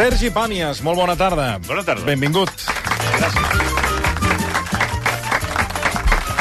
Sergi 0.00 0.30
Pàmies, 0.32 0.78
molt 0.80 0.96
bona 0.96 1.12
tarda. 1.18 1.58
Bona 1.66 1.82
tarda. 1.84 2.06
Benvingut. 2.08 2.48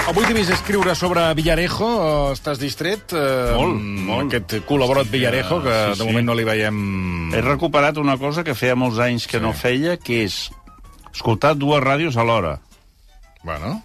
Avui 0.10 0.24
t'he 0.26 0.34
vist 0.38 0.54
escriure 0.56 0.94
sobre 0.96 1.26
Villarejo. 1.36 1.90
eh, 2.30 2.32
Estàs 2.38 2.58
distret? 2.62 3.12
eh, 3.14 3.52
Molt, 3.58 3.76
molt. 3.82 4.34
Aquest 4.34 4.64
col·laborat 4.66 5.10
Villarejo, 5.12 5.62
que 5.62 5.74
sí, 5.74 5.90
de 5.90 5.96
sí. 5.96 6.06
moment 6.08 6.26
no 6.26 6.34
li 6.40 6.46
veiem... 6.48 7.34
He 7.36 7.42
recuperat 7.42 7.98
una 7.98 8.18
cosa 8.18 8.44
que 8.46 8.56
feia 8.56 8.76
molts 8.80 8.98
anys 8.98 9.28
que 9.28 9.38
Sí. 9.38 9.44
no 9.44 9.52
feia, 9.54 9.98
que 9.98 10.24
és 10.24 10.50
escoltar 11.14 11.54
dues 11.58 11.84
ràdios 11.84 12.16
alhora. 12.16 12.62
Bueno, 13.44 13.84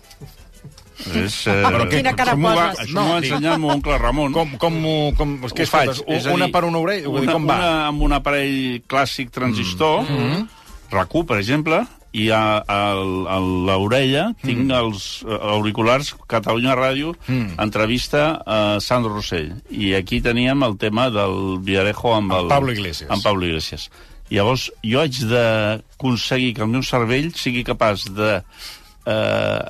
És, 1.14 1.46
eh, 1.46 1.62
Però 1.64 1.88
Quina 1.90 2.12
cara 2.14 2.32
això 2.32 2.38
m'ho 2.38 2.54
va, 2.54 2.68
poses? 2.70 2.84
això 2.86 2.94
No, 2.94 3.02
m'ho 3.02 3.12
va 3.12 3.18
ensenyar 3.18 3.54
el 3.54 3.60
meu 3.60 3.70
oncle 3.70 3.98
Ramon. 3.98 4.32
com, 4.32 4.56
com, 4.58 4.78
com, 5.16 5.34
és 5.44 5.52
que 5.52 5.62
Ho 5.62 5.66
faig. 5.66 5.90
escoltes, 5.90 6.16
és 6.26 6.26
una 6.32 6.46
dir, 6.46 6.52
per 6.52 6.64
una 6.64 6.78
orella, 6.78 7.08
vull 7.08 7.20
dir, 7.20 7.28
una, 7.28 7.32
com 7.32 7.46
va? 7.46 7.56
Una 7.58 7.86
amb 7.88 8.02
un 8.02 8.12
aparell 8.12 8.82
clàssic 8.88 9.30
transistor, 9.30 10.02
mm 10.02 10.16
-hmm. 10.16 10.48
RAC1, 10.92 11.26
per 11.26 11.38
exemple, 11.38 11.84
i 12.12 12.30
a, 12.30 12.62
a, 12.68 12.92
a 12.94 13.38
l'orella 13.40 14.32
tinc 14.40 14.70
els 14.70 15.24
eh, 15.26 15.38
auriculars 15.50 16.14
Catalunya 16.28 16.76
Ràdio, 16.76 17.16
Mm. 17.26 17.58
entrevista 17.58 18.40
a 18.46 18.78
Sandro 18.80 19.14
Rossell. 19.14 19.52
I 19.70 19.94
aquí 19.94 20.20
teníem 20.20 20.62
el 20.62 20.76
tema 20.78 21.10
del 21.10 21.58
Villarejo 21.60 22.14
amb, 22.14 22.30
Amb 22.32 22.42
el, 22.42 22.48
Pablo 22.48 22.70
Iglesias. 22.72 23.10
Amb 23.10 23.22
Pablo 23.22 23.46
Iglesias. 23.46 23.90
Llavors, 24.30 24.70
jo 24.82 25.00
haig 25.00 25.18
d'aconseguir 25.28 26.54
que 26.54 26.62
el 26.62 26.68
meu 26.68 26.82
cervell 26.82 27.32
sigui 27.34 27.64
capaç 27.64 28.04
de 28.14 28.42
eh, 29.06 29.62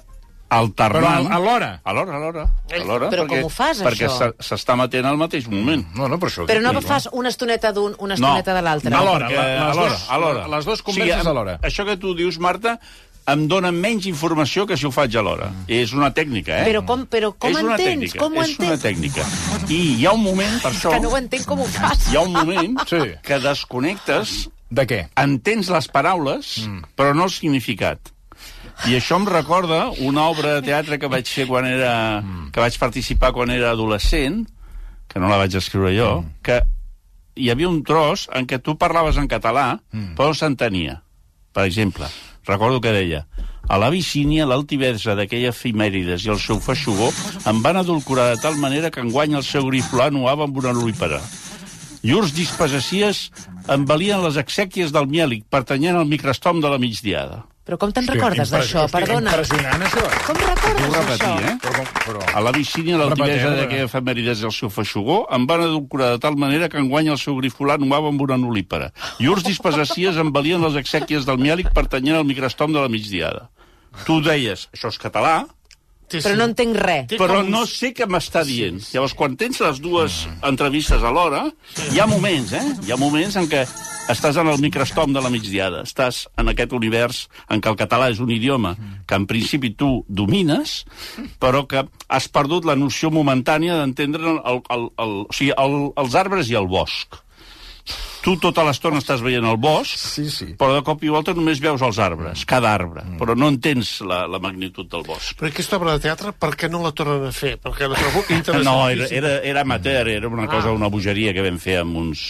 alternar... 0.58 1.02
Però 1.02 1.28
a- 1.30 1.36
alhora? 1.36 1.70
Alhora, 1.84 2.16
alhora. 2.16 2.44
alhora 2.72 3.08
Però 3.10 3.24
perquè, 3.24 3.40
com 3.40 3.44
ho 3.44 3.48
fas, 3.52 3.80
perquè 3.82 4.06
això? 4.08 4.18
s'ha- 4.18 4.34
s'està 4.50 4.76
matent 4.76 5.06
al 5.06 5.16
mateix 5.20 5.48
moment. 5.48 5.84
No, 5.96 6.08
no, 6.08 6.18
per 6.18 6.28
això... 6.30 6.46
Però 6.46 6.60
no 6.62 6.72
dic, 6.76 6.86
fas 6.88 7.08
una 7.12 7.28
estoneta 7.32 7.72
d'un, 7.72 7.94
una 7.98 8.14
estoneta 8.14 8.54
de 8.54 8.62
l'altre. 8.62 8.90
No, 8.90 8.98
Alhora, 9.04 9.28
perquè, 9.28 9.40
la- 9.40 9.48
les 9.54 9.76
alhora, 9.76 9.90
dos- 9.90 10.06
alhora. 10.10 10.46
les 10.56 10.64
dos 10.64 10.82
converses 10.82 11.20
em- 11.24 11.32
alhora. 11.34 11.58
Això 11.62 11.84
que 11.86 11.96
tu 11.96 12.14
dius, 12.14 12.38
Marta, 12.38 12.78
em 13.26 13.46
dona 13.48 13.70
menys 13.72 14.04
informació 14.04 14.66
que 14.68 14.76
si 14.76 14.84
ho 14.84 14.90
faig 14.92 15.14
alhora. 15.16 15.46
Mm. 15.48 15.64
És 15.80 15.92
una 15.96 16.10
tècnica, 16.12 16.58
eh? 16.60 16.66
Però 16.68 16.82
com, 16.84 17.06
però 17.08 17.32
com 17.38 17.50
és 17.54 17.56
una 17.62 17.76
entens? 17.78 18.12
tècnica, 18.12 18.18
Com 18.20 18.36
ho 18.36 18.42
és 18.42 18.58
una 18.58 18.74
entens? 18.74 18.82
tècnica. 18.82 19.24
I 19.72 19.78
hi 20.00 20.04
ha 20.06 20.12
un 20.12 20.22
moment, 20.22 20.58
per 20.60 20.72
això, 20.74 20.90
Que 20.92 21.00
no 21.00 21.08
ho 21.08 21.16
entenc 21.16 21.46
com 21.48 21.60
ho 21.64 21.68
fas. 21.72 22.10
hi 22.12 22.16
ha 22.16 22.20
un 22.20 22.32
moment 22.36 22.76
Sí. 22.90 23.00
que 23.24 23.38
desconnectes, 23.40 24.50
De 24.74 24.86
què? 24.88 25.00
entens 25.16 25.68
les 25.70 25.88
paraules, 25.88 26.66
Mm. 26.68 26.82
però 26.96 27.14
no 27.14 27.24
el 27.24 27.30
significat. 27.30 27.98
I 28.88 28.96
això 28.98 29.16
em 29.16 29.24
recorda 29.26 29.86
una 30.04 30.26
obra 30.28 30.56
de 30.58 30.62
teatre 30.66 30.98
que 30.98 31.08
vaig 31.08 31.28
fer 31.30 31.46
quan 31.48 31.64
era... 31.66 32.20
Mm. 32.20 32.50
que 32.52 32.60
vaig 32.60 32.76
participar 32.78 33.32
quan 33.32 33.50
era 33.50 33.70
adolescent, 33.70 34.44
que 35.08 35.20
no 35.22 35.28
la 35.30 35.38
vaig 35.40 35.54
escriure 35.56 35.94
jo, 35.96 36.22
Mm. 36.22 36.32
que 36.42 36.60
hi 37.36 37.50
havia 37.50 37.68
un 37.68 37.82
tros 37.82 38.28
en 38.34 38.46
què 38.46 38.60
tu 38.62 38.76
parlaves 38.78 39.16
en 39.16 39.28
català, 39.28 39.80
Mm. 39.92 40.14
però 40.18 40.28
no 40.28 40.34
s'entenia. 40.34 41.02
Per 41.52 41.64
exemple, 41.64 42.06
recordo 42.46 42.80
que 42.80 42.92
deia 42.92 43.26
a 43.68 43.78
la 43.78 43.88
vicínia, 43.88 44.44
l'altivesa 44.44 45.14
d'aquella 45.14 45.48
efimèrides 45.54 46.26
i 46.26 46.28
el 46.34 46.38
seu 46.38 46.58
feixugó 46.60 47.08
em 47.48 47.62
van 47.62 47.78
adulcorar 47.80 48.34
de 48.34 48.42
tal 48.42 48.56
manera 48.60 48.90
que 48.90 49.00
enguany 49.00 49.34
el 49.38 49.42
seu 49.46 49.64
griflà 49.70 50.10
nuava 50.12 50.44
amb 50.44 50.58
una 50.58 50.72
lúpera. 50.72 51.22
Llurs 52.04 52.34
dispassacies 52.36 53.30
em 53.72 53.86
valien 53.88 54.20
les 54.22 54.36
exèquies 54.36 54.92
del 54.92 55.06
mièlic, 55.08 55.46
pertanyent 55.48 55.96
al 55.96 56.04
microstom 56.10 56.60
de 56.60 56.68
la 56.68 56.76
migdiada. 56.78 57.46
Però 57.64 57.78
com 57.80 57.92
te'n 57.96 58.04
recordes 58.10 58.50
d'això? 58.52 58.82
Perdona. 58.92 59.30
Impressionant, 59.32 59.82
això. 59.86 60.02
Com 60.26 60.36
Ho 60.36 60.48
recordes 60.50 60.90
repetir, 60.98 61.30
això? 61.30 61.32
eh? 61.40 61.54
Però, 61.64 61.84
però... 62.04 62.24
A 62.36 62.42
la 62.44 62.52
vicínia, 62.52 62.98
l'altivesa 63.00 63.54
d'aquella 63.56 63.86
efemèrides 63.88 64.42
i 64.42 64.48
el 64.50 64.52
seu 64.52 64.68
feixugó 64.74 65.22
em 65.32 65.46
van 65.48 65.64
adulcorar 65.64 66.10
de 66.12 66.20
tal 66.20 66.36
manera 66.36 66.68
que 66.68 66.76
enguany 66.82 67.08
el 67.14 67.16
seu 67.22 67.38
grifolat 67.40 67.80
nuava 67.80 68.12
amb 68.12 68.20
una 68.20 68.36
nulípera. 68.36 68.90
Llurs 69.18 69.46
dispassacies 69.48 70.20
em 70.20 70.32
valien 70.34 70.60
les 70.60 70.76
exèquies 70.76 71.24
del 71.24 71.40
mièlic 71.40 71.72
pertanyent 71.72 72.20
al 72.20 72.28
microstom 72.28 72.76
de 72.76 72.84
la 72.84 72.92
migdiada. 72.92 73.48
Tu 74.04 74.20
deies, 74.20 74.68
això 74.74 74.90
és 74.92 74.98
català, 75.00 75.46
Però 76.10 76.34
no 76.36 76.44
entenc 76.50 76.76
res. 76.76 77.16
però 77.18 77.40
no 77.46 77.64
sé 77.66 77.92
què 77.96 78.06
m'està 78.06 78.44
dient. 78.46 78.80
Llavors, 78.92 79.14
quan 79.18 79.36
tens 79.40 79.60
les 79.60 79.80
dues 79.80 80.24
entrevistes 80.42 81.02
alhora, 81.02 81.46
hi 81.92 82.00
ha 82.00 82.06
moments, 82.06 82.52
eh? 82.52 82.64
Hi 82.86 82.92
ha 82.92 83.00
moments 83.00 83.36
en 83.40 83.48
què 83.50 83.64
estàs 84.12 84.36
en 84.36 84.48
el 84.52 84.60
microstom 84.60 85.14
de 85.14 85.22
la 85.24 85.30
migdiada, 85.32 85.82
estàs 85.88 86.26
en 86.36 86.50
aquest 86.52 86.74
univers 86.76 87.24
en 87.48 87.62
què 87.64 87.72
el 87.72 87.78
català 87.80 88.10
és 88.12 88.20
un 88.20 88.30
idioma 88.30 88.74
que 89.08 89.16
en 89.16 89.24
principi 89.26 89.72
tu 89.74 90.04
domines, 90.08 90.84
però 91.40 91.64
que 91.66 91.86
has 92.08 92.28
perdut 92.28 92.68
la 92.68 92.76
noció 92.76 93.10
momentània 93.10 93.78
d'entendre 93.80 94.28
el, 94.28 94.40
el, 94.44 94.60
el, 94.76 94.88
el, 94.98 95.14
o 95.24 95.32
sigui, 95.32 95.54
el, 95.56 95.78
els 95.96 96.14
arbres 96.20 96.52
i 96.52 96.58
el 96.60 96.68
bosc. 96.68 97.23
Tu 98.24 98.32
tota 98.40 98.62
l'estona 98.64 98.96
estàs 99.02 99.20
veient 99.20 99.44
el 99.44 99.58
bosc, 99.60 99.98
Sí, 100.00 100.22
sí. 100.32 100.46
però 100.56 100.72
de 100.78 100.82
cop 100.86 101.02
i 101.04 101.10
volta 101.12 101.34
només 101.36 101.58
veus 101.60 101.82
els 101.84 101.98
arbres, 102.00 102.46
cada 102.48 102.70
arbre, 102.72 103.02
però 103.20 103.34
no 103.36 103.50
entens 103.52 103.98
la, 104.00 104.22
la 104.26 104.38
magnitud 104.40 104.88
del 104.88 105.02
bosc. 105.04 105.34
Però 105.36 105.50
aquesta 105.50 105.76
obra 105.76 105.92
de 105.98 106.00
teatre, 106.06 106.32
per 106.32 106.54
què 106.56 106.70
no 106.72 106.80
la 106.80 106.94
tornen 106.96 107.26
a 107.28 107.32
fer? 107.36 107.58
Perquè 107.60 107.84
la 107.90 107.98
trobo 108.00 108.22
interessant. 108.32 108.64
No, 108.70 108.88
era, 108.88 109.04
era, 109.12 109.34
era 109.44 109.60
amateur, 109.60 110.08
era 110.08 110.28
una 110.32 110.46
cosa, 110.48 110.72
una 110.72 110.88
bogeria 110.88 111.34
que 111.36 111.44
vam 111.44 111.58
fer 111.60 111.76
amb 111.82 111.98
uns 112.00 112.22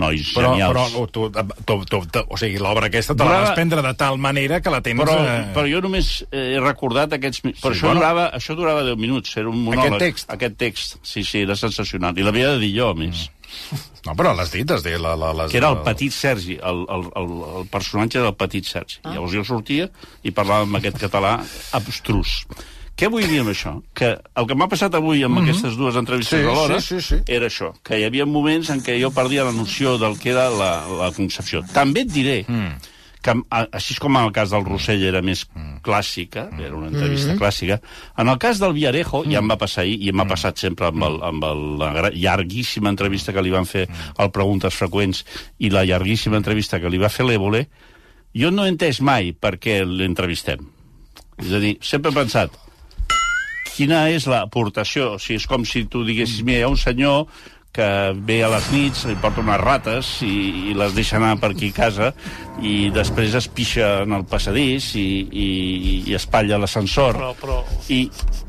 nois 0.00 0.32
Però, 0.32 0.54
genials. 0.54 0.72
però 0.72 1.06
tu, 1.12 1.28
tu, 1.28 1.76
tu, 1.92 2.00
tu, 2.08 2.24
o 2.24 2.40
sigui, 2.40 2.56
l'obra 2.58 2.88
aquesta 2.88 3.12
te 3.14 3.22
la 3.28 3.42
vas 3.44 3.52
prendre 3.54 3.82
de 3.84 3.92
tal 4.00 4.16
manera 4.18 4.62
que 4.64 4.72
la 4.72 4.80
tens... 4.80 4.98
però, 5.04 5.18
eh, 5.28 5.44
però 5.54 5.68
jo 5.70 5.84
només 5.84 6.08
eh, 6.32 6.54
he 6.56 6.60
recordat 6.64 7.12
aquests... 7.20 7.44
Però 7.44 7.52
Sí, 7.74 7.76
això, 7.76 7.90
bueno. 7.92 8.00
durava, 8.00 8.30
això 8.40 8.56
durava 8.56 8.82
10 8.88 8.96
minuts, 8.98 9.36
era 9.36 9.52
un 9.52 9.60
monòleg. 9.68 10.00
text? 10.00 10.32
Aquest 10.32 10.56
text, 10.56 10.96
sí, 11.04 11.22
sí, 11.22 11.44
era 11.44 11.54
sensacional. 11.54 12.16
I 12.18 12.24
l'havia 12.26 12.54
de 12.56 12.62
dir 12.64 12.72
jo, 12.80 12.88
a 12.90 12.98
més. 12.98 13.28
No, 14.04 14.12
però 14.12 14.34
l'has 14.36 14.52
dit, 14.52 14.68
has 14.70 14.84
dit... 14.84 14.98
La, 15.00 15.14
la, 15.16 15.32
les, 15.32 15.50
Que 15.52 15.58
era 15.62 15.70
el 15.72 15.80
petit 15.86 16.12
Sergi, 16.12 16.58
el, 16.60 16.84
el, 16.92 17.08
el, 17.16 17.34
el 17.60 17.66
personatge 17.72 18.20
del 18.20 18.34
petit 18.36 18.68
Sergi. 18.68 19.00
Ah. 19.02 19.14
Llavors 19.14 19.34
jo 19.38 19.44
sortia 19.48 19.88
i 20.22 20.32
parlava 20.36 20.68
amb 20.68 20.80
aquest 20.80 21.00
català 21.00 21.38
abstrus. 21.76 22.42
Què 22.94 23.08
vull 23.10 23.24
dir 23.26 23.40
amb 23.42 23.50
això? 23.50 23.72
Que 23.96 24.12
el 24.38 24.46
que 24.46 24.54
m'ha 24.54 24.68
passat 24.70 24.94
avui 24.94 25.24
amb 25.26 25.40
aquestes 25.40 25.74
dues 25.74 25.96
entrevistes 25.98 26.44
Sí, 26.44 26.46
alhora 26.46 26.78
sí, 26.78 27.00
sí, 27.00 27.06
sí. 27.08 27.22
era 27.26 27.48
això, 27.50 27.72
que 27.82 27.98
hi 27.98 28.04
havia 28.06 28.26
moments 28.26 28.70
en 28.70 28.84
què 28.86 29.00
jo 29.00 29.10
perdia 29.14 29.46
la 29.48 29.54
noció 29.56 29.96
del 29.98 30.14
que 30.20 30.30
era 30.30 30.46
la, 30.54 30.72
la 31.00 31.10
concepció. 31.16 31.64
També 31.74 32.04
et 32.06 32.12
diré 32.14 32.36
mm. 32.46 32.92
Que, 33.24 33.32
a- 33.56 33.64
així 33.78 33.94
com 34.02 34.16
en 34.20 34.26
el 34.28 34.32
cas 34.36 34.50
del 34.52 34.66
Rossell 34.68 35.02
era 35.08 35.22
més 35.24 35.46
clàssica, 35.84 36.46
era 36.60 36.76
una 36.76 36.90
entrevista 36.92 37.32
clàssica, 37.40 37.78
en 38.20 38.28
el 38.28 38.38
cas 38.42 38.60
del 38.60 38.74
Villarejo, 38.76 39.22
ja 39.30 39.40
em 39.40 39.48
va 39.50 39.56
passar 39.60 39.82
ahir, 39.86 39.96
i 40.04 40.12
m'ha 40.12 40.26
passat 40.28 40.60
sempre 40.60 40.90
amb, 40.92 41.02
el, 41.08 41.16
amb 41.24 41.44
el, 41.48 41.62
la 41.80 42.10
llarguíssima 42.12 42.92
entrevista 42.92 43.32
que 43.32 43.42
li 43.46 43.50
van 43.54 43.64
fer 43.66 43.86
al 44.20 44.30
Preguntes 44.34 44.76
Freqüents 44.76 45.24
i 45.64 45.70
la 45.72 45.86
llarguíssima 45.88 46.36
entrevista 46.40 46.80
que 46.82 46.92
li 46.92 47.00
va 47.00 47.08
fer 47.12 47.24
l'Évole, 47.26 47.64
jo 48.34 48.50
no 48.50 48.64
he 48.66 48.72
entès 48.74 49.00
mai 49.00 49.32
per 49.32 49.56
què 49.62 49.80
l'entrevistem. 49.86 50.60
És 51.40 51.50
a 51.54 51.58
dir, 51.62 51.76
sempre 51.82 52.12
he 52.12 52.14
pensat, 52.20 52.52
quina 53.74 54.04
és 54.12 54.28
l'aportació? 54.30 55.14
O 55.16 55.18
sigui, 55.18 55.40
és 55.40 55.46
com 55.50 55.64
si 55.66 55.84
tu 55.90 56.04
diguessis, 56.06 56.44
mira, 56.46 56.60
hi 56.60 56.66
ha 56.66 56.70
un 56.70 56.78
senyor 56.78 57.26
que 57.74 57.86
ve 58.22 58.36
a 58.46 58.48
les 58.52 58.68
nits, 58.70 59.00
li 59.10 59.16
porta 59.18 59.42
unes 59.42 59.58
rates 59.58 60.10
i, 60.22 60.30
i 60.70 60.74
les 60.78 60.92
deixa 60.94 61.16
anar 61.18 61.32
per 61.42 61.50
aquí 61.56 61.72
a 61.72 61.78
casa 61.80 62.12
i 62.62 62.90
després 62.94 63.34
es 63.34 63.48
pixa 63.50 64.02
en 64.04 64.12
el 64.14 64.22
passadís 64.30 64.92
i, 64.94 65.02
i, 65.26 65.46
i 66.10 66.14
espatlla 66.14 66.58
l'ascensor. 66.62 67.16
Però, 67.18 67.32
però... 67.40 67.56
I, 67.92 68.04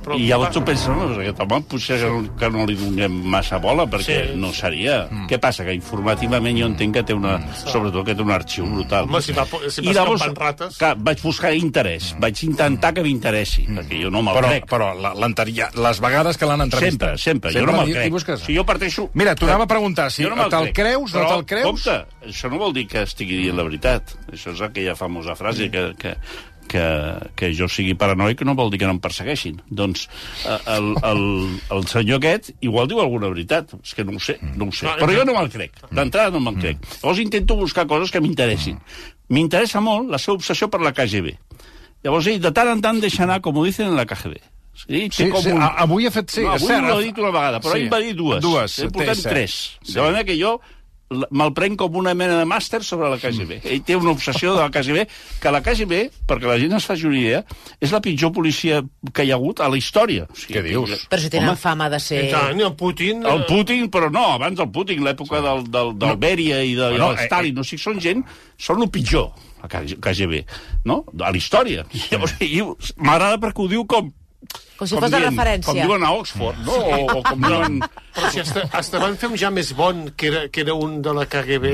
però 0.06 0.16
I 0.22 0.28
llavors 0.30 0.54
tu 0.54 0.62
penses, 0.64 0.88
no, 0.94 1.08
doncs 1.10 1.18
aquest 1.24 1.40
home 1.42 1.58
potser 1.68 1.98
que 2.00 2.10
no, 2.12 2.20
que 2.38 2.50
no 2.54 2.66
li 2.70 2.76
donem 2.78 3.16
massa 3.34 3.58
bola, 3.60 3.88
perquè 3.90 4.20
Sí. 4.30 4.36
no 4.38 4.52
seria. 4.54 5.08
Mm. 5.10 5.26
Què 5.32 5.40
passa? 5.42 5.66
Que 5.66 5.74
informativament 5.74 6.60
jo 6.60 6.68
entenc 6.70 6.94
que 7.00 7.04
té 7.04 7.16
una... 7.18 7.40
Sobretot 7.66 8.06
que 8.06 8.14
té 8.16 8.22
un 8.22 8.32
arxiu 8.32 8.68
brutal. 8.70 9.10
Home, 9.10 9.22
si 9.26 9.34
va 9.34 9.48
si 9.74 9.82
I 9.82 9.94
llavors, 9.98 10.22
rates. 10.38 10.78
Clar, 10.78 10.94
vaig 11.02 11.24
buscar 11.26 11.54
interès. 11.58 12.14
Vaig 12.22 12.44
intentar 12.46 12.94
que 12.94 13.02
m'interessi, 13.04 13.66
perquè 13.68 14.04
jo 14.04 14.12
no 14.14 14.22
me'l 14.22 14.36
Però, 14.38 14.52
crec. 14.54 14.70
però 14.70 14.92
la- 14.94 15.16
les 15.16 16.00
vegades 16.00 16.38
que 16.38 16.46
l'han 16.46 16.60
Sempre, 16.62 16.78
entrevistat... 16.78 17.18
sempre. 17.20 17.52
Jo 17.52 17.66
no 17.66 17.72
me'l 17.82 17.92
crec. 17.94 18.12
busques? 18.12 18.42
Si 18.46 18.56
jo 18.56 18.64
parteixo... 18.66 19.10
Mira, 19.14 19.34
t'ho 19.36 19.46
anava 19.50 19.64
a 19.66 19.68
preguntar, 19.68 20.12
si 20.12 20.24
no 20.24 20.48
te'l 20.50 20.72
creus, 20.74 21.14
no 21.14 21.20
Però, 21.20 21.30
te'l 21.34 21.46
creus? 21.46 21.66
Compte, 21.66 21.98
això 22.30 22.50
no 22.52 22.58
vol 22.62 22.74
dir 22.74 22.86
que 22.88 23.02
estigui 23.02 23.38
dient 23.42 23.58
la 23.58 23.64
veritat. 23.64 23.95
Això 24.32 24.52
és 24.56 24.62
aquella 24.62 24.96
famosa 24.96 25.36
frase 25.36 25.70
que, 25.72 25.84
que, 26.00 26.16
que, 26.68 26.84
que 27.36 27.50
jo 27.56 27.68
sigui 27.72 27.94
paranoic 27.96 28.42
no 28.48 28.56
vol 28.58 28.72
dir 28.74 28.80
que 28.82 28.86
no 28.90 28.96
em 28.98 29.00
persegueixin. 29.00 29.62
Doncs 29.70 30.08
eh, 30.46 30.58
el, 30.76 30.92
el, 31.04 31.22
el 31.78 31.88
senyor 31.88 32.18
aquest 32.20 32.52
igual 32.66 32.88
diu 32.92 33.00
alguna 33.04 33.30
veritat. 33.30 33.74
És 33.84 33.94
que 33.96 34.04
no 34.04 34.18
ho 34.18 34.20
sé, 34.20 34.38
no 34.56 34.68
ho 34.68 34.72
sé. 34.76 34.88
Però 35.00 35.12
jo 35.14 35.26
no 35.26 35.34
me'l 35.38 35.52
crec. 35.54 35.78
D'entrada 35.92 36.32
no 36.36 36.40
me'l 36.44 36.60
crec. 36.62 36.82
Llavors 37.02 37.20
intento 37.24 37.56
buscar 37.60 37.86
coses 37.88 38.12
que 38.12 38.22
m'interessin. 38.22 38.80
M'interessa 39.30 39.82
molt 39.82 40.10
la 40.14 40.18
seva 40.22 40.36
obsessió 40.38 40.68
per 40.70 40.82
la 40.86 40.92
KGB. 40.94 41.32
Llavors 42.06 42.28
ell 42.30 42.42
de 42.42 42.52
tant 42.54 42.68
en 42.70 42.82
tant 42.84 43.00
deixa 43.02 43.24
anar, 43.26 43.40
com 43.42 43.58
ho 43.58 43.64
dicen 43.66 43.88
en 43.90 43.96
la 43.98 44.06
KGB. 44.06 44.36
Sí, 44.76 45.08
Sí, 45.10 45.30
sí, 45.32 45.50
a- 45.56 45.72
avui 45.86 46.06
ha 46.06 46.12
fet... 46.12 46.30
Sí, 46.30 46.42
no, 46.44 46.52
avui 46.52 46.68
cert. 46.68 46.84
no 46.84 46.90
l'ha 46.98 47.02
dit 47.06 47.18
una 47.18 47.30
vegada, 47.32 47.62
però 47.64 47.74
Sí. 47.78 47.86
ell 47.86 47.94
va 47.94 48.00
dir 48.04 48.12
dues. 48.14 48.42
Dues, 48.44 48.76
té, 48.76 48.90
portem 48.92 49.16
cert. 49.16 49.30
tres. 49.32 49.54
Sí. 49.82 49.94
De 49.96 50.02
manera 50.02 50.24
que 50.28 50.36
jo 50.38 50.60
me'l 51.14 51.52
prenc 51.54 51.78
com 51.78 51.98
una 52.00 52.16
mena 52.18 52.40
de 52.40 52.46
màster 52.50 52.82
sobre 52.84 53.12
la 53.12 53.20
KGB. 53.22 53.60
Ell 53.70 53.84
té 53.86 53.98
una 53.98 54.12
obsessió 54.16 54.56
de 54.56 54.64
la 54.64 54.72
KGB, 54.74 55.06
que 55.42 55.54
la 55.54 55.62
KGB, 55.66 56.00
perquè 56.26 56.50
la 56.50 56.58
gent 56.62 56.74
es 56.80 56.88
faci 56.90 57.06
una 57.06 57.20
idea, 57.20 57.44
és 57.80 57.94
la 57.94 58.02
pitjor 58.02 58.34
policia 58.34 58.82
que 59.14 59.26
hi 59.26 59.34
ha 59.34 59.38
hagut 59.38 59.62
a 59.62 59.70
la 59.70 59.78
història. 59.78 60.26
O 60.26 60.40
sigui, 60.40 60.58
Què 60.58 60.66
dius? 60.66 61.06
Però 61.12 61.22
si 61.22 61.30
tenen 61.30 61.54
Home, 61.54 61.62
fama 61.62 61.92
de 61.94 62.02
ser... 62.02 62.24
Tant, 62.34 62.58
el 62.58 62.74
Putin... 62.80 63.22
el 63.22 63.46
eh, 63.46 63.48
Putin, 63.50 63.88
però 63.94 64.10
no, 64.14 64.26
abans 64.40 64.58
del 64.58 64.72
Putin, 64.74 65.06
l'època 65.06 65.44
del, 65.46 65.66
del, 65.70 65.94
del 66.02 66.20
Bèria 66.22 66.64
i 66.66 66.74
de, 66.74 66.90
Bueno, 66.96 67.12
no, 67.12 67.14
de 67.14 67.30
Stalin, 67.30 67.62
o 67.62 67.68
sigui, 67.68 67.84
són 67.86 68.02
gent, 68.02 68.26
són 68.58 68.82
el 68.82 68.90
pitjor, 68.90 69.30
la 69.62 69.70
KGB, 69.70 70.42
no? 70.90 71.04
A 71.20 71.30
la 71.30 71.38
història. 71.38 71.86
Llavors, 72.10 72.96
m'agrada 72.98 73.42
perquè 73.46 73.62
ho 73.62 73.72
diu 73.78 73.86
com... 73.90 74.14
Com 74.76 74.90
si 74.90 74.98
fos 74.98 75.12
de 75.12 75.22
referència. 75.24 75.72
Com 75.72 75.80
diuen 75.80 76.04
a 76.04 76.12
Oxford, 76.18 76.60
no? 76.68 76.76
O, 76.76 77.20
o 77.20 77.24
com 77.26 77.46
diuen... 77.46 77.80
Però 78.16 78.32
si 78.32 78.44
hasta, 78.44 78.66
hasta 78.80 79.02
van 79.04 79.18
fer 79.20 79.32
un 79.32 79.40
ja 79.40 79.52
més 79.52 79.72
bon, 79.78 80.06
que 80.16 80.30
era, 80.32 80.44
que 80.50 80.64
era 80.66 80.76
un 80.76 81.02
de 81.06 81.14
la 81.16 81.26
KGB, 81.32 81.72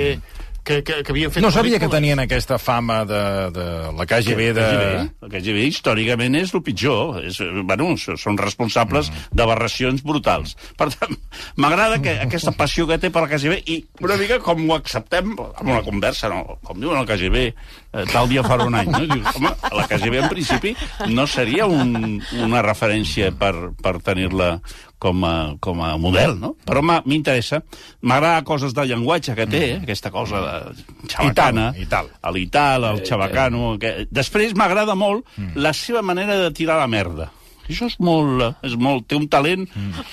que, 0.64 0.84
que, 0.84 1.02
que 1.04 1.12
havien 1.14 1.32
fet... 1.34 1.44
No 1.44 1.52
sabia 1.54 1.80
que 1.82 1.90
tenien 1.92 2.22
aquesta 2.22 2.58
fama 2.62 3.02
de, 3.10 3.22
de 3.56 3.66
la 3.98 4.06
KGB 4.08 4.52
de... 4.58 4.66
KGB, 4.66 5.26
el 5.26 5.34
KGB 5.34 5.64
històricament 5.68 6.38
és 6.42 6.54
el 6.58 6.64
pitjor. 6.66 7.22
És, 7.26 7.40
bueno, 7.68 7.92
són 7.98 8.40
responsables 8.42 9.12
d'aberracions 9.34 10.04
brutals. 10.06 10.56
Per 10.78 10.90
tant, 10.94 11.18
m'agrada 11.62 12.02
que 12.04 12.18
aquesta 12.28 12.54
passió 12.58 12.88
que 12.90 13.00
té 13.02 13.12
per 13.14 13.26
la 13.26 13.32
KGB 13.32 13.62
i 13.74 13.80
una 14.06 14.20
mica 14.22 14.42
com 14.44 14.64
ho 14.70 14.78
acceptem 14.78 15.34
en 15.34 15.66
una 15.66 15.82
conversa, 15.86 16.30
no? 16.32 16.60
com 16.68 16.80
diuen 16.82 17.02
el 17.02 17.10
KGB, 17.10 17.48
eh, 17.48 18.06
tal 18.14 18.30
dia 18.32 18.46
farà 18.46 18.68
un 18.70 18.78
any. 18.78 18.92
No? 18.92 19.04
Dius, 19.16 19.34
home, 19.36 19.56
la 19.80 19.88
KGB 19.90 20.22
en 20.22 20.30
principi 20.32 20.76
no 21.10 21.26
seria 21.30 21.68
un, 21.70 22.22
una 22.42 22.62
referència 22.66 23.32
per, 23.34 23.54
per 23.82 23.98
tenir-la 24.06 24.58
com 25.02 25.26
a, 25.26 25.36
com 25.60 25.82
a 25.82 25.96
model, 25.98 26.36
no? 26.38 26.54
Però 26.68 26.84
m'interessa. 26.86 27.64
M'agrada 28.06 28.46
coses 28.46 28.76
del 28.78 28.92
llenguatge 28.92 29.34
que 29.38 29.48
té, 29.50 29.64
eh? 29.72 29.82
aquesta 29.82 30.14
cosa 30.14 30.42
de 30.46 31.10
xabacana. 31.10 31.72
I 31.74 31.74
tal, 31.74 31.82
i 31.82 31.90
tal. 31.90 32.16
A 32.22 32.34
l'Ital, 32.36 32.90
al 32.92 33.02
xabacano... 33.08 33.76
Que... 33.82 34.06
Després 34.14 34.54
m'agrada 34.58 34.94
molt 34.98 35.26
la 35.58 35.74
seva 35.74 36.06
manera 36.06 36.38
de 36.44 36.52
tirar 36.54 36.78
la 36.78 36.90
merda. 36.92 37.32
Això 37.72 37.88
és 37.88 37.96
molt, 38.04 38.44
és 38.68 38.76
molt, 38.78 39.06
té 39.08 39.16
un 39.16 39.26
talent. 39.32 39.64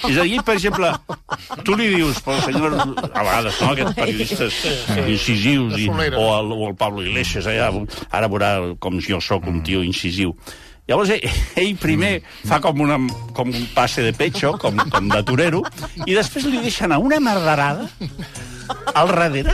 És 0.07 0.17
a 0.17 0.25
dir, 0.25 0.39
per 0.47 0.55
exemple, 0.57 0.93
tu 1.67 1.75
li 1.77 1.89
dius, 1.97 2.21
però 2.25 2.39
senyor, 2.45 2.77
a 2.79 3.25
vegades, 3.25 3.59
no?, 3.61 3.73
aquests 3.73 3.99
periodistes 3.99 4.61
incisius, 5.05 5.75
i, 5.81 5.89
o, 5.91 6.25
el, 6.37 6.55
o 6.55 6.71
el 6.71 6.79
Pablo 6.79 7.05
Iglesias, 7.05 7.49
allà, 7.51 7.69
ara 8.15 8.31
veurà 8.31 8.53
com 8.81 9.01
jo 9.05 9.21
sóc 9.25 9.49
un 9.51 9.61
tio 9.67 9.83
incisiu. 9.85 10.37
Llavors, 10.89 11.11
ell, 11.57 11.75
primer 11.77 12.23
fa 12.49 12.61
com, 12.65 12.81
una, 12.81 12.97
com 13.37 13.51
un 13.53 13.67
passe 13.75 14.01
de 14.07 14.15
pecho, 14.17 14.55
com, 14.59 14.77
com 14.91 15.09
de 15.13 15.23
torero, 15.29 15.61
i 16.07 16.15
després 16.17 16.47
li 16.49 16.63
deixen 16.65 16.93
a 16.93 16.99
una 16.99 17.19
merderada 17.21 17.89
al 18.95 19.09
darrere 19.13 19.53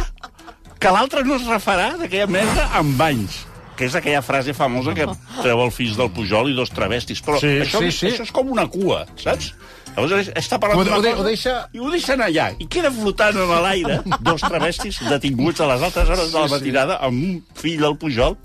que 0.78 0.92
l'altre 0.94 1.25
no 1.26 1.34
es 1.40 1.46
refarà 1.48 1.94
d'aquella 1.98 2.28
merda 2.31 2.69
amb 2.78 3.00
anys 3.02 3.42
que 3.75 3.88
és 3.88 3.94
aquella 3.98 4.20
frase 4.22 4.52
famosa 4.54 4.92
que 4.94 5.08
treu 5.40 5.58
el 5.64 5.72
fills 5.75 5.96
del 5.98 6.12
Pujol 6.14 6.52
i 6.52 6.54
dos 6.54 6.70
travestis. 6.70 7.19
Però 7.26 7.40
Sí, 7.42 7.48
això, 7.64 7.80
sí, 7.82 7.88
sí. 7.90 8.06
això 8.12 8.22
és 8.22 8.30
com 8.30 8.52
una 8.54 8.69
cua, 8.70 9.00
saps? 9.19 9.48
Llavors 9.96 10.28
està 10.38 10.60
parlant 10.62 10.78
d'una 10.84 11.00
cosa 11.00 11.14
ho 11.19 11.25
deixa- 11.26 11.69
i 11.75 11.80
ho 11.82 11.90
deixen 11.90 12.22
allà. 12.22 12.52
I 12.62 12.69
queda 12.70 12.92
flotant 12.94 13.34
en 13.34 13.50
l'aire 13.64 13.96
dos 14.22 14.44
travestis 14.46 15.00
detinguts 15.10 15.58
a 15.58 15.66
les 15.72 15.82
altres 15.82 16.06
hores 16.08 16.30
de 16.30 16.38
la 16.38 16.46
matinada 16.54 17.00
amb 17.02 17.19
un 17.19 17.42
fill 17.58 17.80
del 17.82 17.96
Pujol 17.98 18.37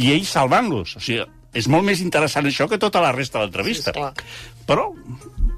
i 0.00 0.14
ell 0.14 0.24
salvant-los. 0.24 0.96
O 0.96 1.00
sigui, 1.04 1.26
és 1.58 1.68
molt 1.70 1.86
més 1.86 2.00
interessant 2.04 2.46
això 2.48 2.68
que 2.70 2.78
tota 2.80 3.02
la 3.04 3.12
resta 3.16 3.40
de 3.40 3.48
l'entrevista. 3.48 3.94
Sí. 3.94 4.54
Però 4.68 4.92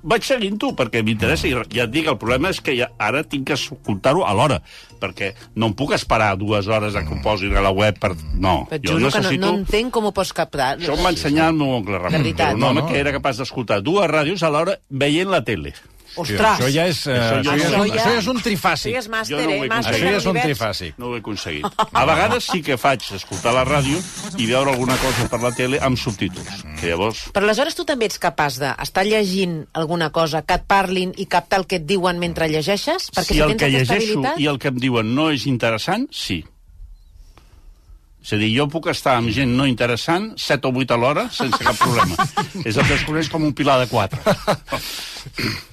vaig 0.02 0.24
seguint 0.24 0.56
tu, 0.60 0.70
perquè 0.76 1.02
m'interessa, 1.04 1.48
i 1.48 1.52
ja 1.52 1.84
et 1.84 1.92
dic, 1.92 2.06
el 2.08 2.16
problema 2.20 2.50
és 2.54 2.60
que 2.64 2.72
ja, 2.78 2.88
ara 2.98 3.22
tinc 3.28 3.46
que 3.50 3.56
escoltar-ho 3.58 4.24
a 4.24 4.32
l'hora, 4.36 4.60
perquè 5.00 5.32
no 5.60 5.68
em 5.70 5.76
puc 5.76 5.92
esperar 5.96 6.32
dues 6.40 6.68
hores 6.72 6.96
a 6.96 7.04
que 7.04 7.12
ho 7.16 7.20
posin 7.24 7.56
a 7.56 7.64
la 7.64 7.72
web 7.74 7.98
per... 8.00 8.14
No, 8.40 8.62
Et 8.70 8.80
jo 8.80 8.96
que 8.96 9.02
no, 9.02 9.10
necessito... 9.10 9.44
no 9.44 9.52
entenc 9.60 9.92
com 9.92 10.08
ho 10.08 10.14
pots 10.16 10.32
captar. 10.36 10.72
Això 10.78 10.96
em 10.96 11.04
va 11.04 11.12
ensenyar 11.12 11.50
el 11.52 11.60
meu 11.60 11.74
oncle 11.76 12.00
Ramon, 12.00 12.24
un 12.24 12.32
home 12.32 12.60
No, 12.60 12.72
no. 12.80 12.86
que 12.88 13.00
era 13.00 13.12
capaç 13.16 13.42
d'escoltar 13.42 13.82
dues 13.84 14.08
ràdios 14.10 14.44
alhora 14.46 14.78
veient 14.88 15.28
la 15.30 15.44
tele. 15.44 15.74
Ostres! 16.16 16.40
Això 16.58 16.68
ja 16.74 16.86
és, 16.90 17.00
eh, 17.06 17.14
Això 17.14 17.36
això, 17.38 17.44
ja 17.44 17.50
ja 17.50 17.56
és, 17.56 17.70
ja- 17.70 17.78
això 18.00 18.10
ja 18.14 18.18
és 18.18 18.26
un 18.32 18.40
trifàsic. 18.42 18.90
Sí, 18.90 18.96
és 18.98 19.08
màster, 19.08 19.36
Jo 19.36 19.44
no 19.46 19.56
ho 19.56 19.64
eh? 19.64 19.68
Màster 19.70 19.94
Això 19.94 20.04
ja 20.10 20.16
és 20.18 20.26
un 20.26 20.36
trifàsic. 20.40 20.94
No 20.98 21.06
ho 21.10 21.14
he 21.14 21.20
aconseguit. 21.22 21.66
A 22.00 22.04
vegades 22.08 22.44
sí 22.50 22.62
que 22.66 22.76
faig 22.76 23.06
escoltar 23.14 23.52
la 23.54 23.64
ràdio 23.64 24.00
i 24.36 24.46
veure 24.46 24.72
alguna 24.74 24.96
cosa 24.98 25.28
per 25.30 25.40
la 25.42 25.52
tele 25.56 25.78
amb 25.80 25.98
subtítols. 25.98 26.64
Que 26.80 26.90
llavors... 26.92 27.24
Però 27.34 27.44
aleshores 27.46 27.74
tu 27.78 27.84
també 27.88 28.06
ets 28.10 28.18
capaç 28.18 28.58
d'estar 28.62 29.04
llegint 29.06 29.66
alguna 29.72 30.10
cosa, 30.10 30.42
que 30.42 30.54
et 30.58 30.66
parlin 30.66 31.12
i 31.16 31.26
captar 31.26 31.60
el 31.62 31.66
que 31.70 31.76
et 31.80 31.86
diuen 31.86 32.18
mentre 32.18 32.48
llegeixes? 32.50 33.10
Perquè 33.14 33.34
si, 33.34 33.38
si 33.38 33.44
el 33.44 33.54
tens 33.54 33.60
que 33.62 33.70
llegeixo 33.70 33.94
habilitat... 34.18 34.40
i 34.40 34.46
el 34.50 34.58
que 34.58 34.68
em 34.74 34.80
diuen 34.82 35.14
no 35.14 35.30
és 35.30 35.46
interessant, 35.46 36.08
sí. 36.10 36.42
És 38.20 38.34
a 38.34 38.36
dir, 38.36 38.50
jo 38.52 38.66
puc 38.68 38.90
estar 38.92 39.14
amb 39.16 39.30
gent 39.32 39.54
no 39.56 39.64
interessant 39.64 40.34
7 40.36 40.68
o 40.68 40.72
8 40.76 40.92
a 40.92 40.98
l'hora 41.00 41.22
sense 41.32 41.56
cap 41.64 41.78
problema. 41.80 42.18
és 42.68 42.76
el 42.76 42.84
que 42.84 42.98
es 42.98 43.04
coneix 43.08 43.30
com 43.32 43.46
un 43.46 43.54
pilar 43.56 43.78
de 43.80 43.86
4. 43.88 44.20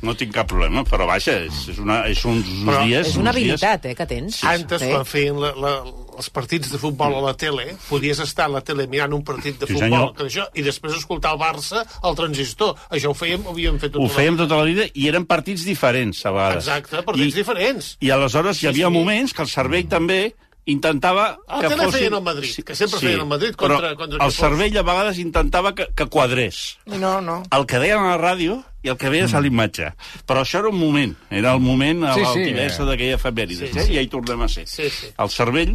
No 0.03 0.13
tinc 0.17 0.33
cap 0.35 0.47
problema, 0.49 0.83
però 0.87 1.05
vaja, 1.07 1.33
és, 1.47 1.59
és, 1.71 1.77
una, 1.83 2.01
és 2.07 2.21
uns, 2.27 2.47
uns 2.47 2.63
Però 2.67 2.81
dies... 2.85 3.09
És 3.11 3.17
una 3.19 3.31
uns 3.31 3.39
dies... 3.39 3.53
habilitat, 3.63 3.85
eh, 3.91 3.95
que 3.99 4.07
tens. 4.09 4.39
Antes, 4.47 4.81
Sí. 4.83 4.89
quan 4.93 5.05
feien 5.07 5.39
la, 5.41 5.51
la, 5.59 5.71
els 6.17 6.29
partits 6.35 6.71
de 6.71 6.79
futbol 6.81 7.15
a 7.17 7.21
la 7.23 7.33
tele, 7.39 7.65
podies 7.89 8.19
estar 8.23 8.47
a 8.47 8.53
la 8.57 8.61
tele 8.65 8.87
mirant 8.91 9.13
un 9.15 9.23
partit 9.27 9.59
de 9.59 9.67
Sí, 9.67 9.73
futbol 9.75 9.89
senyor. 9.89 10.15
que 10.17 10.27
això, 10.29 10.47
i 10.55 10.63
després 10.65 10.95
escoltar 10.97 11.33
el 11.35 11.39
Barça 11.41 11.83
al 12.03 12.15
transistor. 12.19 12.75
Això 12.91 13.11
ho 13.11 13.17
fèiem, 13.17 13.43
ho 13.47 13.51
havíem 13.55 13.79
fet 13.79 13.91
tota 13.95 14.03
Ho 14.05 14.11
fèiem 14.11 14.39
tota 14.39 14.59
la 14.59 14.67
vida 14.67 14.87
i 14.93 15.07
eren 15.11 15.27
partits 15.27 15.63
diferents, 15.67 16.23
a 16.25 16.31
vegades. 16.35 16.63
Exacte, 16.67 17.03
partits 17.07 17.33
I, 17.33 17.37
diferents. 17.43 17.93
I 18.03 18.11
aleshores 18.15 18.63
hi 18.63 18.71
havia 18.71 18.87
sí. 18.91 18.93
moments 18.99 19.33
que 19.35 19.43
el 19.47 19.51
cervell 19.51 19.87
també 19.91 20.21
intentava 20.67 21.37
El 21.47 21.61
que 21.63 21.69
tele 21.71 21.83
fossin... 21.87 21.99
feien 21.99 22.13
el 22.17 22.23
Madrid, 22.25 22.57
que 22.67 22.75
sempre 22.75 22.99
feien 22.99 23.21
el 23.23 23.29
Madrid 23.29 23.55
però 23.55 23.77
contra- 23.79 23.95
contra 23.95 24.19
el 24.25 24.31
fos. 24.31 24.39
cervell 24.43 24.77
a 24.77 24.83
vegades 24.83 25.19
intentava 25.23 25.73
que, 25.73 25.87
que 25.95 26.05
quadrés. 26.11 26.77
No, 26.85 27.21
no. 27.21 27.41
El 27.55 27.65
que 27.65 27.79
deien 27.79 28.03
a 28.03 28.15
la 28.15 28.19
ràdio 28.19 28.61
i 28.83 28.89
el 28.89 28.97
que 28.97 29.09
veies 29.09 29.33
a 29.33 29.41
l'imatge. 29.41 29.89
Però 30.27 30.43
això 30.43 30.59
era 30.61 30.69
un 30.69 30.77
moment, 30.79 31.15
era 31.33 31.53
el 31.53 31.59
moment 31.59 32.03
a 32.05 32.13
Sí, 32.13 32.21
sí, 32.21 32.25
l'altivesa 32.25 32.83
eh. 32.83 32.85
d'aquella 32.91 33.15
efemèrides, 33.17 33.71
Sí, 33.73 33.79
eh? 33.79 33.83
sí. 33.87 33.91
i 33.91 33.95
ja 33.97 34.01
hi 34.05 34.07
tornem 34.07 34.41
a 34.41 34.47
ser. 34.47 34.67
Sí, 34.69 34.89
sí. 34.89 35.07
El 35.17 35.29
cervell 35.33 35.73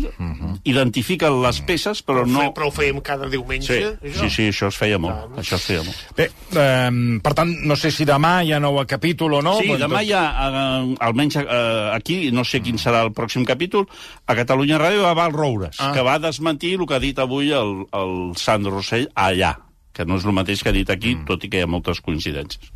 identifica 0.65 1.31
les 1.31 1.61
peces, 1.67 2.03
però 2.07 2.25
no... 2.29 2.45
Però 2.55 2.69
ho 2.69 2.75
fèiem 2.75 3.01
cada 3.05 3.29
diumenge. 3.33 3.79
Sí, 4.03 4.13
sí, 4.15 4.31
sí, 4.31 4.47
això 4.53 4.69
es 4.71 4.79
feia 4.79 4.99
molt. 5.03 5.35
Això 5.43 5.59
es 5.59 5.67
feia 5.67 5.83
molt. 5.87 6.05
Bé, 6.19 6.29
eh, 6.55 7.19
per 7.25 7.35
tant, 7.39 7.53
no 7.67 7.77
sé 7.77 7.91
si 7.95 8.07
demà 8.09 8.35
hi 8.47 8.53
ha 8.55 8.61
nou 8.63 8.79
capítol 8.89 9.39
o 9.41 9.43
no. 9.45 9.57
Sí, 9.61 9.69
però 9.71 9.81
demà 9.85 10.01
tot- 10.01 10.09
hi 10.09 10.13
ha, 10.17 10.25
eh, 10.49 10.95
almenys 11.09 11.37
eh, 11.43 11.91
aquí, 11.97 12.21
no 12.33 12.45
sé 12.45 12.63
quin 12.63 12.79
serà 12.81 13.03
el 13.07 13.13
pròxim 13.17 13.45
capítol, 13.49 13.89
a 14.27 14.35
Catalunya 14.39 14.79
Ràdio 14.81 15.03
va 15.09 15.15
Val 15.19 15.33
Roures, 15.33 15.77
Ah. 15.81 15.93
que 15.93 16.03
va 16.03 16.19
desmentir 16.19 16.75
el 16.79 16.87
que 16.87 16.95
ha 16.95 17.01
dit 17.03 17.19
avui 17.19 17.51
el, 17.53 17.87
el 17.93 18.37
Sandro 18.37 18.77
Rossell 18.79 19.09
allà, 19.15 19.57
que 19.93 20.05
no 20.09 20.17
és 20.17 20.25
el 20.25 20.33
mateix 20.37 20.63
que 20.63 20.71
ha 20.71 20.77
dit 20.77 20.89
aquí, 20.91 21.15
mm. 21.17 21.27
tot 21.29 21.45
i 21.45 21.51
que 21.53 21.61
hi 21.61 21.67
ha 21.67 21.71
moltes 21.71 22.01
coincidències. 22.01 22.73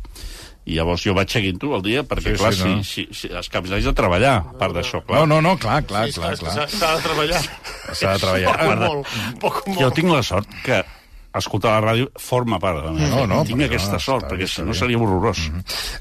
I 0.67 0.75
llavors 0.75 0.99
jo 1.05 1.13
vaig 1.15 1.31
seguint-ho 1.31 1.69
el 1.77 1.83
dia, 1.85 2.01
perquè, 2.03 2.33
Sí, 2.35 2.39
clar, 2.41 2.53
sí, 2.53 2.67
no. 2.67 2.83
si, 2.83 3.05
si, 3.07 3.13
si, 3.15 3.27
els 3.31 3.47
caps 3.47 3.71
de 3.71 3.93
treballar, 3.95 4.33
a 4.41 4.57
part 4.59 4.75
d'això, 4.75 4.99
clar. 5.07 5.21
No, 5.23 5.37
no, 5.37 5.41
no, 5.41 5.55
clar, 5.57 5.79
clar, 5.87 6.07
Sí, 6.11 6.19
clar, 6.19 6.35
clar. 6.37 6.67
s'ha- 6.67 6.95
de 6.97 7.01
treballar. 7.05 7.41
S'ha 7.93 8.13
de 8.13 8.19
treballar. 8.19 8.57
Poc 8.57 8.81
molt, 8.81 9.07
poc 9.39 9.61
o 9.63 9.73
Jo 9.73 9.79
molt. 9.87 9.95
tinc 9.95 10.11
la 10.11 10.23
sort 10.23 10.47
que 10.65 10.83
escoltar 11.41 11.73
la 11.75 11.83
ràdio 11.83 12.09
forma 12.19 12.59
part 12.61 12.79
de 12.79 12.85
la 12.85 12.93
meva 12.95 13.09
No, 13.17 13.25
no, 13.29 13.41
Tinc 13.47 13.59
perquè 13.59 13.69
aquesta 13.71 13.97
no, 13.97 14.03
sort, 14.03 14.25
bé, 14.27 14.35
perquè 14.35 14.49
si 14.51 14.65
no 14.65 14.75
seria 14.77 14.99
horrorós. 15.01 15.43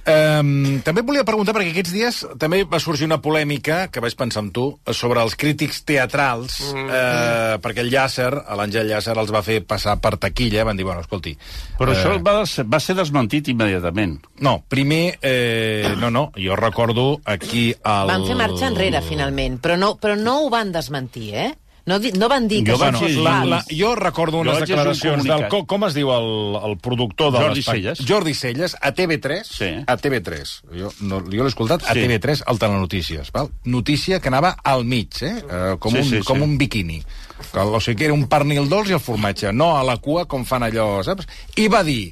Um, 0.07 0.51
també 0.87 1.03
et 1.03 1.09
volia 1.09 1.25
preguntar, 1.29 1.55
perquè 1.57 1.73
aquests 1.75 1.95
dies 1.95 2.21
també 2.41 2.63
va 2.69 2.81
sorgir 2.83 3.09
una 3.09 3.21
polèmica, 3.23 3.87
que 3.93 4.03
vaig 4.05 4.17
pensar 4.19 4.45
amb 4.45 4.55
tu, 4.57 4.67
sobre 4.97 5.23
els 5.25 5.37
crítics 5.39 5.83
teatrals, 5.89 6.59
mm. 6.73 6.87
eh, 7.01 7.59
perquè 7.65 7.85
el 7.85 7.93
Llàcer, 7.93 8.31
l'Àngel 8.59 8.91
Llàcer, 8.91 9.17
els 9.17 9.33
va 9.35 9.45
fer 9.47 9.61
passar 9.69 9.99
per 10.03 10.17
taquilla, 10.23 10.67
van 10.69 10.79
dir, 10.79 10.87
bueno, 10.89 11.05
escolti... 11.05 11.37
Però 11.77 11.93
eh, 11.93 11.99
això 11.99 12.17
va, 12.25 12.39
va 12.45 12.83
ser 12.83 12.97
desmentit 12.99 13.53
immediatament. 13.53 14.19
No, 14.45 14.59
primer, 14.69 15.19
eh, 15.23 15.95
no, 16.01 16.11
no, 16.11 16.29
jo 16.41 16.57
recordo 16.59 17.09
aquí 17.25 17.69
el... 17.77 18.11
Van 18.13 18.27
fer 18.29 18.39
marxa 18.39 18.71
enrere, 18.71 19.05
finalment, 19.05 19.61
però 19.63 19.79
no, 19.81 19.95
però 20.01 20.19
no 20.19 20.41
ho 20.45 20.51
van 20.53 20.73
desmentir, 20.75 21.31
eh? 21.35 21.53
No, 21.87 22.01
no 22.19 22.29
van 22.29 22.49
dir 22.51 22.65
que 22.67 22.73
Jo 22.75 22.79
llegir- 22.83 23.23
La, 23.23 23.45
la, 23.47 23.61
jo 23.71 23.95
recordo 23.95 24.41
unes 24.41 24.55
Jo 24.57 24.61
llegir 24.61 24.75
un 24.75 24.79
declaracions 24.83 25.25
del... 25.25 25.45
Com, 25.53 25.67
com 25.71 25.85
es 25.87 25.95
diu 25.95 26.11
el, 26.11 26.57
el 26.71 26.75
productor 26.83 27.31
de 27.31 27.39
Jordi 27.45 27.63
Celles. 27.63 28.01
Jordi 28.09 28.35
Celles, 28.35 28.75
a 28.81 28.91
TV3. 28.93 29.45
Sí. 29.47 29.69
A 29.87 29.97
TV3. 29.97 30.55
Jo, 30.81 30.91
no, 31.07 31.21
jo 31.23 31.45
l'he 31.45 31.53
escoltat 31.53 31.87
a 31.87 31.95
Sí. 31.95 32.01
TV3, 32.03 32.43
al 32.47 32.59
Telenotícies. 32.59 33.31
Val? 33.31 33.53
Notícia 33.65 34.19
que 34.21 34.29
anava 34.35 34.57
al 34.65 34.85
mig, 34.85 35.15
eh? 35.23 35.37
Uh, 35.47 35.79
com, 35.79 35.93
Sí, 35.95 35.99
un, 36.03 36.11
sí, 36.11 36.21
com 36.27 36.39
sí. 36.43 36.43
un 36.43 36.59
biquini. 36.59 36.99
Que, 37.53 37.61
o 37.61 37.79
sigui 37.81 37.97
que 38.01 38.05
era 38.11 38.15
un 38.19 38.27
pernil 38.27 38.67
dolç 38.69 38.91
i 38.91 38.99
el 38.99 39.01
formatge, 39.01 39.53
no 39.55 39.77
a 39.79 39.85
la 39.87 39.99
cua 40.03 40.27
com 40.27 40.43
fan 40.45 40.67
allò, 40.67 41.05
saps? 41.07 41.29
I 41.57 41.69
va 41.71 41.85
dir, 41.87 42.11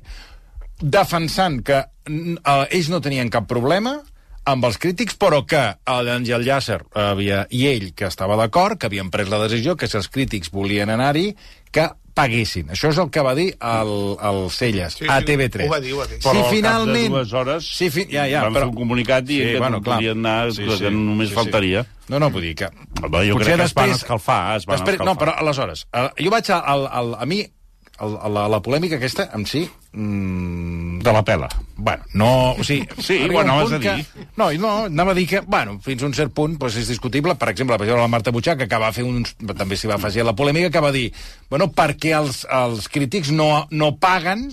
defensant 0.80 1.62
que 1.66 1.78
eh, 1.82 2.66
ells 2.70 2.90
no 2.92 3.00
tenien 3.02 3.30
cap 3.32 3.46
problema 3.50 3.98
amb 4.44 4.64
els 4.68 4.78
crítics, 4.80 5.16
però 5.20 5.42
que 5.48 5.62
l'Àngel 5.88 6.44
Llàcer 6.46 6.80
havia, 7.00 7.44
i 7.50 7.66
ell, 7.70 7.90
que 7.96 8.08
estava 8.10 8.36
d'acord, 8.40 8.78
que 8.78 8.90
havien 8.90 9.10
pres 9.12 9.30
la 9.32 9.42
decisió, 9.46 9.76
que 9.76 9.88
si 9.88 9.98
els 10.00 10.10
crítics 10.12 10.52
volien 10.52 10.92
anar-hi, 10.92 11.32
que 11.74 11.88
paguessin. 12.14 12.68
Això 12.70 12.92
és 12.92 12.98
el 13.02 13.08
que 13.10 13.22
va 13.26 13.32
dir 13.34 13.48
el, 13.58 13.90
el 14.22 14.38
Celles, 14.54 15.00
Sí, 15.00 15.08
a 15.10 15.18
sí, 15.18 15.26
TV3. 15.32 15.66
ho 15.66 15.72
va 15.72 15.80
dir, 15.82 15.94
ho 15.96 15.98
va 15.98 16.06
dir. 16.06 16.20
Però 16.22 16.30
si 16.30 16.38
al 16.38 16.44
cap 16.44 16.52
de 16.52 16.56
finalment... 16.56 17.16
dues 17.16 17.32
hores 17.40 17.70
sí, 17.80 17.88
fi... 17.90 18.06
ja, 18.12 18.28
ja, 18.30 18.44
van 18.46 18.54
però... 18.54 18.68
fer 18.68 18.70
un 18.70 18.78
comunicat 18.78 19.26
dient 19.26 19.50
que 19.56 19.72
no 19.74 19.82
podien 19.82 20.22
anar, 20.22 20.52
que 20.54 20.92
només 20.94 21.34
faltaria. 21.34 21.82
No, 22.12 22.20
no, 22.22 22.30
vull 22.30 22.46
dir 22.46 22.54
que... 22.60 22.70
Home, 23.02 23.24
jo 23.26 23.40
crec 23.40 23.58
que 23.58 23.66
es 23.66 23.74
van 23.74 23.96
escalfar, 23.96 24.40
es 24.60 24.68
van 24.68 24.78
després, 24.78 25.00
escalfar. 25.00 25.10
No, 25.10 25.18
però 25.18 25.34
aleshores, 25.42 25.86
eh, 25.90 26.06
jo 26.20 26.34
vaig 26.36 26.52
a, 26.54 26.60
al, 26.74 26.86
al, 27.00 27.14
a 27.18 27.26
mi, 27.26 27.40
el, 27.42 28.16
a 28.20 28.30
la, 28.36 28.46
la 28.52 28.62
polèmica 28.62 29.00
aquesta, 29.00 29.30
en 29.34 29.48
si... 29.50 29.66
Mm, 29.94 30.83
De 31.04 31.12
la 31.12 31.20
pela. 31.26 31.48
Bueno, 31.76 32.02
no... 32.14 32.30
O 32.52 32.64
sigui, 32.64 32.86
Sí, 32.96 33.18
arriba 33.26 33.42
anaves 33.42 33.68
punt 33.68 33.76
a 33.76 33.80
dir. 33.82 34.06
Que, 34.06 34.26
no, 34.40 34.48
no, 34.62 34.72
anava 34.86 35.12
a 35.12 35.18
dir 35.18 35.26
que, 35.28 35.42
bueno, 35.44 35.76
fins 35.84 36.02
a 36.02 36.08
un 36.08 36.14
cert 36.16 36.32
punt 36.32 36.56
doncs 36.56 36.78
és 36.80 36.88
discutible. 36.88 37.34
Per 37.36 37.50
exemple, 37.52 37.76
per 37.76 37.84
exemple, 37.84 38.06
la 38.06 38.12
Marta 38.12 38.32
Butxà, 38.32 38.56
que 38.56 38.64
acaba 38.68 38.92
fer 38.96 39.04
uns... 39.04 39.34
també 39.52 39.76
s'hi 39.76 39.90
va 39.90 39.98
afegir 39.98 40.24
a 40.24 40.28
la 40.30 40.36
polèmica, 40.38 40.72
que 40.72 40.84
va 40.84 40.94
dir, 40.94 41.10
bueno, 41.52 41.68
perquè 41.76 42.14
els, 42.16 42.44
els 42.48 42.88
crítics 42.88 43.34
no, 43.34 43.66
no 43.70 43.94
paguen 44.00 44.48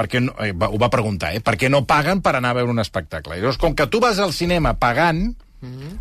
perquè 0.00 0.20
no, 0.22 0.32
eh, 0.40 0.54
ho 0.54 0.78
va 0.80 0.88
preguntar, 0.92 1.34
eh? 1.36 1.42
Per 1.44 1.56
què 1.60 1.68
no 1.68 1.82
paguen 1.88 2.22
per 2.24 2.36
anar 2.38 2.54
a 2.54 2.60
veure 2.60 2.72
un 2.72 2.80
espectacle? 2.80 3.36
I 3.36 3.42
llavors, 3.42 3.58
com 3.60 3.74
que 3.76 3.88
tu 3.90 4.00
vas 4.00 4.20
al 4.22 4.32
cinema 4.32 4.76
pagant, 4.80 5.34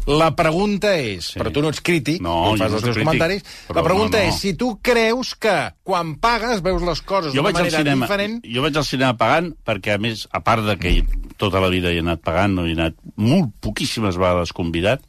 la 0.08 0.30
pregunta 0.36 0.94
és, 0.96 1.34
Sí. 1.34 1.40
però 1.40 1.52
tu 1.52 1.62
no 1.62 1.70
ets 1.70 1.82
crític, 1.84 2.22
No, 2.24 2.52
tu 2.54 2.58
fas 2.62 2.72
no 2.72 2.78
els 2.78 2.84
teus 2.86 2.96
crític, 2.96 3.04
comentaris, 3.04 3.44
la 3.76 3.84
pregunta 3.84 4.18
no, 4.18 4.24
no. 4.24 4.30
és 4.30 4.40
si 4.40 4.54
tu 4.56 4.70
creus 4.82 5.34
que 5.36 5.56
quan 5.84 6.16
pagues 6.16 6.62
veus 6.64 6.82
les 6.82 7.02
coses 7.02 7.34
d'una 7.34 7.52
manera 7.52 7.78
cinema, 7.84 8.08
diferent... 8.08 8.40
jo 8.46 8.64
vaig 8.64 8.78
al 8.80 8.86
cinema 8.88 9.18
pagant 9.20 9.52
perquè, 9.66 9.96
a 9.96 10.02
més, 10.02 10.28
a 10.32 10.40
part 10.46 10.64
de 10.64 10.78
que 10.80 10.94
tota 11.38 11.60
la 11.60 11.68
vida 11.70 11.92
hi 11.92 12.00
he 12.00 12.06
anat 12.06 12.24
pagant, 12.24 12.56
no 12.56 12.66
he 12.68 12.72
anat 12.78 12.96
molt 13.16 13.52
poquíssimes 13.60 14.16
vegades 14.16 14.54
convidat, 14.56 15.04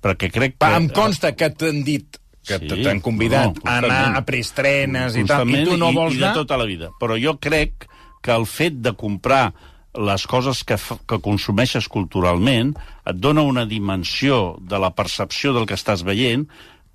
perquè 0.00 0.30
crec 0.32 0.56
que... 0.56 0.64
Va, 0.64 0.76
em 0.80 0.88
consta 0.88 1.34
que 1.36 1.50
t'han 1.52 1.84
dit 1.84 2.16
que 2.46 2.56
Sí, 2.56 2.82
t'han 2.82 3.02
convidat 3.04 3.52
no, 3.60 3.68
a 3.68 3.78
anar 3.84 4.16
a 4.16 4.24
preestrenes 4.24 5.14
i 5.20 5.26
tal, 5.28 5.44
i 5.52 5.60
tu 5.68 5.76
no 5.76 5.92
vols 5.92 6.14
i, 6.14 6.16
i 6.16 6.20
de 6.22 6.30
anar... 6.30 6.38
tota 6.40 6.56
la 6.56 6.64
vida. 6.64 6.88
Però 6.98 7.18
jo 7.20 7.36
crec 7.38 7.84
que 8.24 8.32
el 8.32 8.46
fet 8.48 8.80
de 8.80 8.94
comprar 8.96 9.52
les 9.94 10.26
coses 10.30 10.62
que, 10.64 10.76
que 10.78 11.18
consumeixes 11.22 11.88
culturalment 11.90 12.74
et 13.08 13.18
dona 13.18 13.42
una 13.42 13.66
dimensió 13.66 14.58
de 14.60 14.78
la 14.78 14.92
percepció 14.94 15.54
del 15.56 15.66
que 15.66 15.78
estàs 15.78 16.04
veient 16.06 16.46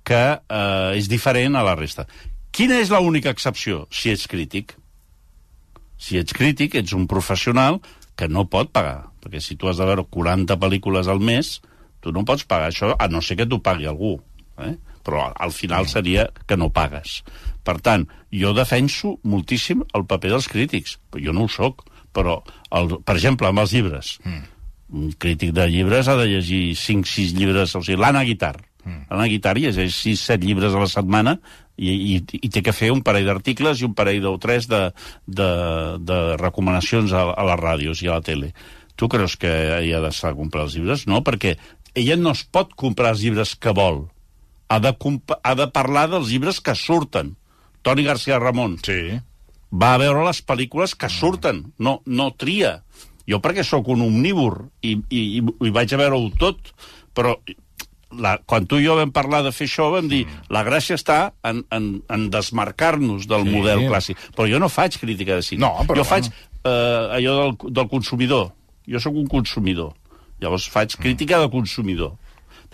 que 0.06 0.22
eh, 0.38 0.96
és 0.96 1.10
diferent 1.10 1.58
a 1.58 1.64
la 1.66 1.74
resta. 1.76 2.06
Quina 2.56 2.78
és 2.80 2.92
l'única 2.94 3.32
excepció? 3.34 3.84
Si 3.92 4.12
ets 4.14 4.24
crític. 4.30 4.76
Si 6.00 6.16
ets 6.20 6.32
crític, 6.36 6.76
ets 6.78 6.94
un 6.96 7.04
professional 7.10 7.80
que 8.16 8.28
no 8.32 8.46
pot 8.48 8.70
pagar. 8.72 9.10
Perquè 9.20 9.42
si 9.44 9.58
tu 9.60 9.68
has 9.68 9.80
de 9.80 9.88
veure 9.88 10.06
40 10.08 10.56
pel·lícules 10.62 11.10
al 11.12 11.20
mes, 11.20 11.58
tu 12.00 12.14
no 12.16 12.24
pots 12.24 12.46
pagar 12.48 12.70
això, 12.70 12.94
a 12.96 13.08
no 13.12 13.20
ser 13.20 13.36
que 13.36 13.48
t'ho 13.48 13.60
pagui 13.60 13.88
algú. 13.90 14.14
Eh? 14.62 14.76
Però 15.04 15.26
al 15.34 15.52
final 15.52 15.88
seria 15.90 16.30
que 16.46 16.56
no 16.56 16.70
pagues. 16.72 17.20
Per 17.66 17.76
tant, 17.82 18.06
jo 18.30 18.54
defenso 18.56 19.16
moltíssim 19.26 19.82
el 19.92 20.06
paper 20.08 20.32
dels 20.36 20.48
crítics. 20.48 20.96
Jo 21.18 21.34
no 21.36 21.44
ho 21.44 21.52
sóc, 21.52 21.84
però, 22.16 22.38
el, 22.78 22.96
per 23.04 23.18
exemple, 23.18 23.50
amb 23.50 23.62
els 23.64 23.74
llibres. 23.76 24.16
Mm. 24.24 24.46
Un 24.96 25.12
crític 25.20 25.52
de 25.54 25.66
llibres 25.68 26.08
ha 26.08 26.16
de 26.18 26.28
llegir 26.30 26.62
5-6 26.78 27.36
llibres, 27.36 27.74
o 27.76 27.82
sigui, 27.84 28.00
l'Anna 28.00 28.24
Guitar. 28.26 28.56
Mm. 28.84 29.06
L'Anna 29.10 29.28
Guitar 29.32 29.56
llegeix 29.58 29.94
6-7 29.98 30.46
llibres 30.46 30.74
a 30.74 30.82
la 30.82 30.90
setmana 30.90 31.36
i, 31.76 31.92
i, 31.92 32.16
i 32.40 32.50
té 32.52 32.62
que 32.64 32.74
fer 32.76 32.92
un 32.94 33.02
parell 33.04 33.28
d'articles 33.28 33.82
i 33.82 33.88
un 33.88 33.94
parell 33.98 34.28
o 34.30 34.36
tres 34.42 34.68
de, 34.70 34.82
de, 35.26 35.48
de 36.00 36.20
recomanacions 36.40 37.12
a, 37.12 37.26
a 37.34 37.46
les 37.50 37.62
ràdios 37.62 38.02
i 38.04 38.10
a 38.10 38.18
la 38.18 38.24
tele. 38.24 38.52
Tu 38.96 39.08
creus 39.12 39.36
que 39.36 39.50
ella 39.82 39.98
ha 39.98 40.04
d'estar 40.06 40.32
a 40.32 40.38
comprar 40.38 40.64
els 40.64 40.76
llibres? 40.78 41.04
No, 41.10 41.20
perquè 41.26 41.56
ella 41.96 42.16
no 42.20 42.32
es 42.36 42.44
pot 42.48 42.72
comprar 42.78 43.12
els 43.12 43.24
llibres 43.24 43.56
que 43.60 43.74
vol. 43.76 44.06
Ha 44.72 44.80
de, 44.82 44.92
ha 44.96 45.54
de 45.58 45.66
parlar 45.74 46.06
dels 46.12 46.30
llibres 46.32 46.62
que 46.64 46.74
surten. 46.78 47.36
Toni 47.86 48.06
García 48.06 48.40
Ramon 48.42 48.80
Sí. 48.82 49.18
Va 49.72 49.94
a 49.94 49.98
veure 49.98 50.24
les 50.26 50.40
pel·lícules 50.46 50.94
que 50.98 51.08
surten, 51.10 51.64
no, 51.78 52.00
no 52.06 52.30
tria. 52.38 52.80
Jo 53.26 53.40
perquè 53.42 53.64
sóc 53.66 53.88
un 53.90 54.04
omnívor 54.06 54.68
i, 54.86 54.94
i, 55.10 55.22
i, 55.42 55.70
vaig 55.74 55.92
a 55.92 55.98
veure-ho 55.98 56.28
tot, 56.38 56.70
però 57.16 57.34
la, 58.16 58.36
quan 58.46 58.68
tu 58.70 58.78
i 58.78 58.84
jo 58.86 58.94
vam 58.96 59.10
parlar 59.12 59.42
de 59.42 59.50
fer 59.52 59.66
això 59.66 59.88
vam 59.92 60.06
dir 60.08 60.22
la 60.54 60.62
gràcia 60.64 60.94
està 60.96 61.32
en, 61.44 61.64
en, 61.74 61.88
en 62.08 62.28
desmarcar-nos 62.30 63.26
del 63.26 63.42
Sí. 63.48 63.50
model 63.56 63.82
clàssic. 63.90 64.20
Però 64.36 64.46
jo 64.48 64.60
no 64.62 64.68
faig 64.70 64.94
crítica 65.02 65.34
de 65.40 65.42
cine. 65.42 65.60
No, 65.66 65.72
però 65.88 66.04
jo 66.04 66.06
faig 66.06 66.30
eh, 66.30 66.70
allò 67.18 67.34
del, 67.42 67.56
del 67.74 67.88
consumidor. 67.90 68.52
Jo 68.86 69.02
sóc 69.02 69.18
un 69.18 69.26
consumidor. 69.26 69.92
Llavors 70.40 70.68
faig 70.70 70.94
crítica 71.00 71.40
de 71.42 71.50
consumidor. 71.50 72.14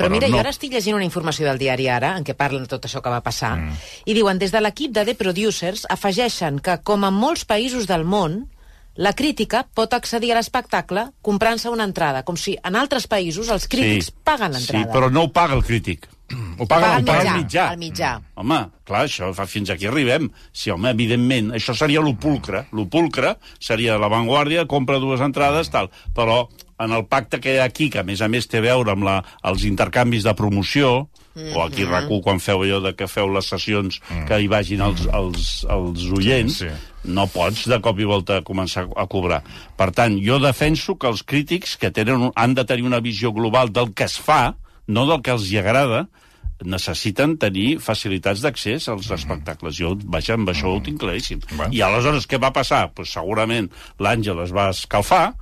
Però 0.02 0.12
mira, 0.12 0.28
no. 0.28 0.36
jo 0.36 0.42
ara 0.42 0.52
estic 0.54 0.74
llegint 0.74 0.98
una 0.98 1.06
informació 1.06 1.48
del 1.48 1.60
diari 1.62 1.88
Ara, 1.92 2.14
en 2.18 2.26
què 2.26 2.36
parlen 2.38 2.66
de 2.66 2.72
tot 2.74 2.88
això 2.88 3.02
que 3.02 3.12
va 3.12 3.22
passar, 3.24 3.54
mm. 3.56 3.82
i 4.10 4.16
diuen, 4.18 4.40
des 4.42 4.54
de 4.54 4.62
l'equip 4.62 4.94
de 4.94 5.06
The 5.08 5.16
Producers 5.18 5.86
afegeixen 5.90 6.60
que, 6.64 6.78
com 6.84 7.06
en 7.08 7.14
molts 7.14 7.46
països 7.48 7.88
del 7.90 8.04
món, 8.04 8.42
la 9.00 9.14
crítica 9.16 9.62
pot 9.64 9.94
accedir 9.96 10.34
a 10.34 10.36
l'espectacle 10.36 11.06
comprant-se 11.24 11.70
una 11.72 11.86
entrada, 11.88 12.26
com 12.28 12.36
si 12.36 12.58
en 12.60 12.76
altres 12.76 13.06
països 13.08 13.48
els 13.54 13.64
crítics 13.72 14.10
sí, 14.10 14.18
paguen 14.24 14.52
l'entrada. 14.52 14.84
Sí, 14.84 14.92
però 14.92 15.08
no 15.08 15.24
ho 15.24 15.32
paga 15.32 15.56
el 15.56 15.64
crític. 15.64 16.10
Ho 16.32 16.66
paga, 16.68 16.96
el 16.98 17.04
paga 17.04 17.22
mitjà. 17.22 17.32
el 17.32 17.42
mitjà. 17.42 17.64
El 17.72 17.80
mitjà. 17.80 18.10
Home, 18.40 18.58
clar, 18.88 19.04
això 19.06 19.30
fa 19.36 19.46
fins 19.48 19.72
aquí 19.72 19.88
arribem. 19.88 20.30
Sí, 20.52 20.70
home, 20.72 20.92
evidentment, 20.92 21.52
això 21.56 21.74
seria 21.76 22.00
l'opulcre. 22.04 22.66
L'opulcre 22.76 23.34
seria 23.60 23.98
l'avantguàrdia, 24.00 24.66
compra 24.70 25.00
dues 25.02 25.24
entrades, 25.24 25.72
tal. 25.72 25.90
Però 26.16 26.46
en 26.84 26.92
el 26.96 27.04
pacte 27.06 27.38
que 27.40 27.54
hi 27.54 27.58
ha 27.62 27.64
aquí, 27.70 27.88
que 27.90 28.00
a 28.00 28.04
més 28.06 28.20
a 28.22 28.28
més 28.28 28.48
té 28.50 28.58
a 28.58 28.64
veure 28.64 28.92
amb 28.92 29.04
la, 29.06 29.16
els 29.48 29.64
intercanvis 29.68 30.24
de 30.26 30.34
promoció, 30.38 31.08
o 31.32 31.62
aquí 31.64 31.86
a 31.86 31.88
RAC1 31.88 32.20
quan 32.22 32.40
feu 32.44 32.60
allò 32.62 32.80
de 32.84 32.90
que 32.94 33.06
feu 33.08 33.30
les 33.32 33.46
sessions 33.48 34.00
que 34.28 34.38
hi 34.42 34.48
vagin 34.52 34.82
els, 34.84 35.06
els, 35.16 35.46
els 35.72 36.02
oients, 36.18 36.58
Sí, 36.58 36.68
sí. 36.68 37.08
no 37.14 37.24
pots 37.32 37.64
de 37.72 37.78
cop 37.80 37.98
i 37.98 38.04
volta 38.04 38.42
començar 38.44 38.84
a 38.96 39.06
cobrar. 39.08 39.40
Per 39.78 39.90
tant, 39.96 40.18
jo 40.20 40.36
defenso 40.42 40.98
que 41.00 41.08
els 41.08 41.22
crítics 41.24 41.78
que 41.80 41.90
tenen, 41.90 42.20
un- 42.28 42.32
han 42.36 42.52
de 42.54 42.64
tenir 42.68 42.84
una 42.84 43.00
visió 43.00 43.32
global 43.32 43.72
del 43.72 43.94
que 43.94 44.04
es 44.04 44.18
fa, 44.20 44.56
no 44.88 45.06
del 45.08 45.22
que 45.22 45.32
els 45.32 45.48
hi 45.50 45.56
agrada, 45.62 46.08
necessiten 46.64 47.36
tenir 47.42 47.78
facilitats 47.82 48.42
d'accés 48.44 48.84
als 48.92 49.08
espectacles. 49.10 49.74
Jo, 49.74 49.96
vaja, 50.04 50.34
amb 50.38 50.48
això 50.52 50.76
ho 50.76 50.80
tinc 50.84 51.00
claríssim. 51.00 51.40
Bueno. 51.56 51.72
I 51.74 51.80
aleshores 51.82 52.28
què 52.28 52.38
va 52.38 52.52
passar? 52.54 52.92
Pues 52.94 53.10
segurament 53.10 53.70
l'Àngel 53.98 54.44
es 54.44 54.52
va 54.54 54.68
escalfar 54.70 55.32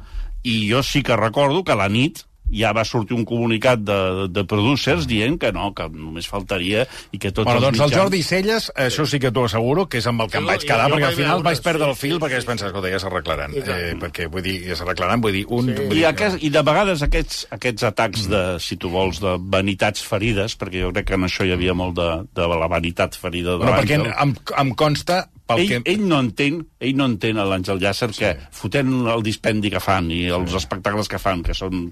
i 0.45 0.63
jo 0.71 0.83
sí 0.87 1.03
que 1.03 1.17
recordo 1.17 1.65
que 1.65 1.73
a 1.73 1.81
la 1.81 1.89
nit 1.89 2.25
ja 2.51 2.73
va 2.75 2.83
sortir 2.83 3.15
un 3.15 3.23
comunicat 3.23 3.79
de, 3.87 4.27
de 4.35 4.43
producers 4.43 5.05
dient 5.07 5.37
que 5.39 5.53
no, 5.55 5.69
que 5.71 5.85
només 5.95 6.27
faltaria 6.27 6.83
i 7.15 7.21
que 7.23 7.31
tots 7.31 7.47
Bueno, 7.47 7.61
els 7.61 7.67
doncs 7.69 7.79
el 7.79 7.85
mitjans... 7.87 7.95
Jordi 8.01 8.23
Celles, 8.27 8.67
això 8.75 9.07
sí 9.07 9.21
que 9.23 9.31
t'ho 9.31 9.45
asseguro, 9.47 9.85
que 9.87 10.01
és 10.01 10.09
amb 10.11 10.25
el 10.25 10.33
que 10.33 10.41
em 10.41 10.49
Jo- 10.49 10.51
vaig 10.51 10.65
quedar, 10.67 10.89
jo 10.91 10.97
perquè 10.97 11.07
al 11.13 11.15
final 11.15 11.37
veure, 11.37 11.47
vaig 11.47 11.63
perdre 11.63 11.85
sí, 11.85 11.91
el 11.95 11.99
fil, 12.01 12.17
sí, 12.17 12.21
perquè 12.25 12.35
sí. 12.35 12.41
vaig 12.41 12.49
pensar, 12.51 12.73
escolta, 12.73 12.91
ja 12.91 13.01
s'arreglaran. 13.05 13.55
I. 13.55 13.63
Eh, 13.63 13.95
perquè, 14.03 14.27
vull 14.35 14.43
dir, 14.43 14.57
ja 14.67 14.81
s'arreglaran, 14.81 15.23
vull 15.23 15.37
dir, 15.39 15.45
un... 15.47 15.71
vull 15.79 15.95
I, 15.95 16.01
dir, 16.01 16.05
aquest, 16.11 16.43
I 16.43 16.51
de 16.57 16.65
vegades 16.67 17.07
aquests, 17.07 17.41
aquests 17.55 17.87
atacs 17.93 18.27
de, 18.35 18.45
si 18.67 18.81
tu 18.83 18.91
vols, 18.91 19.23
de 19.23 19.37
vanitats 19.39 20.03
ferides, 20.11 20.59
perquè 20.59 20.83
jo 20.83 20.91
crec 20.97 21.07
que 21.13 21.21
en 21.21 21.31
això 21.31 21.47
hi 21.47 21.55
havia 21.55 21.77
molt 21.79 21.95
de, 22.03 22.11
de 22.35 22.51
la 22.51 22.67
vanitat 22.67 23.15
ferida 23.15 23.55
de 23.55 23.63
Bueno, 23.63 23.79
perquè 23.79 24.03
em, 24.11 24.35
em 24.65 24.75
consta, 24.75 25.29
pel 25.51 25.63
Ell, 25.65 25.71
que... 25.71 25.93
ell 25.93 26.07
no 26.09 26.21
entén, 26.23 26.63
ell 26.81 26.97
no 26.99 27.09
entén 27.11 27.41
a 27.41 27.47
l'Àngel 27.49 27.83
Llàcer 27.83 28.11
que 28.17 28.33
fotent 28.55 28.93
el 29.11 29.25
dispendi 29.27 29.73
que 29.75 29.83
fan 29.83 30.11
i 30.15 30.23
els 30.35 30.55
espectacles 30.57 31.11
que 31.11 31.21
fan, 31.23 31.45
que 31.47 31.57
són 31.59 31.89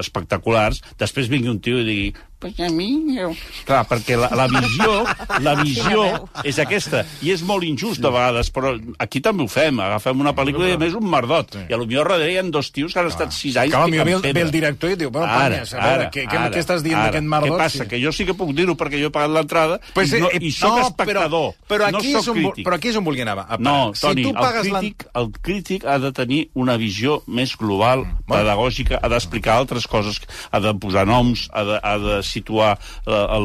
espectaculars, 0.00 0.82
després 1.00 1.30
vingui 1.32 1.52
un 1.52 1.60
tio 1.64 1.82
i 1.82 1.88
digui 1.88 2.12
pues 2.42 2.58
a 2.60 2.68
mi... 2.74 2.88
Jo... 3.16 3.30
Clar, 3.68 3.84
perquè 3.88 4.16
la, 4.18 4.28
la 4.36 4.48
visió, 4.50 4.98
la 5.46 5.54
visió 5.62 6.04
és 6.44 6.58
aquesta, 6.62 7.04
i 7.22 7.30
és 7.32 7.44
molt 7.46 7.64
injust 7.66 8.02
a 8.04 8.10
vegades, 8.12 8.50
però 8.52 8.74
aquí 9.02 9.22
també 9.24 9.46
ho 9.46 9.50
fem, 9.52 9.78
agafem 9.84 10.20
una 10.24 10.34
pel·lícula 10.36 10.68
i 10.72 10.76
a 10.76 10.80
més 10.82 10.96
un 10.98 11.06
merdot, 11.08 11.54
i 11.68 11.72
a 11.72 11.78
lo 11.80 11.86
millor 11.86 12.10
darrere 12.10 12.34
hi 12.34 12.38
ha 12.40 12.44
dos 12.52 12.72
tios 12.74 12.92
que 12.92 13.00
han 13.00 13.08
estat 13.12 13.32
sis 13.32 13.56
anys 13.62 13.72
ve, 13.72 14.02
el- 14.02 14.20
pedra. 14.20 14.32
ve 14.34 14.44
el 14.48 14.50
director 14.54 14.90
i 14.92 14.98
diu, 14.98 15.10
bueno, 15.14 15.30
panyes, 15.30 15.72
a 15.78 15.86
veure, 15.86 16.10
què, 16.12 16.26
què, 16.28 16.42
què 16.52 16.60
estàs 16.64 16.82
dient 16.84 16.98
d'aquest 17.06 17.28
merdot? 17.30 17.54
Què 17.54 17.62
passa? 17.62 17.84
Sí. 17.86 17.88
Que 17.94 18.00
jo 18.02 18.12
sí 18.12 18.26
que 18.28 18.34
puc 18.38 18.50
dir-ho 18.58 18.74
perquè 18.78 18.98
jo 19.00 19.08
he 19.12 19.14
pagat 19.14 19.30
l'entrada 19.38 19.78
Pues, 19.94 20.12
i, 20.12 20.20
no, 20.20 20.28
eh, 20.34 20.40
i 20.42 20.50
soc 20.52 20.74
no, 20.76 20.86
espectador, 20.88 21.52
Però, 21.70 21.86
però, 21.86 21.88
aquí 22.00 22.12
no 22.12 22.18
és 22.20 22.26
soc 22.26 22.34
on, 22.36 22.42
crític. 22.42 22.66
però 22.66 22.76
aquí 22.80 22.90
és 22.92 22.98
on 22.98 23.04
volia 23.06 23.24
anar. 23.28 23.46
A 23.48 23.56
No. 23.62 23.76
Toni, 23.94 24.24
si 24.24 24.28
tu 24.28 24.34
pagues 24.34 24.66
el, 24.66 24.72
crític, 24.74 25.06
el 25.20 25.30
crític 25.40 25.84
ha 25.86 25.98
de 26.02 26.10
tenir 26.16 26.40
una 26.58 26.76
visió 26.80 27.20
més 27.26 27.54
global, 27.60 28.02
pedagògica, 28.28 28.98
ha 29.02 29.08
d'explicar 29.12 29.56
altres 29.60 29.86
coses, 29.90 30.18
ha 30.50 30.60
de 30.64 30.72
posar 30.82 31.06
noms, 31.06 31.46
ha 31.52 31.62
de, 31.68 31.78
ha 31.82 31.94
de 32.02 32.18
situar 32.32 32.72
eh, 33.06 33.38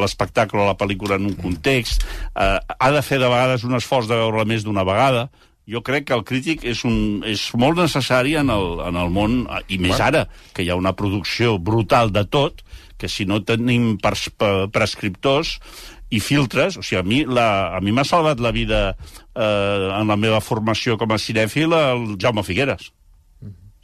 l'espectacle 0.00 0.62
o 0.62 0.68
la 0.70 0.76
pel·lícula 0.78 1.18
en 1.18 1.26
un 1.32 1.36
context, 1.38 2.06
eh, 2.34 2.56
ha 2.78 2.90
de 2.94 3.02
fer 3.02 3.18
de 3.20 3.28
vegades 3.28 3.64
un 3.66 3.74
esforç 3.78 4.08
de 4.10 4.16
veure-la 4.20 4.46
més 4.48 4.64
d'una 4.64 4.86
vegada. 4.88 5.28
Jo 5.68 5.82
crec 5.84 6.06
que 6.08 6.14
el 6.16 6.22
crític 6.24 6.62
és, 6.64 6.80
un, 6.88 7.20
és 7.28 7.42
molt 7.60 7.76
necessari 7.76 8.38
en 8.40 8.48
el, 8.54 8.78
en 8.88 8.96
el 8.96 9.10
món, 9.12 9.42
i 9.68 9.76
més 9.76 9.98
ara, 10.00 10.22
que 10.56 10.64
hi 10.64 10.70
ha 10.72 10.78
una 10.80 10.94
producció 10.96 11.58
brutal 11.60 12.08
de 12.14 12.22
tot, 12.24 12.62
que 12.98 13.06
si 13.12 13.26
no 13.28 13.42
tenim 13.46 13.98
pe- 14.00 14.66
prescriptors 14.72 15.58
i 16.10 16.22
filtres, 16.24 16.78
o 16.80 16.82
sigui, 16.82 16.98
a 16.98 17.04
mi 17.04 17.18
la- 17.28 17.76
a 17.76 17.80
mi 17.84 17.92
m'ha 17.92 18.02
salvat 18.08 18.40
la 18.40 18.50
vida 18.50 18.96
eh, 19.36 19.90
en 20.00 20.08
la 20.08 20.16
meva 20.16 20.40
formació 20.40 20.96
com 20.98 21.12
a 21.12 21.18
cinèfil 21.20 21.76
el 21.76 22.16
Jaume 22.18 22.42
Figueres. 22.42 22.88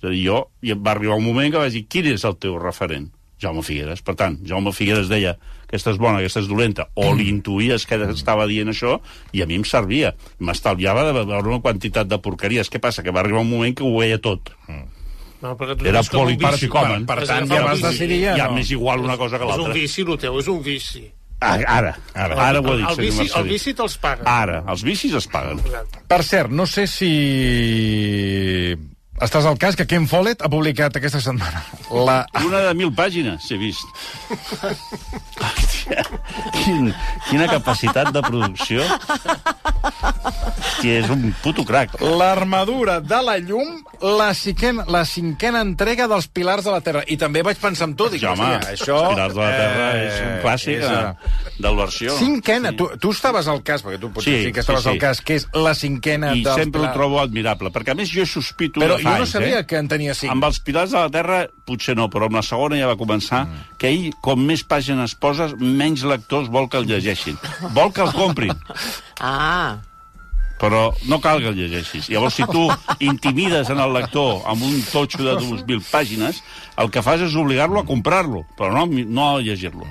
És 0.01 0.09
a 0.09 0.09
dir, 0.11 0.25
jo 0.25 0.41
i 0.65 0.73
em 0.73 0.81
va 0.83 0.97
arribar 0.97 1.21
un 1.21 1.29
moment 1.29 1.53
que 1.53 1.61
vaig 1.61 1.77
dir, 1.77 1.85
quin 1.87 2.09
és 2.17 2.25
el 2.25 2.35
teu 2.41 2.57
referent? 2.59 3.11
Jaume 3.43 3.63
Figueres. 3.67 4.01
Per 4.03 4.15
tant, 4.15 4.39
Jaume 4.47 4.73
Figueres 4.73 5.09
deia 5.11 5.35
aquesta 5.67 5.91
és 5.91 5.99
bona, 5.99 6.19
aquesta 6.23 6.41
és 6.41 6.49
dolenta, 6.49 6.89
o 6.95 7.13
li 7.19 7.29
intuïes 7.33 7.85
que 7.87 7.99
estava 8.13 8.47
dient 8.47 8.71
això, 8.71 9.01
i 9.33 9.43
a 9.43 9.47
mi 9.51 9.57
em 9.59 9.65
servia. 9.69 10.15
M'estalviava 10.39 11.05
de 11.09 11.17
veure 11.25 11.49
una 11.49 11.61
quantitat 11.65 12.07
de 12.09 12.19
porqueries. 12.23 12.71
Què 12.71 12.81
passa? 12.81 13.03
Que 13.03 13.11
va 13.15 13.21
arribar 13.25 13.43
un 13.43 13.51
moment 13.51 13.75
que 13.75 13.85
ho 13.85 13.97
veia 13.99 14.21
tot. 14.23 14.53
No, 15.45 15.57
perquè 15.61 15.75
tu 15.77 15.85
Era 15.91 16.01
polipsicòmen. 16.09 17.03
Per 17.05 17.19
Has 17.21 17.29
tant, 17.29 17.51
ja 17.51 17.61
vas 17.67 17.83
decidir 17.83 18.23
ja, 18.23 18.37
Ja 18.39 18.47
no. 18.49 18.55
m'és 18.57 18.71
igual 18.73 19.03
una 19.05 19.19
cosa 19.21 19.37
que 19.37 19.45
És 19.45 19.51
un 19.53 19.59
l'altra. 19.67 19.75
vici, 19.77 20.01
el 20.07 20.17
teu, 20.19 20.39
és 20.41 20.49
un 20.49 20.63
vici. 20.65 21.05
Ah, 21.45 21.59
Ara, 21.69 21.91
ara, 22.15 22.37
ara 22.41 22.61
ho 22.63 22.71
ha 22.73 22.77
dit, 22.79 22.87
el, 22.89 22.95
senyor 22.95 22.97
vici, 23.03 23.21
el 23.21 23.27
Marcelí. 23.27 23.51
vici 23.53 23.75
te'ls 23.77 23.97
paga. 24.01 24.23
Ara, 24.25 24.63
els 24.73 24.83
vicis 24.87 25.13
es 25.19 25.27
paguen. 25.29 25.61
Per 26.09 26.23
cert, 26.25 26.49
no 26.55 26.65
sé 26.65 26.87
si... 26.89 27.11
Estàs 29.23 29.47
al 29.47 29.59
cas 29.63 29.77
que 29.79 29.87
Ken 29.87 30.09
Follett 30.11 30.43
ha 30.43 30.49
publicat 30.51 30.97
aquesta 30.99 31.21
setmana 31.23 31.63
la... 31.95 32.25
Una 32.43 32.61
de 32.65 32.73
mil 32.75 32.91
pàgines, 32.97 33.45
he 33.53 33.59
vist. 33.61 33.87
Hòstia, 35.39 36.03
quin, 36.57 36.89
quina 37.29 37.47
capacitat 37.51 38.11
de 38.15 38.23
producció. 38.25 38.83
Hòstia, 39.85 40.97
és 40.99 41.11
un 41.13 41.29
puto 41.45 41.63
crac. 41.69 41.95
L'armadura 42.03 42.99
de 43.05 43.21
la 43.23 43.37
llum, 43.39 43.77
la 44.03 44.33
cinquena, 44.35 44.87
la 44.91 45.05
cinquena 45.07 45.63
entrega 45.65 46.09
dels 46.11 46.27
Pilars 46.35 46.67
de 46.67 46.75
la 46.75 46.81
Terra. 46.85 47.05
I 47.07 47.19
també 47.21 47.45
vaig 47.47 47.61
pensar 47.63 47.89
en 47.91 47.95
tu, 47.99 48.09
dic, 48.13 48.25
home, 48.27 48.49
hòstia, 48.57 48.75
això... 48.75 48.99
Els 49.05 49.15
Pilars 49.15 49.37
de 49.37 49.43
la 49.45 49.53
Terra 49.61 49.87
eh, 49.93 50.03
és 50.09 50.19
un 50.25 50.35
clàssic 50.43 50.75
és, 50.81 50.89
de, 50.89 50.99
eh, 50.99 51.61
del 51.69 51.79
versió. 51.79 52.19
Cinquena, 52.19 52.75
tu, 52.79 52.89
tu 53.01 53.15
estaves 53.15 53.51
al 53.53 53.63
cas, 53.67 53.85
perquè 53.87 54.01
tu 54.03 54.11
potser 54.11 54.33
sí, 54.33 54.41
Sí, 54.41 54.49
sí 54.49 54.57
que 54.57 54.65
estaves 54.65 54.83
sí, 54.83 54.89
sí. 54.91 54.95
al 54.97 55.01
cas, 55.05 55.23
que 55.23 55.39
és 55.39 55.47
la 55.55 55.77
cinquena 55.79 56.35
I 56.35 56.43
dels 56.49 56.59
sempre 56.65 56.81
ho 56.83 56.89
Pilars. 56.89 56.99
trobo 56.99 57.23
admirable, 57.23 57.71
perquè 57.75 57.95
a 57.95 57.99
més 57.99 58.11
jo 58.11 58.27
sospito 58.27 58.83
Però 58.83 58.99
jo 59.05 59.11
fa 59.13 59.17
no 59.21 59.25
anys, 59.29 59.33
sabia 59.37 59.61
eh? 59.63 59.67
que 59.69 59.79
en 59.79 59.89
tenia 59.93 60.15
cinc. 60.19 60.33
Amb 60.33 60.45
els 60.49 60.59
Pilars 60.65 60.91
de 60.97 60.99
la 61.05 61.11
Terra, 61.15 61.41
potser 61.69 61.95
no, 61.97 62.09
però 62.13 62.27
amb 62.31 62.41
la 62.41 62.43
segona 62.47 62.77
ja 62.81 62.89
va 62.91 62.97
començar 63.01 63.45
Mm. 63.47 63.65
que 63.79 63.89
ell, 63.93 64.13
com 64.25 64.41
més 64.41 64.65
pàgines 64.67 65.15
poses, 65.21 65.55
menys 65.61 66.03
lectors 66.09 66.49
vol 66.51 66.69
que 66.69 66.79
el 66.81 66.87
llegeixin. 66.89 67.37
Vol 67.77 67.93
que 67.93 68.03
el 68.03 68.13
comprin, 68.17 68.55
Ah, 69.21 69.77
però 70.59 70.95
no 71.11 71.19
cal 71.21 71.41
que 71.43 71.49
el 71.51 71.57
llegeixis. 71.59 72.09
Llavors, 72.09 72.35
si 72.39 72.45
tu 72.47 72.69
intimides 73.05 73.69
en 73.71 73.81
el 73.83 73.93
lector 73.93 74.43
amb 74.49 74.63
un 74.63 74.81
totxo 74.91 75.23
de 75.27 75.35
2.000 75.37 75.83
pàgines, 75.91 76.43
el 76.79 76.91
que 76.95 77.03
fas 77.03 77.21
és 77.27 77.35
obligar-lo 77.37 77.83
a 77.83 77.87
comprar-lo, 77.89 78.45
però 78.57 78.73
no, 78.73 78.87
no 78.87 79.29
a 79.37 79.41
llegir-lo. 79.43 79.85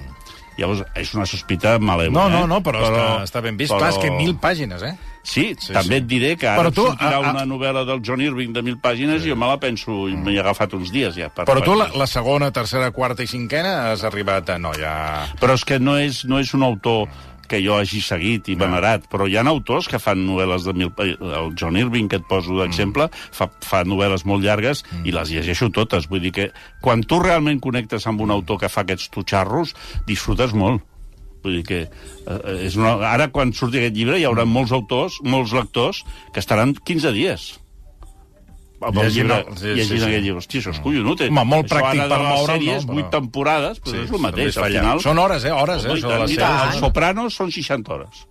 Llavors, 0.57 0.83
és 0.95 1.13
una 1.17 1.25
sospita 1.25 1.77
malèvola. 1.81 2.27
No, 2.29 2.29
no, 2.29 2.43
eh? 2.45 2.47
no, 2.47 2.59
però, 2.65 2.81
però 2.85 3.01
està, 3.03 3.23
està 3.27 3.41
ben 3.41 3.57
vist. 3.57 3.73
Però... 3.73 3.79
Clar, 3.81 3.91
és 3.95 4.01
que 4.01 4.11
mil 4.13 4.35
pàgines, 4.41 4.83
eh? 4.85 4.95
Sí, 5.23 5.55
Sí, 5.57 5.71
també 5.71 5.95
sí. 5.95 6.01
et 6.01 6.07
diré 6.07 6.33
que 6.37 6.47
ara 6.51 6.61
Però 6.65 6.71
tu, 6.75 6.83
sortirà 6.89 7.15
a- 7.15 7.25
a- 7.25 7.31
una 7.31 7.45
novel·la 7.47 7.85
del 7.87 8.01
John 8.03 8.19
Irving 8.21 8.51
de 8.53 8.61
mil 8.61 8.75
pàgines 8.83 9.21
sí. 9.23 9.29
i 9.29 9.31
jo 9.31 9.37
me 9.39 9.47
la 9.47 9.57
penso, 9.57 10.07
i 10.11 10.17
m'hi 10.19 10.35
he 10.35 10.39
agafat 10.41 10.73
uns 10.75 10.91
dies 10.91 11.15
ja. 11.15 11.29
Per 11.31 11.45
Però 11.47 11.63
tu, 11.63 11.73
la, 11.79 11.87
la 11.95 12.07
segona, 12.07 12.51
tercera, 12.51 12.91
quarta 12.91 13.23
i 13.23 13.27
cinquena 13.31 13.91
has 13.93 14.03
arribat 14.03 14.49
a... 14.49 14.57
No, 14.59 14.73
ja... 14.75 15.25
Però 15.39 15.55
és 15.55 15.63
que 15.63 15.79
no 15.79 15.95
és, 15.97 16.25
no 16.27 16.39
és 16.43 16.51
un 16.53 16.63
autor 16.67 17.07
que 17.47 17.59
jo 17.63 17.75
hagi 17.75 17.99
seguit 18.01 18.47
i 18.49 18.55
venerat, 18.55 19.03
però 19.11 19.27
hi 19.27 19.35
ha 19.37 19.43
autors 19.47 19.87
que 19.91 19.99
fan 19.99 20.23
novel·les 20.27 20.63
de 20.67 20.73
mil... 20.73 20.91
El 20.99 21.51
John 21.59 21.75
Irving, 21.77 22.07
que 22.09 22.17
et 22.19 22.27
poso 22.27 22.55
d'exemple, 22.59 23.09
fa, 23.31 23.47
fa 23.61 23.83
novel·les 23.87 24.23
molt 24.25 24.43
llargues 24.43 24.83
i 25.03 25.11
les 25.15 25.29
llegeixo 25.31 25.69
totes. 25.71 26.07
Vull 26.09 26.21
dir 26.23 26.31
que 26.35 26.51
quan 26.81 27.03
tu 27.03 27.19
realment 27.23 27.59
connectes 27.63 28.07
amb 28.07 28.21
un 28.21 28.31
autor 28.31 28.59
que 28.59 28.69
fa 28.71 28.81
aquests 28.83 29.09
tutxarros, 29.13 29.75
disfrutes 30.07 30.51
molt. 30.55 30.81
Vull 31.43 31.57
dir 31.59 31.63
que 31.67 31.79
eh, 31.83 32.65
és 32.67 32.77
una... 32.79 32.93
ara, 33.09 33.27
quan 33.35 33.51
surti 33.53 33.81
aquest 33.81 33.95
llibre, 33.97 34.19
hi 34.19 34.23
haurà 34.29 34.45
molts 34.47 34.71
autors, 34.71 35.19
molts 35.27 35.51
lectors, 35.53 36.03
que 36.33 36.39
estaran 36.39 36.73
15 36.73 37.11
dies 37.15 37.49
amb 38.83 38.97
el 38.99 39.05
Llegint 39.05 39.29
llibre, 39.29 39.55
sí, 39.55 39.67
llegint 39.77 39.87
sí, 39.87 39.97
sí. 40.01 40.07
aquest 40.09 40.23
llibre. 40.25 40.41
Hòstia, 40.41 40.59
això 40.59 40.71
és 40.73 40.79
collonut. 40.83 41.21
eh? 41.23 41.29
Home, 41.31 41.43
molt 41.47 41.69
Això 41.69 41.77
pràctic 41.77 42.01
ara 42.03 42.07
per 42.09 42.17
de 42.19 42.31
les 42.33 42.49
sèries, 42.49 42.85
no, 42.87 42.93
8 42.97 42.99
però- 42.99 43.11
temporades, 43.13 43.77
però 43.79 43.93
Sí, 43.93 44.01
és 44.03 44.11
el 44.11 44.19
mateix. 44.25 44.57
Al 44.57 44.65
final... 44.73 44.99
Són 45.05 45.21
hores, 45.23 45.45
eh? 45.47 45.53
Hores, 45.55 45.85
eh? 45.85 45.87
Home, 45.87 45.95
i 45.95 46.01
Això 46.01 46.09
de 46.09 46.13
tant, 46.17 46.23
les 46.25 46.31
i 46.33 46.39
tant. 46.41 46.57
sèries. 46.57 46.73
Els 46.73 46.83
Sopranos 46.83 47.37
són 47.39 47.51
60 47.55 47.93
hores. 47.95 48.25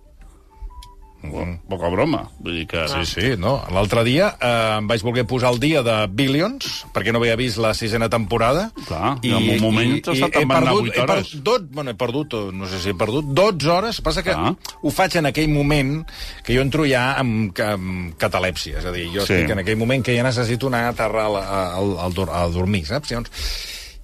Bueno, 1.23 1.55
poca 1.71 1.87
broma. 1.87 2.25
Vull 2.43 2.57
dir 2.59 2.65
que... 2.67 2.81
Sí, 2.91 3.05
sí, 3.07 3.27
no. 3.39 3.53
L'altre 3.71 4.01
dia 4.03 4.25
eh, 4.43 4.77
em 4.81 4.87
vaig 4.91 5.01
voler 5.07 5.23
posar 5.25 5.53
al 5.53 5.59
dia 5.61 5.79
de 5.81 5.93
Billions, 6.11 6.81
perquè 6.93 7.13
no 7.15 7.21
havia 7.21 7.37
vist 7.39 7.57
la 7.63 7.71
sisena 7.73 8.09
temporada. 8.11 8.65
Clar, 8.85 9.13
en 9.23 9.47
un 9.55 9.61
moment 9.63 9.93
t'has 10.03 10.17
estat 10.19 10.35
he 10.35 10.43
emmagant 10.43 10.67
perdut, 10.67 10.81
vuit 10.83 10.97
he 10.97 11.01
hores. 11.05 11.29
perdut, 11.31 11.43
dot, 11.47 11.69
bueno, 11.71 11.93
he 11.93 11.97
perdut, 12.01 12.35
no 12.51 12.67
sé 12.67 12.81
si 12.83 12.91
he 12.91 12.97
perdut, 12.99 13.31
12 13.31 13.71
hores. 13.71 14.01
Passa 14.03 14.21
que 14.25 14.35
Clar. 14.35 14.51
ho 14.81 14.91
faig 14.91 15.15
en 15.21 15.31
aquell 15.31 15.47
moment 15.55 16.03
que 16.43 16.57
jo 16.57 16.61
entro 16.67 16.83
ja 16.89 17.05
amb, 17.21 17.55
amb 17.63 18.17
catalèpsia. 18.19 18.79
És 18.83 18.85
a 18.85 18.91
dir, 18.91 19.07
jo 19.15 19.23
Sí. 19.23 19.33
estic 19.39 19.55
en 19.55 19.63
aquell 19.63 19.79
moment 19.79 20.03
que 20.03 20.17
ja 20.17 20.23
necessito 20.27 20.67
anar 20.67 20.89
a 20.89 20.93
terra 20.97 21.25
al, 21.31 21.37
al, 21.39 21.93
al, 22.03 22.13
dor- 22.13 22.33
a 22.35 22.43
dormir, 22.51 22.83
saps? 22.91 23.11
Llavors, 23.15 23.31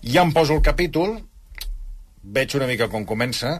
ja 0.07 0.23
em 0.23 0.31
poso 0.31 0.55
el 0.55 0.61
capítol, 0.63 1.17
veig 2.23 2.55
una 2.55 2.67
mica 2.67 2.87
com 2.91 3.03
comença, 3.07 3.57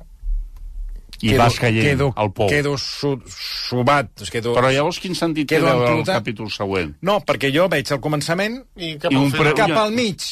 I 1.22 1.34
vas 1.38 1.58
caient 1.60 1.84
quedo, 1.84 2.12
al 2.16 2.30
pou. 2.32 2.48
Quedo 2.52 2.78
su, 2.80 3.16
subat, 3.28 4.12
quedo... 4.32 4.54
Però 4.56 4.70
llavors 4.72 5.00
quin 5.04 5.16
sentit 5.18 5.50
té 5.50 5.58
Quedo 5.58 5.68
veure 5.68 5.98
el 5.98 6.06
capítol 6.08 6.52
següent? 6.54 6.94
No, 7.04 7.18
perquè 7.28 7.50
jo 7.52 7.68
veig 7.72 7.92
el 7.92 8.00
començament 8.04 8.56
I 8.80 8.94
cap 9.02 9.12
I 9.12 9.18
al 9.20 9.26
final. 9.34 9.42
pre- 9.42 9.56
cap 9.58 9.74
ja. 9.74 9.82
al 9.84 9.92
mig. 9.98 10.24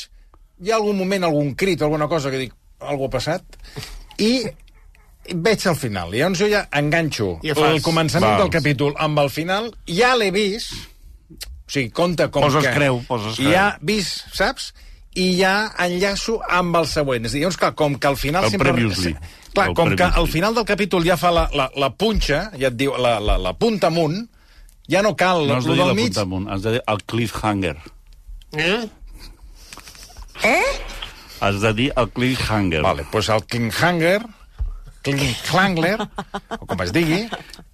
Hi 0.63 0.71
ha 0.71 0.77
algun 0.79 0.97
moment, 0.97 1.27
algun 1.27 1.51
crit, 1.59 1.81
alguna 1.85 2.07
cosa 2.07 2.31
que 2.31 2.39
dic, 2.45 2.55
algo 2.79 3.09
ha 3.09 3.13
passat, 3.17 3.59
i 4.23 4.31
veig 5.33 5.65
el 5.67 5.75
final. 5.75 6.15
I 6.15 6.23
llavors 6.23 6.39
jo 6.39 6.47
ja 6.49 6.63
enganxo 6.79 7.33
I 7.43 7.51
ja 7.51 7.67
el 7.73 7.81
començament 7.85 8.31
Vals. 8.31 8.45
del 8.45 8.53
capítol 8.55 8.95
amb 8.97 9.19
el 9.25 9.29
final, 9.29 9.71
ja 9.91 10.15
l'he 10.15 10.31
vist, 10.31 10.71
o 11.35 11.69
sigui, 11.69 11.91
compte 11.91 12.29
com 12.31 12.47
Poses 12.47 12.63
que... 12.63 12.73
creu, 12.73 13.01
poses 13.09 13.35
creu. 13.35 13.51
Ja 13.51 13.65
vist, 13.83 14.23
saps? 14.33 14.71
I 15.17 15.27
ja 15.39 15.53
enllaço 15.81 16.37
amb 16.53 16.75
el 16.77 16.85
següent. 16.85 17.25
És 17.25 17.31
a 17.31 17.33
dir, 17.33 17.41
llavors, 17.41 17.57
clar, 17.57 17.71
com 17.79 17.95
que 17.97 18.07
al 18.11 18.17
final... 18.21 18.45
El 18.45 18.51
sempre... 18.53 18.71
previously. 18.75 19.15
Clar, 19.53 19.69
El 19.71 19.75
com 19.77 19.89
que 19.89 19.95
previously. 19.95 20.21
al 20.21 20.27
final 20.29 20.53
del 20.59 20.65
capítol 20.69 21.05
ja 21.07 21.17
fa 21.17 21.31
la, 21.33 21.47
la, 21.57 21.69
la 21.75 21.89
punxa, 21.97 22.43
ja 22.59 22.69
et 22.69 22.77
diu, 22.77 22.93
la, 23.01 23.15
la, 23.19 23.39
la 23.41 23.53
punta 23.57 23.89
amunt, 23.89 24.19
ja 24.87 25.01
no 25.01 25.15
cal 25.17 25.47
No 25.49 25.57
has 25.57 25.65
de 25.65 25.73
dir 25.73 25.85
la 25.87 25.95
mig. 25.97 26.11
punta 26.11 26.21
amunt, 26.27 26.47
has 26.53 26.61
de 26.67 26.75
dir 26.77 26.83
el 26.93 27.01
cliffhanger. 27.09 27.75
Eh? 30.43 30.63
Has 31.41 31.61
de 31.61 31.73
dir 31.73 31.91
el 31.97 32.09
cliffhanger. 32.13 32.81
Vale, 32.85 33.03
doncs 33.03 33.11
pues 33.11 33.29
el 33.33 33.43
Klinghanger, 33.45 34.21
Klingklangler, 35.05 35.97
o 36.59 36.65
com 36.67 36.81
es 36.83 36.91
digui, 36.93 37.23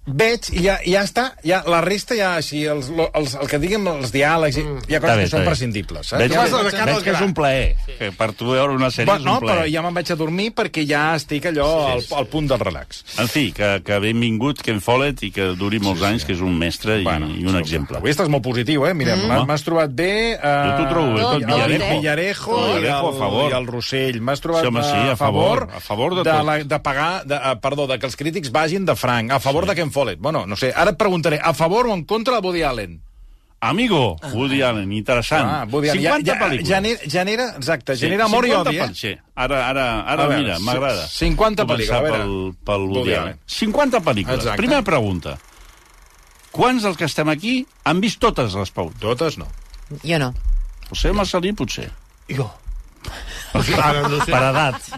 veig 0.06 0.50
i 0.52 0.64
ja, 0.66 0.76
ja 0.84 1.02
està, 1.06 1.22
ja, 1.46 1.62
la 1.70 1.80
resta 1.84 2.16
ja, 2.18 2.34
així, 2.36 2.64
els, 2.68 2.90
els, 2.92 3.34
el 3.40 3.48
que 3.48 3.58
diguem, 3.62 3.86
els 3.88 4.12
diàlegs, 4.12 4.58
mm. 4.60 4.82
hi 4.90 4.96
ha 4.96 5.00
coses 5.00 5.22
que 5.24 5.30
són 5.32 5.44
prescindibles, 5.48 6.10
saps? 6.12 6.20
Veig, 6.20 6.34
Ja 6.34 6.42
veig, 6.44 6.74
cara 6.76 6.96
al 6.98 7.04
que 7.06 7.14
és 7.14 7.22
un 7.24 7.32
plaer. 7.36 7.70
Que 7.98 8.10
per 8.18 8.28
tu 8.36 8.50
veure 8.52 8.74
una 8.76 8.90
sèrie 8.92 9.08
Bueno, 9.08 9.22
és 9.22 9.26
no, 9.30 9.34
un 9.38 9.44
plaer. 9.46 9.56
però 9.62 9.70
ja 9.72 9.82
me'n 9.86 9.96
vaig 9.96 10.12
a 10.12 10.16
dormir 10.20 10.50
perquè 10.54 10.84
ja 10.88 11.02
estic 11.16 11.46
allò 11.50 11.68
al, 11.94 12.04
al 12.20 12.28
punt 12.28 12.50
del 12.52 12.60
relax. 12.60 13.00
En 13.22 13.28
fi, 13.32 13.46
que, 13.56 13.70
que 13.86 13.98
benvingut 14.04 14.60
Ken 14.64 14.82
Follett 14.84 15.22
i 15.24 15.30
que 15.34 15.48
duri 15.56 15.80
molts 15.80 16.02
anys, 16.04 16.26
que 16.28 16.36
és 16.36 16.42
un 16.44 16.52
mestre 16.58 16.98
i, 17.00 17.04
Bueno, 17.04 17.30
i 17.32 17.46
un 17.48 17.56
exemple. 17.60 17.98
Avui 18.02 18.12
estàs 18.12 18.28
molt 18.32 18.44
positiu, 18.44 18.84
eh? 18.88 18.92
Mira, 18.94 19.16
mm. 19.16 19.46
m'has 19.48 19.64
trobat 19.64 19.90
bé... 19.96 20.10
Eh, 20.36 20.52
Jo 20.68 20.76
t'ho 20.82 20.86
trobo 20.92 21.14
bé, 21.16 21.22
tot. 21.24 21.34
el 21.40 21.46
Villarejo. 21.48 21.88
Villarejo, 21.94 22.60
Villarejo, 22.60 22.84
i 22.84 22.84
el, 22.84 22.92
a 22.92 23.18
favor. 23.24 23.50
i 23.50 23.56
el 23.56 23.66
Rossell. 23.72 24.20
M'has 24.20 24.44
trobat 24.44 24.64
Sí, 24.64 24.68
home, 24.68 24.84
sí, 24.84 25.00
eh, 25.08 25.10
a 25.12 25.16
favor, 25.16 25.66
a 25.72 25.80
favor 25.80 26.14
de 26.20 26.24
tot. 26.28 26.44
la, 26.44 26.58
de 26.64 26.78
pagar, 26.84 27.10
de, 27.24 27.36
eh, 27.40 27.56
perdó, 27.62 27.86
de 27.90 27.98
que 27.98 28.06
els 28.10 28.16
crítics 28.20 28.52
vagin 28.52 28.84
de 28.84 28.96
franc, 28.96 29.32
a 29.32 29.40
favor 29.40 29.64
sí. 29.64 29.72
de 29.72 29.76
Ken 29.80 29.90
Follett. 29.94 30.20
Bueno, 30.20 30.44
no 30.50 30.58
sé, 30.58 30.72
ara 30.74 30.92
et 30.94 31.00
preguntaré, 31.00 31.38
a 31.42 31.54
favor 31.54 31.88
o 31.88 31.94
en 31.94 32.04
contra 32.04 32.40
de 32.40 32.46
Woody 32.46 32.62
Allen? 32.66 33.00
Amigo, 33.64 34.18
Woody 34.34 34.60
Allen, 34.60 34.92
interessant. 34.92 35.46
Ah, 35.48 35.64
Woody 35.70 35.88
Allen. 35.88 36.02
50 36.02 36.26
ja, 36.26 36.34
ja, 36.34 36.40
pel·lícules. 36.42 36.68
genera, 36.68 37.08
genera, 37.08 37.46
exacte, 37.56 37.96
genera 37.96 38.26
amor 38.26 38.44
i 38.44 38.50
50 38.50 38.68
odi, 38.70 38.80
eh? 38.82 38.88
Sí, 38.98 39.12
ara, 39.34 39.62
ara, 39.70 39.86
ara 40.02 40.26
veure, 40.28 40.42
mira, 40.42 40.58
m'agrada. 40.60 41.06
50 41.08 41.64
Començar 41.64 41.70
pel·lícules, 41.70 41.96
a 41.96 42.02
veure. 42.04 42.18
Pel, 42.18 42.64
pel 42.68 42.84
Woody 42.90 42.98
Woody 42.98 43.14
Allen. 43.14 43.38
Allen. 43.38 43.40
50 43.46 44.02
pel·lícules. 44.10 44.42
Exacte. 44.42 44.60
Primera 44.60 44.84
pregunta. 44.84 45.38
Quants 46.54 46.84
dels 46.84 47.00
que 47.00 47.08
estem 47.08 47.32
aquí 47.32 47.54
han 47.88 48.04
vist 48.04 48.20
totes 48.22 48.52
les 48.54 48.70
pautes? 48.70 49.00
Totes 49.00 49.38
no. 49.40 49.48
Jo 50.04 50.20
no. 50.20 50.34
José 50.90 51.14
Marcelí, 51.16 51.54
potser. 51.56 51.88
Jo. 52.28 52.50
Ara 53.54 54.08
no 54.08 54.18
sé. 54.24 54.30
Per 54.32 54.42
edat. 54.50 54.88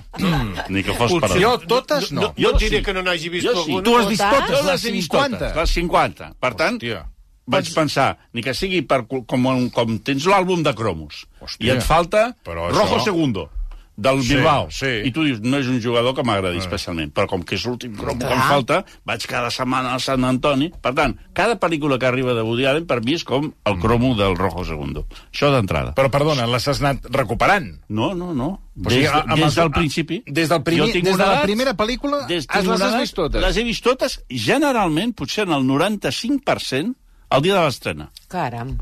Ni 0.73 0.83
que 0.83 0.95
fos 0.97 1.13
per 1.21 1.29
edat. 1.31 1.41
Jo 1.43 1.53
totes 1.69 2.11
no. 2.13 2.33
Jo 2.39 2.55
et 2.55 2.63
diré 2.63 2.79
sí. 2.81 2.85
que 2.87 2.95
no 2.97 3.03
n'hagi 3.05 3.29
vist 3.33 3.47
Jo 3.47 3.53
sí. 3.53 3.59
alguna. 3.67 3.83
Tu 3.85 3.97
has 3.99 4.09
vist 4.09 4.23
Totes? 4.23 4.39
totes, 4.41 4.57
Jo 4.57 4.63
les 4.63 4.73
les 4.73 4.85
he 4.85 4.93
vist 4.97 5.13
50. 5.13 5.39
totes, 5.39 5.57
les 5.57 5.71
50. 5.81 6.31
Per 6.41 6.53
tant, 6.55 6.77
Hòstia. 6.81 7.03
vaig 7.47 7.69
pensar, 7.75 8.09
ni 8.33 8.43
que 8.43 8.55
sigui 8.55 8.81
per, 8.83 9.03
com, 9.07 9.69
com 9.71 9.99
tens 9.99 10.25
l'àlbum 10.27 10.63
de 10.67 10.73
cromos, 10.75 11.27
Hòstia. 11.41 11.67
i 11.67 11.77
et 11.77 11.83
falta 11.85 12.35
Però 12.45 12.71
Rojo 12.71 12.97
això- 12.97 13.05
Segundo. 13.05 13.51
Del 13.97 14.23
Sí, 14.23 14.35
Bilbao. 14.35 14.69
sí. 14.71 14.87
I 15.05 15.11
tu 15.11 15.25
dius, 15.25 15.41
no 15.41 15.57
és 15.57 15.67
un 15.67 15.81
jugador 15.83 16.15
que 16.15 16.23
m'agradi 16.23 16.59
especialment. 16.59 17.13
Però 17.15 17.27
com 17.27 17.43
que 17.43 17.55
és 17.57 17.65
l'últim 17.65 17.95
cromo 17.97 18.19
que 18.19 18.27
em 18.27 18.33
Clar. 18.33 18.49
falta, 18.49 18.85
vaig 19.05 19.27
cada 19.27 19.51
setmana 19.51 19.95
a 19.95 19.99
Sant 19.99 20.23
Antoni. 20.25 20.71
Per 20.71 20.93
tant, 20.95 21.17
cada 21.33 21.59
pel·lícula 21.59 21.99
que 21.99 22.07
arriba 22.07 22.35
de 22.35 22.43
Woody 22.43 22.67
Allen 22.67 22.87
per 22.87 23.03
mi 23.03 23.15
és 23.15 23.25
com 23.25 23.53
el 23.65 23.79
cromo 23.81 24.15
del 24.15 24.37
Rojo 24.37 24.65
Segundo. 24.65 25.07
Això 25.33 25.51
d'entrada. 25.51 25.95
Però, 25.95 26.11
perdona, 26.11 26.47
les 26.47 26.69
has 26.69 26.81
anat 26.83 27.07
recuperant. 27.11 27.81
No, 27.89 28.15
no, 28.15 28.35
no. 28.35 28.61
O 28.77 28.91
sigui, 28.91 29.05
Des, 29.05 29.11
a- 29.11 29.23
amb 29.25 29.37
des 29.43 29.55
del 29.55 29.67
a- 29.69 29.71
principi. 29.71 30.23
des 30.27 30.49
del 30.51 30.63
primer- 30.63 30.93
tinc 30.93 31.05
des 31.05 31.17
de 31.17 31.25
la 31.25 31.33
edat- 31.39 31.43
primera 31.45 31.75
pel·lícula 31.75 32.27
des, 32.27 32.45
has- 32.51 32.67
les 32.67 32.81
has 32.83 33.01
vist 33.01 33.15
totes? 33.15 33.41
Les 33.41 33.57
he 33.57 33.65
vist 33.65 33.83
totes, 33.83 34.23
generalment, 34.29 35.15
potser 35.15 35.45
en 35.47 35.53
el 35.55 35.65
95%, 35.65 36.95
el 37.31 37.43
dia 37.43 37.55
de 37.55 37.65
l'estrena. 37.65 38.11
Caram. 38.29 38.77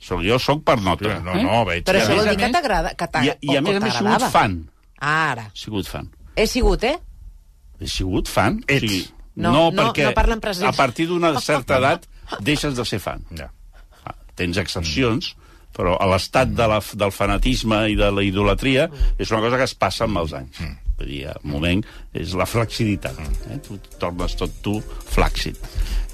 So, 0.00 0.16
jo 0.24 0.38
sóc 0.40 0.62
per 0.64 0.78
nota. 0.80 1.18
No, 1.20 1.34
no, 1.44 1.60
veig. 1.68 1.84
Però 1.84 2.00
això 2.00 2.16
vol 2.16 2.30
dir 2.32 2.38
que 2.40 2.48
t'agrada, 2.54 2.94
I, 2.96 3.34
I 3.52 3.56
a 3.56 3.60
o- 3.60 3.62
més 3.66 3.76
a 3.76 3.80
més 3.84 3.94
he 3.94 3.98
sigut 3.98 4.24
fan. 4.32 4.54
Ara. 5.00 5.44
He 5.52 5.58
sigut 5.60 5.88
fan. 5.88 6.08
He 6.36 6.46
sigut, 6.48 6.84
eh? 6.88 6.96
He 7.80 7.88
sigut 7.88 8.28
fan. 8.28 8.62
Ets. 8.68 9.12
No, 9.36 9.52
no, 9.52 9.70
no, 9.70 9.82
perquè 9.92 10.08
no 10.08 10.14
parla 10.16 10.34
en 10.36 10.40
present. 10.40 10.68
a 10.68 10.72
partir 10.76 11.06
d'una 11.08 11.34
certa 11.50 11.78
edat 11.78 12.08
deixes 12.40 12.74
de 12.76 12.84
ser 12.84 12.98
fan. 13.00 13.22
Ja. 13.36 13.50
Ah, 14.04 14.14
Tens 14.36 14.56
excepcions, 14.60 15.34
però 15.76 15.94
a 16.00 16.06
l'estat 16.10 16.48
de 16.56 16.66
la, 16.68 16.80
del 16.80 17.12
fanatisme 17.14 17.84
i 17.92 17.96
de 17.96 18.08
la 18.10 18.24
idolatria 18.26 18.88
és 19.18 19.30
una 19.30 19.40
cosa 19.44 19.56
que 19.60 19.68
es 19.68 19.74
passa 19.74 20.04
amb 20.08 20.18
els 20.24 20.32
anys. 20.36 20.60
Vull 21.00 21.08
dir, 21.08 21.22
al 21.30 21.40
moment 21.48 21.80
és 22.12 22.34
la 22.36 22.44
flaxiditat. 22.48 23.16
Eh? 23.52 23.58
Tu 23.64 23.78
tornes 24.00 24.34
tot 24.36 24.52
tu 24.64 24.78
flàccid. 25.12 25.56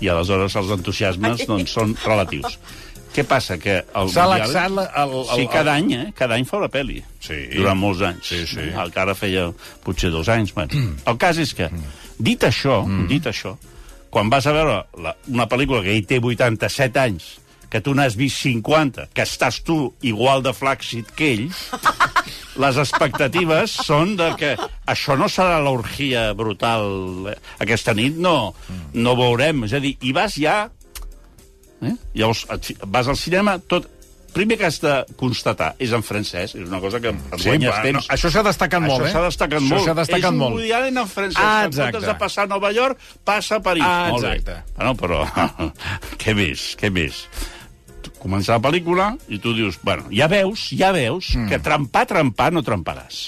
I 0.05 0.11
aleshores 0.13 0.55
els 0.61 0.71
entusiasmes 0.77 1.47
doncs, 1.49 1.73
són 1.73 1.97
relatius. 2.05 2.59
Què 3.17 3.25
passa? 3.25 3.57
Que 3.57 3.79
el 3.97 4.11
S'ha 4.13 4.27
laxat 4.29 4.71
la- 4.77 4.91
el- 5.03 5.15
el- 5.17 5.25
Sí, 5.31 5.41
el- 5.47 5.49
cada 5.49 5.75
any, 5.75 5.93
eh? 5.97 6.13
Cada 6.15 6.35
any 6.37 6.45
fa 6.45 6.59
una 6.59 6.69
pel·li. 6.69 6.99
Sí. 7.21 7.39
Durant 7.55 7.79
molts 7.81 8.03
anys. 8.05 8.27
Sí, 8.29 8.43
sí. 8.47 8.61
El 8.77 8.93
que 8.93 9.01
ara 9.01 9.15
feia 9.17 9.47
potser 9.83 10.11
dos 10.13 10.29
anys. 10.29 10.53
Bueno. 10.55 10.85
El 11.07 11.17
cas 11.17 11.39
és 11.41 11.55
que, 11.57 11.71
dit 12.19 12.45
això, 12.45 12.83
dit 13.09 13.25
això, 13.27 13.57
quan 14.11 14.29
vas 14.31 14.47
a 14.47 14.53
veure 14.53 14.85
la, 15.03 15.17
una 15.33 15.49
pel·lícula 15.49 15.83
que 15.83 15.97
ell 15.97 16.05
té 16.07 16.21
87 16.21 17.01
anys, 17.01 17.39
que 17.69 17.81
tu 17.81 17.95
n'has 17.95 18.15
vist 18.17 18.39
50, 18.45 19.09
que 19.13 19.23
estàs 19.25 19.63
tu 19.65 19.95
igual 20.03 20.43
de 20.43 20.53
flàccid 20.55 21.09
que 21.17 21.33
ell, 21.35 21.49
les 22.63 22.77
expectatives 22.79 23.73
són 23.85 24.15
de 24.17 24.31
que 24.39 24.53
això 24.87 25.17
no 25.19 25.27
serà 25.29 25.59
l'orgia 25.61 26.33
brutal. 26.39 27.27
eh, 27.33 27.35
Aquesta 27.59 27.93
nit 27.95 28.15
no, 28.17 28.55
no 28.95 29.17
veurem. 29.17 29.65
És 29.65 29.73
a 29.75 29.81
dir, 29.81 29.97
i 30.03 30.13
vas 30.13 30.37
ja... 30.39 30.71
Eh? 31.83 31.93
Llavors, 32.15 32.47
et 32.55 32.73
vas 32.87 33.09
al 33.09 33.17
cinema, 33.21 33.59
tot... 33.59 33.91
Primer 34.37 34.59
que 34.61 34.67
has 34.67 34.77
de 34.83 34.91
constatar, 35.17 35.71
és 35.81 35.95
en 35.97 36.03
francès, 36.05 36.53
és 36.59 36.67
una 36.69 36.77
cosa 36.77 36.99
que 37.01 37.09
em 37.09 37.21
Sí, 37.39 37.47
guanyes 37.47 37.79
temps. 37.81 37.95
no, 37.97 38.13
això 38.13 38.29
s'ha 38.29 38.43
destacat 38.45 38.83
molt, 38.85 39.01
eh? 39.01 39.07
Això 39.07 39.15
s'ha 39.15 39.23
destacat 39.31 39.63
Això 39.63 39.71
molt. 39.71 39.87
s'ha 39.87 39.95
destacat 39.97 40.27
és 40.27 40.35
un 40.35 40.37
molt. 40.43 40.59
Woody 40.59 40.73
Allen 40.77 40.99
en 41.01 41.09
francès. 41.09 41.39
Ah, 41.41 41.47
que 41.47 41.65
en 41.65 41.71
exacte. 41.71 41.93
comptes 41.95 42.11
de 42.11 42.17
passar 42.21 42.45
a 42.45 42.51
Nova 42.51 42.73
York, 42.77 43.01
passa 43.25 43.57
a 43.57 43.63
París. 43.65 43.85
Ah, 43.87 44.11
Molt 44.13 44.27
bé. 44.27 44.35
exacte. 44.35 44.59
Bueno, 44.77 44.93
però 45.01 45.23
què 46.21 46.35
més, 46.37 46.67
què 46.77 46.91
més? 46.93 47.23
Comença 48.21 48.59
la 48.59 48.61
pel·lícula 48.61 49.09
i 49.33 49.39
tu 49.41 49.55
dius, 49.57 49.79
bueno, 49.83 50.05
ja 50.13 50.29
veus, 50.29 50.69
ja 50.77 50.93
veus 50.93 51.33
mm. 51.33 51.49
que 51.49 51.59
trempar, 51.65 52.05
trempar 52.13 52.53
no 52.53 52.61
tremparàs. 52.67 53.23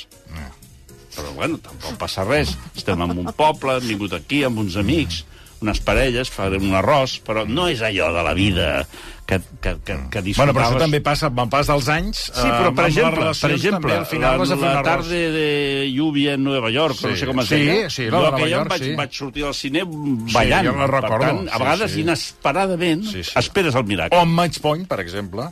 Però, 1.18 1.32
bueno, 1.34 1.56
tampoc 1.58 1.96
passa 1.98 2.22
res. 2.22 2.52
Estem 2.76 3.00
en 3.02 3.16
un 3.24 3.32
poble, 3.34 3.80
hem 3.80 3.88
vingut 3.96 4.12
aquí 4.14 4.44
amb 4.46 4.60
uns 4.62 4.76
amics, 4.78 5.24
unes 5.62 5.80
parelles, 5.80 6.30
farem 6.30 6.62
un 6.70 6.74
arròs, 6.78 7.18
però 7.26 7.44
no 7.48 7.68
és 7.68 7.80
allò 7.82 8.12
de 8.14 8.22
la 8.22 8.34
vida 8.34 8.86
que, 9.28 9.40
que, 9.60 9.74
que, 9.84 9.96
que 10.08 10.20
Bueno, 10.22 10.54
però 10.54 10.62
disfrutaves. 10.62 10.68
això 10.70 10.78
també 10.78 11.00
passa 11.04 11.26
amb 11.28 11.40
el 11.42 11.48
pas 11.52 11.66
dels 11.68 11.88
anys. 11.92 12.20
Sí, 12.32 12.46
però, 12.48 12.70
eh, 12.70 12.74
per 12.78 12.86
exemple, 12.86 13.32
per 13.40 13.50
exemple 13.52 13.90
també, 13.90 13.96
al 13.98 14.06
final 14.06 14.38
la, 14.38 14.56
la 14.74 14.82
tarde 14.86 15.18
de 15.34 15.90
lluvia 15.92 16.34
en 16.38 16.44
Nueva 16.44 16.70
York, 16.70 16.96
Sí. 16.96 17.06
no 17.10 17.16
sé 17.16 17.26
com 17.26 17.40
es 17.40 17.48
Sí, 17.48 17.54
deia. 17.56 17.90
sí, 17.90 18.06
la 18.06 18.08
de 18.08 18.10
jo 18.10 18.22
Nova 18.22 18.36
aquella 18.36 18.56
York, 18.56 18.70
vaig, 18.70 18.82
sí. 18.82 18.94
vaig 18.96 19.12
sortir 19.12 19.44
del 19.44 19.54
cine 19.54 19.82
ballant. 19.84 20.66
jo 20.68 20.76
la 20.78 20.86
recordo, 20.86 21.18
Per 21.18 21.26
tant, 21.26 21.42
sí, 21.42 21.48
a 21.52 21.58
vegades, 21.58 21.92
sí. 21.92 22.00
inesperadament, 22.00 23.04
Sí, 23.04 23.24
sí. 23.24 23.32
esperes 23.36 23.74
el 23.74 23.84
miracle. 23.84 24.16
O 24.18 24.22
amb 24.22 24.32
Match 24.32 24.60
Point, 24.60 24.86
per 24.88 25.00
exemple. 25.00 25.50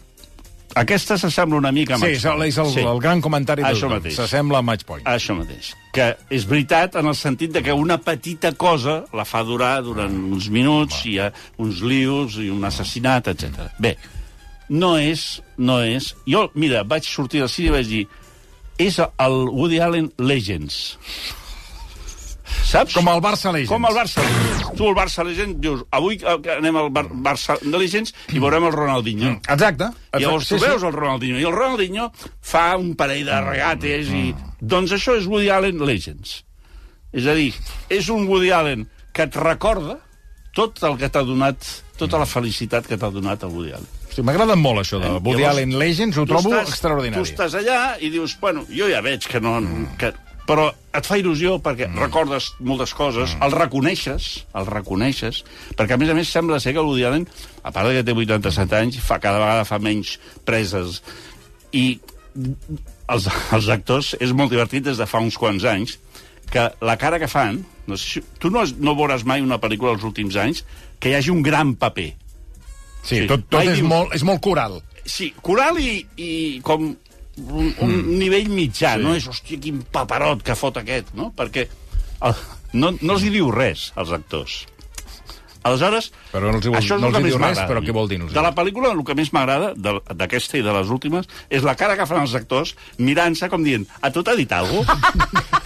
Aquesta 0.76 1.16
s'assembla 1.16 1.56
una 1.56 1.70
mica 1.72 1.94
a 1.94 1.96
Sí, 1.96 2.02
Match 2.04 2.16
és, 2.18 2.24
el, 2.28 2.42
és 2.44 2.58
el, 2.60 2.66
Sí. 2.74 2.80
el 2.84 2.98
gran 3.00 3.20
comentari 3.24 3.62
de 3.62 3.68
Això 3.70 3.86
tothom. 3.86 3.94
mateix. 3.96 4.14
S'assembla 4.18 4.58
a 4.58 4.62
Match 4.62 4.84
Point. 4.84 5.06
Això 5.08 5.34
mateix. 5.38 5.70
Que 5.92 6.10
és 6.30 6.44
veritat 6.46 6.96
en 7.00 7.06
el 7.06 7.14
sentit 7.16 7.50
de 7.54 7.62
que 7.62 7.72
una 7.72 7.96
petita 7.98 8.52
cosa 8.52 9.04
la 9.16 9.24
fa 9.24 9.42
durar 9.42 9.82
durant 9.82 10.12
uns 10.32 10.50
minuts, 10.52 11.00
i 11.06 11.14
hi 11.14 11.18
ha 11.24 11.30
uns 11.58 11.80
lius 11.80 12.36
i 12.36 12.50
un 12.52 12.62
assassinat, 12.68 13.28
etc. 13.32 13.70
Bé, 13.80 13.96
no 14.68 14.98
és, 14.98 15.40
no 15.56 15.80
és... 15.82 16.14
Jo, 16.28 16.50
mira, 16.54 16.82
vaig 16.84 17.04
sortir 17.08 17.40
del 17.40 17.48
cine 17.48 17.68
i 17.68 17.76
vaig 17.78 17.86
dir 17.88 18.06
és 18.78 18.98
el 19.00 19.32
Woody 19.48 19.78
Allen 19.80 20.12
Legends. 20.18 20.98
Saps? 22.66 22.94
Com 22.96 23.08
el 23.12 23.20
Barça 23.22 23.52
Legends. 23.52 23.70
Com 23.70 23.84
el 23.88 23.94
Barça 23.94 24.22
Legends. 24.24 24.70
Tu, 24.76 24.86
el 24.88 24.94
Barça 24.96 25.24
Legends, 25.26 25.58
dius, 25.62 25.82
avui 25.94 26.16
eh, 26.18 26.36
anem 26.56 26.76
al 26.80 26.90
Bar 26.94 27.04
Barça 27.26 27.58
de 27.62 27.76
Legends 27.78 28.14
i 28.34 28.40
veurem 28.42 28.64
el 28.68 28.72
Ronaldinho. 28.74 29.36
Exacte. 29.48 29.90
I 30.16 30.22
llavors 30.24 30.48
tu 30.50 30.58
veus 30.62 30.82
el 30.82 30.92
Ronaldinho, 30.96 31.38
i 31.38 31.44
el 31.46 31.54
Ronaldinho 31.54 32.08
fa 32.42 32.76
un 32.80 32.94
parell 32.98 33.24
de 33.28 33.40
regates, 33.44 34.10
i... 34.10 34.34
Doncs 34.60 34.92
això 34.96 35.14
és 35.20 35.26
Woody 35.30 35.50
Allen 35.52 35.78
Legends. 35.84 36.40
És 37.16 37.26
a 37.28 37.34
dir, 37.38 37.52
és 37.92 38.08
un 38.12 38.26
Woody 38.28 38.50
Allen 38.52 38.86
que 39.14 39.24
et 39.28 39.36
recorda 39.40 39.98
tot 40.56 40.80
el 40.88 40.96
que 41.00 41.08
t'ha 41.12 41.22
donat, 41.24 41.62
tota 42.00 42.18
la 42.20 42.26
felicitat 42.28 42.86
que 42.88 42.96
t'ha 43.00 43.10
donat 43.12 43.44
el 43.46 43.52
Woody 43.54 43.72
Allen. 43.76 43.92
Hosti, 44.08 44.22
M'agrada 44.24 44.56
molt 44.56 44.80
això 44.80 44.98
de 45.00 45.10
Woody 45.18 45.42
Llavors, 45.42 45.50
Allen 45.54 45.74
Legends, 45.78 46.16
ho 46.18 46.24
trobo 46.28 46.48
estàs- 46.52 46.70
extraordinari. 46.72 47.20
Tu 47.22 47.30
estàs 47.30 47.56
allà 47.60 47.80
i 48.00 48.08
dius, 48.12 48.36
bueno, 48.40 48.64
jo 48.72 48.88
ja 48.90 49.02
veig 49.04 49.24
que 49.28 49.40
no... 49.44 49.58
Que, 50.00 50.12
però 50.46 50.68
et 50.94 51.06
fa 51.06 51.18
il·lusió 51.18 51.56
perquè 51.62 51.88
mm. 51.88 51.98
recordes 52.00 52.52
moltes 52.60 52.94
coses, 52.96 53.34
mm. 53.34 53.44
el 53.46 53.54
reconeixes, 53.56 54.28
el 54.56 54.68
reconeixes, 54.70 55.42
perquè 55.76 55.96
a 55.96 56.00
més 56.00 56.12
a 56.12 56.16
més 56.18 56.30
sembla 56.32 56.60
ser 56.62 56.76
que 56.76 56.84
Woody 56.84 57.06
Allen, 57.08 57.26
a 57.62 57.72
part 57.74 57.90
de 57.90 57.98
que 57.98 58.06
té 58.06 58.14
87 58.16 58.78
anys, 58.78 59.00
fa, 59.04 59.18
cada 59.22 59.42
vegada 59.42 59.66
fa 59.68 59.80
menys 59.82 60.16
preses. 60.48 61.02
I 61.76 61.98
els, 62.36 63.28
els 63.56 63.70
actors 63.72 64.14
és 64.22 64.32
molt 64.36 64.52
divertit 64.54 64.86
des 64.86 64.98
de 65.00 65.06
fa 65.08 65.22
uns 65.24 65.38
quants 65.40 65.66
anys, 65.68 65.98
que 66.50 66.68
la 66.80 66.98
cara 67.00 67.18
que 67.22 67.30
fan... 67.30 67.64
No 67.86 67.94
sé 67.94 68.16
si, 68.16 68.20
tu 68.42 68.50
no, 68.50 68.64
no 68.82 68.96
veuràs 68.98 69.22
mai 69.22 69.42
una 69.44 69.60
pel·lícula 69.62 69.92
dels 69.92 70.02
últims 70.08 70.34
anys 70.42 70.64
que 70.98 71.12
hi 71.12 71.14
hagi 71.14 71.30
un 71.30 71.42
gran 71.46 71.76
paper. 71.78 72.08
Sí, 73.06 73.20
Sí. 73.20 73.26
tot, 73.30 73.44
tot 73.46 73.62
és, 73.62 73.76
dius- 73.78 73.86
molt, 73.86 74.14
és 74.16 74.24
molt 74.26 74.42
coral. 74.42 74.80
Sí, 75.06 75.28
coral 75.38 75.78
i, 75.78 76.00
i 76.18 76.30
com 76.66 76.88
un, 77.36 77.74
un 77.80 77.90
mm. 77.90 78.14
nivell 78.20 78.48
mitjà, 78.52 78.96
sí. 78.96 79.04
no 79.04 79.16
és, 79.16 79.26
hòstia, 79.28 79.60
quin 79.62 79.82
paperot 79.92 80.44
que 80.46 80.56
fot 80.58 80.80
aquest, 80.80 81.12
no? 81.18 81.32
Perquè 81.36 81.66
el, 82.24 82.40
no, 82.76 82.94
no 83.00 83.16
els 83.16 83.26
hi 83.26 83.34
diu 83.34 83.50
res, 83.54 83.90
als 83.96 84.14
actors. 84.16 84.64
Aleshores, 85.66 86.12
Però 86.30 86.46
no 86.46 86.60
els 86.60 86.66
hi 86.68 86.70
vol- 86.70 86.78
això 86.78 86.94
és 86.94 87.02
no 87.02 87.08
el 87.10 87.16
que 87.16 87.22
més 87.24 87.36
res, 87.40 87.58
però 87.66 87.80
què 87.82 87.94
vol 87.94 88.06
dir 88.06 88.20
no 88.20 88.28
De 88.30 88.42
la 88.44 88.52
pel·lícula, 88.54 88.92
el 88.94 89.02
que 89.04 89.16
més 89.18 89.32
m'agrada, 89.34 89.72
de- 89.74 89.98
d'aquesta 90.14 90.60
i 90.60 90.62
de 90.62 90.72
les 90.76 90.92
últimes, 90.94 91.26
és 91.50 91.66
la 91.66 91.74
cara 91.74 91.96
que 91.98 92.06
fan 92.06 92.22
els 92.22 92.36
actors 92.38 92.76
mirant-se 92.98 93.48
com 93.50 93.66
dient, 93.66 93.86
a 94.00 94.12
tu 94.14 94.22
t'ha 94.22 94.36
dit 94.38 94.52
alguna? 94.52 94.94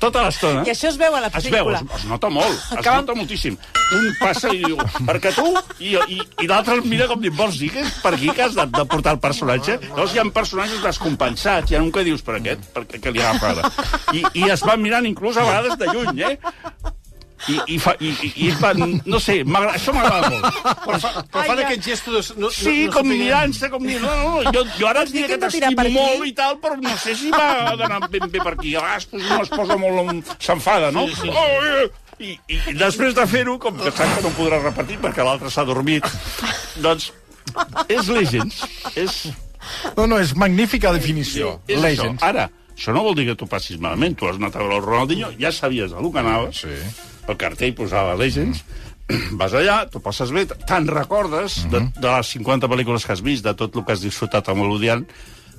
Tota 0.00 0.22
l'estona. 0.24 0.62
I 0.64 0.70
això 0.72 0.88
es 0.88 0.96
veu 0.96 1.12
a 1.14 1.20
la 1.20 1.28
Es 1.28 1.44
veu, 1.44 1.66
pel·lícula. 1.68 1.82
es, 1.84 1.98
es 2.00 2.04
nota 2.08 2.30
molt, 2.32 2.54
es 2.56 2.70
Acabem- 2.78 3.02
nota 3.04 3.14
moltíssim. 3.18 3.56
Un 3.92 4.06
passa 4.20 4.48
i 4.54 4.62
diu, 4.64 4.76
perquè 5.04 5.32
tu, 5.34 5.44
i, 5.82 5.96
i, 6.14 6.20
i 6.40 6.46
l'altre 6.48 6.76
el 6.78 6.84
mira 6.86 7.08
com 7.10 7.20
dient, 7.20 7.34
vols 7.36 7.58
dir 7.58 7.68
que 7.74 7.82
és 7.84 7.92
per 8.00 8.14
aquí 8.14 8.30
que 8.30 8.44
has 8.46 8.54
de, 8.54 8.64
de 8.70 8.84
portar 8.86 9.12
el 9.16 9.20
personatge? 9.20 9.76
Llavors 9.90 10.14
hi 10.14 10.20
ha 10.22 10.24
personatges 10.32 10.80
descompensats, 10.84 11.70
hi 11.70 11.76
ha 11.76 11.82
un 11.82 11.90
que 11.92 12.04
dius, 12.06 12.22
per 12.22 12.38
aquest, 12.38 12.64
per 12.72 12.84
què 12.86 13.12
li 13.12 13.20
agafa 13.20 13.50
ara? 13.50 13.70
I, 14.14 14.24
I 14.44 14.48
es 14.54 14.62
van 14.64 14.80
mirant 14.80 15.06
inclús 15.10 15.36
a 15.36 15.44
vegades 15.44 15.76
de 15.76 15.90
lluny, 15.92 16.22
eh? 16.22 16.38
I, 17.48 17.54
i, 17.74 17.78
fa, 17.80 17.94
i, 18.04 18.10
i, 18.26 18.30
i 18.44 18.48
es 18.50 18.58
van, 18.60 19.00
no 19.08 19.18
sé, 19.22 19.38
m'agrada- 19.48 19.78
això 19.78 19.94
m'agrada 19.96 20.28
molt. 20.28 20.58
Però, 20.84 20.98
fa, 21.00 21.12
però 21.32 21.44
fan 21.48 21.62
aquest 21.64 21.86
gest 21.88 22.10
de... 22.12 22.20
No, 22.42 22.50
Sí, 22.52 22.74
no, 22.84 22.90
no 22.90 22.92
com 22.98 23.08
mirant-se, 23.08 23.70
com 23.72 23.86
dient, 23.86 24.02
no, 24.04 24.16
no, 24.42 24.52
jo, 24.52 24.64
jo 24.76 24.88
ara 24.90 25.06
et 25.06 25.12
diré 25.14 25.28
que 25.32 25.38
t'estimo 25.46 25.80
aquí? 25.86 25.94
molt 25.94 26.26
i 26.28 26.34
tal, 26.36 26.58
però 26.60 26.76
no 26.82 26.92
sé 27.00 27.14
si 27.16 27.30
va 27.32 27.72
d'anar 27.80 28.02
ben 28.12 28.28
bé 28.28 28.42
per 28.44 28.52
aquí. 28.58 28.74
A 28.76 28.82
vegades 28.84 29.06
pues, 29.14 29.24
no 29.30 29.40
es 29.42 29.48
posa 29.54 29.78
molt... 29.80 30.02
en- 30.10 30.22
s'enfada, 30.38 30.90
no? 30.92 31.06
Sí, 31.08 31.16
sí. 31.22 31.32
Oh, 31.32 31.64
eh, 31.64 31.90
i, 32.20 32.34
I, 32.52 32.60
I 32.74 32.76
després 32.76 33.14
de 33.16 33.24
fer-ho, 33.26 33.56
com 33.62 33.78
que 33.80 33.88
sap 33.90 34.10
que 34.18 34.22
no 34.26 34.34
podrà 34.36 34.60
repetir 34.60 34.98
perquè 35.00 35.24
l'altre 35.24 35.48
s'ha 35.50 35.64
dormit, 35.64 36.04
doncs 36.84 37.12
és 37.88 38.08
Legends. 38.12 38.60
És, 38.94 39.22
No, 39.96 40.06
no, 40.08 40.16
és 40.20 40.30
magnífica 40.36 40.90
definició. 40.92 41.58
és 41.68 41.78
Legends. 41.80 42.20
Això. 42.22 42.28
Ara, 42.28 42.44
això 42.74 42.92
no 42.96 43.02
vol 43.04 43.14
dir 43.18 43.26
que 43.28 43.34
tu 43.36 43.46
passis 43.48 43.76
malament. 43.80 44.14
Tu 44.16 44.24
has 44.28 44.36
anat 44.40 44.54
a 44.56 44.62
veure 44.62 44.78
el 44.78 44.84
Ronaldinho, 44.84 45.28
ja 45.40 45.50
sabies 45.52 45.92
a 45.92 46.00
lo 46.00 46.10
que 46.12 46.18
anaves. 46.22 46.62
Sí. 46.64 46.76
El 47.30 47.36
cartell 47.38 47.74
posava 47.78 48.16
Legends. 48.18 48.64
Vas 49.38 49.52
allà, 49.58 49.80
t'ho 49.90 49.98
passes 50.02 50.30
bé, 50.30 50.44
te'n 50.46 50.86
recordes 50.86 51.64
de, 51.70 51.80
Mhm. 51.80 51.92
de 52.00 52.08
les 52.12 52.26
50 52.36 52.68
pel·lícules 52.70 53.04
que 53.06 53.12
has 53.12 53.22
vist, 53.22 53.42
de 53.44 53.54
tot 53.54 53.74
el 53.76 53.84
que 53.84 53.92
has 53.92 54.00
disfrutat 54.02 54.48
amb 54.48 54.62
Allen, 54.62 55.06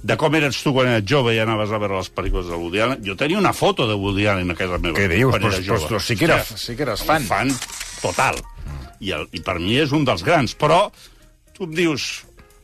de 0.04 0.16
com 0.18 0.34
eres 0.36 0.62
tu 0.64 0.72
quan 0.74 0.88
eres 0.88 1.04
jove 1.06 1.36
i 1.36 1.40
anaves 1.40 1.70
a 1.72 1.78
veure 1.78 1.98
les 1.98 2.10
pel·lícules 2.14 2.48
de 2.48 2.56
Woody 2.56 2.80
Allen. 2.80 3.04
Jo 3.06 3.16
tenia 3.16 3.38
una 3.38 3.52
foto 3.54 3.88
de 3.88 3.94
Woody 3.94 4.26
Allen 4.28 4.52
a 4.52 4.56
casa 4.56 4.78
meva. 4.80 4.98
Què 4.98 5.08
dius? 5.10 5.36
era 5.36 5.52
jove. 5.58 5.68
pues 5.68 5.88
tu 5.88 6.00
sí 6.00 6.16
que 6.16 6.26
Hòstia, 6.28 6.58
sí 6.58 6.76
que 6.76 6.84
eres 6.84 7.04
fan. 7.04 7.24
fan 7.24 7.52
total. 8.02 8.36
I, 9.00 9.12
el, 9.12 9.28
I 9.34 9.40
per 9.42 9.60
mi 9.60 9.78
és 9.78 9.92
un 9.92 10.06
dels 10.06 10.24
grans. 10.24 10.56
Però 10.58 10.92
tu 11.54 11.64
em 11.66 11.72
dius, 11.76 12.24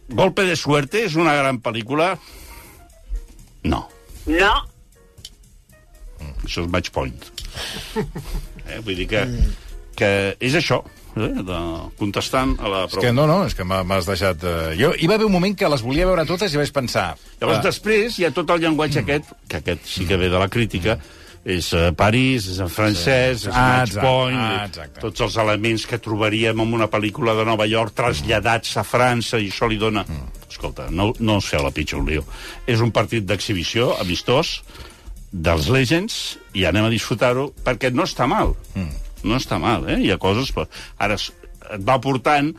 Golpe 0.10 0.44
de 0.48 0.56
suerte 0.56 1.04
és 1.04 1.16
una 1.16 1.34
gran 1.36 1.60
pel·lícula? 1.62 2.18
No. 3.64 3.90
No, 4.26 4.54
Això 6.46 6.64
és 6.64 6.70
match 6.72 6.92
point. 6.92 7.14
Eh? 8.70 8.80
Vull 8.86 8.96
dir 9.00 9.08
que, 9.12 9.26
que 9.98 10.10
és 10.40 10.56
això, 10.60 10.82
eh? 11.18 11.30
de, 11.48 11.60
contestant 11.98 12.56
a 12.62 12.70
la 12.72 12.84
És 12.88 12.98
que 13.02 13.12
no, 13.14 13.26
no, 13.30 13.40
és 13.48 13.56
que 13.58 13.66
m'ha- 13.68 13.84
m'has 13.88 14.06
deixat... 14.10 14.44
Eh... 14.44 14.74
Jo 14.80 14.94
hi 14.98 15.08
va 15.10 15.16
haver 15.18 15.26
un 15.30 15.34
moment 15.34 15.56
que 15.58 15.70
les 15.70 15.82
volia 15.86 16.06
veure 16.10 16.26
totes 16.30 16.54
i 16.54 16.60
vaig 16.62 16.74
pensar... 16.76 17.14
Llavors, 17.42 17.60
ah, 17.62 17.68
després, 17.70 18.20
hi 18.20 18.28
ha 18.28 18.34
tot 18.36 18.50
el 18.56 18.62
llenguatge 18.66 19.02
aquest, 19.06 19.32
que 19.50 19.62
aquest 19.64 19.88
sí 19.90 20.06
que 20.10 20.18
ve 20.20 20.30
de 20.30 20.38
la 20.42 20.50
crítica, 20.54 20.98
és 21.48 21.70
uh, 21.72 21.94
París, 21.96 22.50
és 22.52 22.58
en 22.60 22.68
francès, 22.68 23.46
és 23.46 23.54
Ah, 23.56 23.80
Match 23.86 23.94
Point, 24.04 24.36
ah, 24.42 24.66
exacte. 24.68 25.00
tots 25.00 25.22
els 25.24 25.38
elements 25.40 25.86
que 25.88 25.98
trobaríem 26.04 26.60
en 26.60 26.74
una 26.76 26.90
pel·lícula 26.92 27.38
de 27.38 27.46
Nova 27.48 27.64
York 27.72 27.94
traslladats 27.96 28.74
a 28.76 28.84
França, 28.84 29.40
i 29.40 29.48
això 29.54 29.70
li 29.72 29.78
dona... 29.80 30.04
Escolta, 30.48 30.90
no, 30.92 31.14
no 31.20 31.38
us 31.40 31.48
feu 31.52 31.64
la 31.64 31.72
pitjor 31.72 32.02
un 32.02 32.08
lío. 32.10 32.22
És 32.68 32.80
un 32.84 32.92
partit 32.96 33.24
d'exhibició, 33.28 33.94
amistós, 34.02 34.58
dels 35.32 35.68
Legends, 35.74 36.38
i 36.56 36.66
anem 36.66 36.88
a 36.88 36.94
disfrutar-ho, 36.94 37.50
perquè 37.66 37.92
no 37.94 38.06
està 38.08 38.28
mal. 38.30 38.56
No 39.28 39.38
està 39.40 39.60
mal, 39.60 39.88
eh? 39.90 40.00
Hi 40.04 40.12
ha 40.14 40.22
coses... 40.22 40.54
però 40.56 40.68
Ara 41.04 41.18
et 41.18 41.84
va 41.84 41.98
portant 42.00 42.54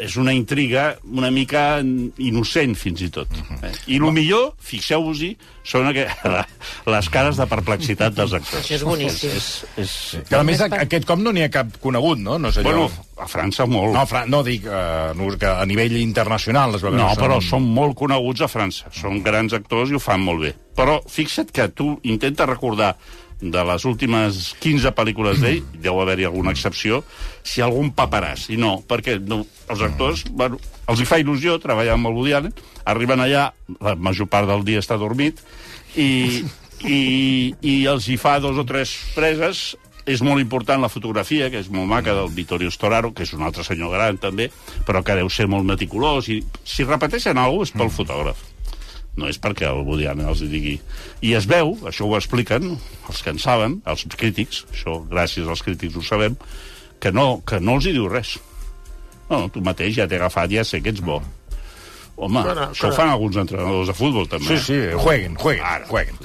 és 0.00 0.16
una 0.16 0.32
intriga 0.32 0.94
una 1.04 1.30
mica 1.34 1.80
innocent, 1.82 2.74
fins 2.78 3.02
i 3.04 3.10
tot. 3.12 3.32
Eh? 3.60 3.72
I 3.94 3.98
el 4.00 4.08
millor, 4.16 4.54
fixeu-vos-hi, 4.64 5.34
són 5.66 5.90
aqu 5.90 6.06
les 6.94 7.10
cares 7.12 7.40
de 7.40 7.46
perplexitat 7.50 8.16
dels 8.16 8.34
actors. 8.38 8.62
Això 8.62 8.78
és 8.78 8.84
boníssim. 8.86 9.36
És, 9.36 9.48
és, 9.76 9.94
és... 10.16 10.26
Que 10.30 10.38
a 10.38 10.42
més 10.46 10.62
aquest 10.64 11.06
cop 11.08 11.20
no 11.20 11.34
n'hi 11.36 11.44
ha 11.46 11.52
cap 11.52 11.76
conegut, 11.82 12.22
no? 12.22 12.38
No 12.40 12.52
és 12.52 12.60
allò... 12.62 12.70
Bueno, 12.70 13.06
a 13.20 13.28
França 13.28 13.66
molt. 13.68 13.92
No, 13.96 14.06
Fran... 14.08 14.30
no 14.32 14.42
dic 14.46 14.64
eh, 14.64 15.12
no, 15.18 15.28
que 15.40 15.50
a 15.50 15.66
nivell 15.68 15.98
internacional 16.00 16.72
les. 16.76 16.84
No, 16.96 17.10
però 17.20 17.40
són 17.44 17.66
molt 17.68 17.98
coneguts 18.00 18.46
a 18.46 18.50
França. 18.50 18.92
Són 18.96 19.20
grans 19.26 19.56
actors 19.56 19.92
i 19.92 19.98
ho 19.98 20.02
fan 20.02 20.24
molt 20.24 20.46
bé. 20.46 20.54
Però 20.78 21.00
fixa't 21.10 21.52
que 21.52 21.68
tu 21.76 21.92
intenta 22.08 22.48
recordar 22.48 22.94
de 23.40 23.64
les 23.64 23.84
últimes 23.88 24.40
15 24.60 24.92
pel·lícules 24.96 25.40
d'ell, 25.40 25.64
deu 25.80 26.00
haver-hi 26.02 26.26
alguna 26.28 26.52
excepció, 26.52 27.02
si 27.42 27.64
algun 27.64 27.90
paperàs. 27.96 28.48
I 28.52 28.58
no, 28.60 28.76
perquè 28.86 29.18
no, 29.20 29.42
els 29.72 29.84
actors, 29.86 30.26
bueno, 30.30 30.60
els 30.90 31.00
hi 31.00 31.08
fa 31.08 31.20
il·lusió 31.22 31.58
treballar 31.62 31.96
amb 31.96 32.10
el 32.10 32.16
Woody 32.18 32.36
Allen, 32.36 32.56
arriben 32.90 33.24
allà, 33.24 33.50
la 33.80 33.96
major 33.96 34.28
part 34.30 34.48
del 34.50 34.64
dia 34.68 34.82
està 34.82 34.98
dormit, 35.00 35.40
i, 35.96 36.44
i, 36.84 37.00
i 37.60 37.76
els 37.90 38.08
hi 38.08 38.18
fa 38.20 38.38
dos 38.44 38.60
o 38.60 38.66
tres 38.68 38.92
preses, 39.16 39.70
és 40.10 40.22
molt 40.24 40.40
important 40.42 40.80
la 40.82 40.90
fotografia, 40.92 41.50
que 41.52 41.60
és 41.60 41.68
molt 41.72 41.88
maca, 41.88 42.14
del 42.16 42.32
Vittorio 42.34 42.70
Storaro, 42.72 43.12
que 43.14 43.24
és 43.26 43.34
un 43.36 43.44
altre 43.46 43.64
senyor 43.66 43.92
gran, 43.94 44.18
també, 44.20 44.50
però 44.86 45.04
que 45.04 45.16
deu 45.18 45.30
ser 45.32 45.48
molt 45.50 45.68
meticulós, 45.68 46.28
i 46.32 46.40
si 46.64 46.88
repeteixen 46.88 47.38
alguna 47.38 47.64
cosa 47.64 47.70
és 47.70 47.78
pel 47.78 47.94
fotògraf. 47.94 48.49
No 49.20 49.28
és 49.28 49.36
perquè 49.42 49.68
el 49.68 49.82
Woody 49.84 50.06
Allen 50.08 50.28
els 50.32 50.40
digui. 50.48 50.78
I 51.20 51.34
es 51.36 51.44
veu, 51.50 51.74
això 51.90 52.06
ho 52.08 52.14
expliquen 52.16 52.70
els 53.10 53.20
que 53.22 53.34
en 53.34 53.40
saben, 53.42 53.80
els 53.90 54.06
crítics, 54.16 54.64
això 54.72 55.00
gràcies 55.10 55.48
als 55.50 55.60
crítics 55.66 55.98
ho 56.00 56.04
sabem, 56.06 56.38
que 57.00 57.12
no, 57.12 57.42
que 57.44 57.60
no 57.60 57.76
els 57.76 57.86
hi 57.90 57.92
diu 57.96 58.08
res. 58.08 58.38
No, 59.30 59.44
tu 59.52 59.60
mateix 59.62 59.94
ja 60.00 60.08
t'he 60.10 60.16
agafat, 60.18 60.50
ja 60.50 60.64
sé 60.66 60.80
que 60.82 60.90
ets 60.94 61.04
bo. 61.04 61.20
Home, 62.20 62.42
Bueno, 62.44 62.66
això 62.68 62.88
ho 62.88 62.90
però- 62.90 62.96
fan 62.98 63.08
alguns 63.08 63.36
entrenadors 63.40 63.88
de 63.88 63.94
futbol, 63.96 64.26
també. 64.28 64.44
Sí, 64.58 64.58
sí, 64.60 64.78
jueguen, 64.92 65.36
jueguen, 65.40 65.86
jueguen. 65.88 66.18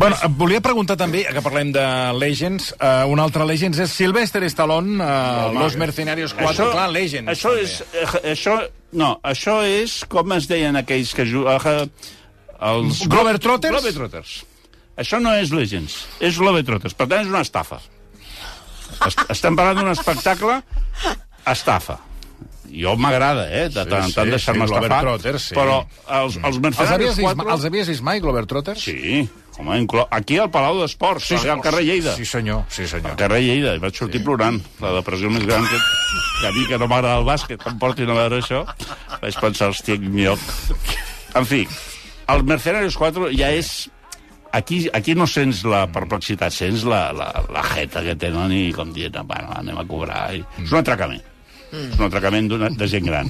Bueno, 0.00 0.16
et 0.26 0.32
volia 0.40 0.60
preguntar 0.64 0.96
també, 0.98 1.20
que 1.30 1.42
parlem 1.44 1.70
de 1.76 1.84
Legends, 2.18 2.72
uh, 2.80 3.04
un 3.06 3.20
altre 3.22 3.46
Legends 3.46 3.78
és 3.78 3.92
Sylvester 3.94 4.42
Stallone, 4.50 4.96
uh, 4.98 5.52
Los 5.54 5.76
Mercenarios 5.78 6.34
4, 6.34 6.72
clar, 6.72 6.88
Legends. 6.90 7.30
Això 7.30 7.52
també. 7.54 7.62
és... 7.62 7.84
eh, 8.24 8.32
Això, 8.32 8.56
no, 8.98 9.12
això 9.22 9.60
és 9.62 10.00
com 10.10 10.32
es 10.34 10.48
deien 10.50 10.74
aquells 10.82 11.14
que 11.14 11.28
juguen... 11.28 11.90
Els... 12.60 13.06
Globetrotters? 13.08 13.72
Globetrotters. 13.72 14.36
Això 15.00 15.20
no 15.22 15.32
és 15.38 15.52
Legends, 15.54 15.96
és 16.20 16.36
Globetrotters. 16.36 16.94
Per 16.98 17.08
tant, 17.08 17.24
és 17.24 17.32
una 17.32 17.40
estafa. 17.46 17.80
Est 19.06 19.26
estem 19.32 19.56
parlant 19.56 19.80
d'un 19.80 19.92
espectacle 19.94 20.60
estafa. 21.48 22.00
Jo 22.70 22.94
m'agrada, 23.00 23.48
eh, 23.50 23.66
de 23.72 23.82
tant 23.82 24.04
en 24.06 24.12
tant 24.14 24.28
sí, 24.28 24.34
deixar-me 24.36 24.66
sí, 24.68 24.74
estafar. 24.76 25.38
Sí. 25.42 25.54
Però 25.56 25.80
els, 25.80 26.36
els 26.36 26.44
Els 26.46 26.58
Mercenaris 26.62 27.16
vist, 27.18 27.26
4... 27.26 27.48
els 27.56 27.64
havies 27.66 27.90
vist 27.90 28.04
mai, 28.06 28.20
Globetrotters? 28.22 28.84
Sí, 28.84 29.24
home, 29.58 29.78
inclou... 29.82 30.06
aquí 30.14 30.38
al 30.38 30.52
Palau 30.54 30.78
d'Esports, 30.82 31.32
sí, 31.32 31.40
al 31.50 31.64
carrer 31.64 31.82
Lleida. 31.88 32.14
Sí, 32.14 32.28
senyor, 32.28 32.62
sí, 32.70 32.86
senyor. 32.86 33.16
Al 33.16 33.18
carrer 33.18 33.40
Lleida, 33.42 33.74
i 33.74 33.82
vaig 33.82 33.98
sortir 33.98 34.22
sí. 34.22 34.26
plorant. 34.28 34.60
La 34.84 34.94
depressió 35.00 35.32
més 35.34 35.48
gran 35.48 35.66
que, 35.66 35.80
que 35.80 36.50
a 36.50 36.54
mi, 36.54 36.66
que 36.70 36.78
no 36.78 36.90
m'agrada 36.92 37.18
el 37.24 37.26
bàsquet, 37.26 37.58
que 37.62 37.72
em 37.72 37.80
portin 37.82 38.12
a 38.12 38.18
veure 38.20 38.38
això, 38.44 38.62
vaig 39.16 39.40
pensar, 39.42 39.72
hòstia, 39.74 39.98
quin 39.98 40.20
lloc. 40.20 40.46
En 41.40 41.46
fi, 41.46 41.64
el 42.34 42.44
Mercenarios 42.44 42.96
4 42.96 43.30
ja 43.36 43.50
és... 43.56 43.88
Aquí, 44.52 44.88
aquí 44.92 45.14
no 45.14 45.28
sents 45.30 45.60
la 45.62 45.84
perplexitat, 45.94 46.50
sents 46.50 46.82
la, 46.82 47.12
la, 47.14 47.28
la 47.54 47.62
jeta 47.70 48.00
que 48.02 48.16
tenen 48.18 48.50
i 48.50 48.72
com 48.74 48.90
dient, 48.92 49.14
bueno, 49.22 49.52
anem 49.54 49.78
a 49.78 49.84
cobrar. 49.86 50.24
I... 50.34 50.40
És 50.64 50.72
un 50.72 50.80
atracament. 50.80 51.22
Mm. 51.70 51.92
És 51.92 52.00
un 52.00 52.06
atracament 52.08 52.48
d'una- 52.50 52.72
de 52.74 52.88
gent 52.90 53.06
gran. 53.06 53.28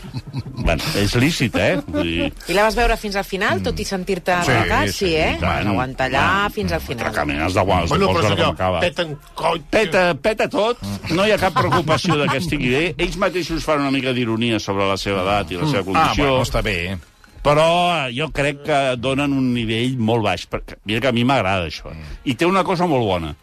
bueno, 0.66 0.82
és 1.00 1.14
lícit, 1.16 1.54
eh? 1.56 1.78
Vull 1.86 2.04
dir, 2.04 2.26
I 2.52 2.56
la 2.58 2.66
vas 2.66 2.76
veure 2.76 2.96
fins 3.00 3.16
al 3.16 3.24
final, 3.24 3.62
tot 3.64 3.80
i 3.80 3.86
sentir-te 3.88 4.34
Sí, 4.44 4.52
atracat? 4.52 4.90
sí, 4.92 4.98
Sí, 4.98 5.14
eh? 5.16 5.38
Vas 5.40 5.64
aguantar 5.64 6.10
allà 6.10 6.24
Bueno, 6.28 6.50
fins 6.58 6.72
al 6.76 6.82
final. 6.84 7.06
Atracament, 7.06 7.40
has 7.46 7.56
d'aguantar, 7.56 7.88
Bueno, 7.96 8.10
bueno, 8.12 8.20
però 8.28 8.34
allò, 8.36 8.50
acaba. 8.52 8.80
peten 8.84 9.16
coll... 9.34 9.62
Peta, 9.70 10.04
peta 10.20 10.48
tot, 10.52 10.82
no 11.16 11.24
hi 11.24 11.32
ha 11.32 11.38
cap 11.40 11.56
preocupació 11.56 12.18
de 12.20 12.28
que 12.28 12.36
estigui 12.44 12.68
bé. 12.74 12.82
Ells 12.98 13.16
mateixos 13.16 13.64
fan 13.64 13.80
una 13.80 13.90
mica 13.96 14.12
d'ironia 14.12 14.60
sobre 14.60 14.84
la 14.92 14.98
seva 15.00 15.24
edat 15.24 15.56
i 15.56 15.62
la 15.62 15.70
seva 15.72 15.80
Ah, 15.80 15.88
condició. 15.88 16.26
bueno, 16.34 16.42
està 16.44 16.60
bé. 16.68 16.76
eh? 16.92 16.98
Però 17.44 17.66
eh, 17.94 18.10
jo 18.12 18.28
crec 18.36 18.64
que 18.66 18.80
donen 19.00 19.32
un 19.36 19.52
nivell 19.54 19.96
molt 19.96 20.26
baix. 20.26 20.46
Perquè, 20.50 20.80
mira 20.88 21.00
que 21.00 21.10
a 21.10 21.16
mi 21.16 21.24
m'agrada 21.24 21.70
això. 21.70 21.94
I 22.24 22.36
té 22.36 22.48
una 22.48 22.64
cosa 22.66 22.88
molt 22.90 23.06
bona, 23.08 23.34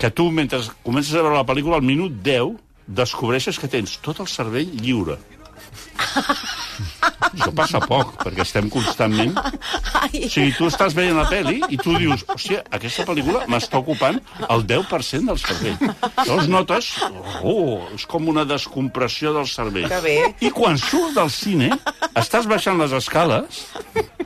que 0.00 0.10
tu, 0.10 0.30
mentre 0.32 0.62
comences 0.84 1.14
a 1.14 1.24
veure 1.24 1.36
la 1.36 1.48
pel·lícula, 1.48 1.80
al 1.80 1.86
minut 1.86 2.20
10, 2.24 2.56
descobreixes 2.86 3.58
que 3.58 3.68
tens 3.68 3.98
tot 4.04 4.20
el 4.24 4.30
cervell 4.30 4.72
lliure. 4.80 5.18
Això 7.26 7.50
passa 7.56 7.80
poc, 7.84 8.14
perquè 8.22 8.44
estem 8.44 8.70
constantment... 8.72 9.36
O 10.06 10.28
sigui, 10.30 10.52
tu 10.56 10.68
estàs 10.70 10.94
veient 10.96 11.16
la 11.18 11.26
pel·li 11.28 11.58
i 11.72 11.78
tu 11.80 11.96
dius, 11.98 12.22
hòstia, 12.30 12.62
aquesta 12.76 13.04
pel·lícula 13.08 13.42
m'està 13.50 13.80
ocupant 13.82 14.18
el 14.46 14.64
10% 14.68 15.30
del 15.32 15.40
cervell. 15.42 15.76
Llavors 16.22 16.48
notes, 16.52 16.90
oh, 17.42 17.86
és 17.96 18.06
com 18.08 18.30
una 18.32 18.46
descompressió 18.48 19.34
del 19.36 19.48
cervell. 19.50 19.88
Que 19.92 20.00
bé. 20.04 20.16
I 20.46 20.52
quan 20.54 20.78
surts 20.80 21.16
del 21.18 21.32
cine, 21.34 21.70
estàs 22.14 22.48
baixant 22.50 22.80
les 22.80 22.94
escales, 22.96 23.66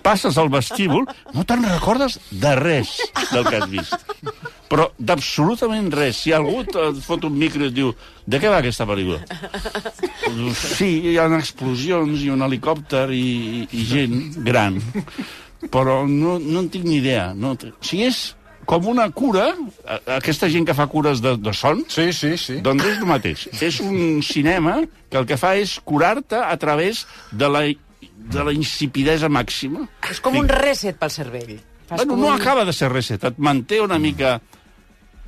passes 0.04 0.38
al 0.40 0.52
vestíbul, 0.52 1.08
no 1.34 1.46
te'n 1.48 1.66
recordes 1.66 2.20
de 2.30 2.54
res 2.60 2.96
del 3.32 3.46
que 3.48 3.60
has 3.60 3.70
vist. 3.72 4.10
Però 4.70 4.84
d'absolutament 5.02 5.88
res. 5.92 6.20
Si 6.22 6.30
algú 6.32 6.60
et 6.62 6.76
fot 7.02 7.24
un 7.26 7.34
micro 7.34 7.64
i 7.64 7.68
et 7.72 7.74
diu 7.74 7.88
de 8.30 8.38
què 8.38 8.48
va 8.52 8.60
aquesta 8.62 8.86
pel·lícula? 8.86 9.18
Sí, 10.54 10.90
hi 11.10 11.16
ha 11.18 11.26
explosions 11.38 12.22
i 12.22 12.30
un 12.30 12.42
helicòpter 12.46 13.08
i, 13.14 13.66
i 13.74 13.84
gent 13.88 14.20
gran. 14.46 14.78
Però 15.70 16.04
no, 16.08 16.38
no 16.38 16.62
en 16.62 16.68
tinc 16.72 16.86
ni 16.86 17.00
idea. 17.00 17.32
No, 17.34 17.56
sigui, 17.82 18.06
és 18.08 18.20
com 18.70 18.86
una 18.92 19.08
cura, 19.10 19.48
aquesta 20.14 20.46
gent 20.52 20.68
que 20.68 20.76
fa 20.78 20.86
cures 20.92 21.18
de, 21.24 21.32
de 21.42 21.52
son, 21.56 21.82
Sí, 21.90 22.12
sí, 22.14 22.36
sí. 22.38 22.60
doncs 22.62 22.86
és 22.86 23.00
el 23.02 23.08
mateix. 23.10 23.48
És 23.58 23.80
un 23.82 24.20
cinema 24.22 24.76
que 25.10 25.18
el 25.18 25.26
que 25.26 25.36
fa 25.40 25.56
és 25.58 25.74
curar-te 25.82 26.38
a 26.38 26.54
través 26.62 27.02
de 27.32 27.48
la, 27.50 27.64
de 27.66 28.44
la 28.46 28.54
insipidesa 28.54 29.28
màxima. 29.32 29.88
és 30.10 30.22
com 30.22 30.38
un 30.38 30.46
reset 30.48 30.96
pel 31.00 31.10
cervell. 31.10 31.56
Fas 31.90 32.04
Bueno, 32.06 32.20
no 32.22 32.28
un- 32.30 32.38
acaba 32.40 32.62
de 32.64 32.72
ser 32.72 32.92
reset, 32.92 33.24
et 33.26 33.38
manté 33.42 33.80
una 33.82 33.98
mica... 33.98 34.38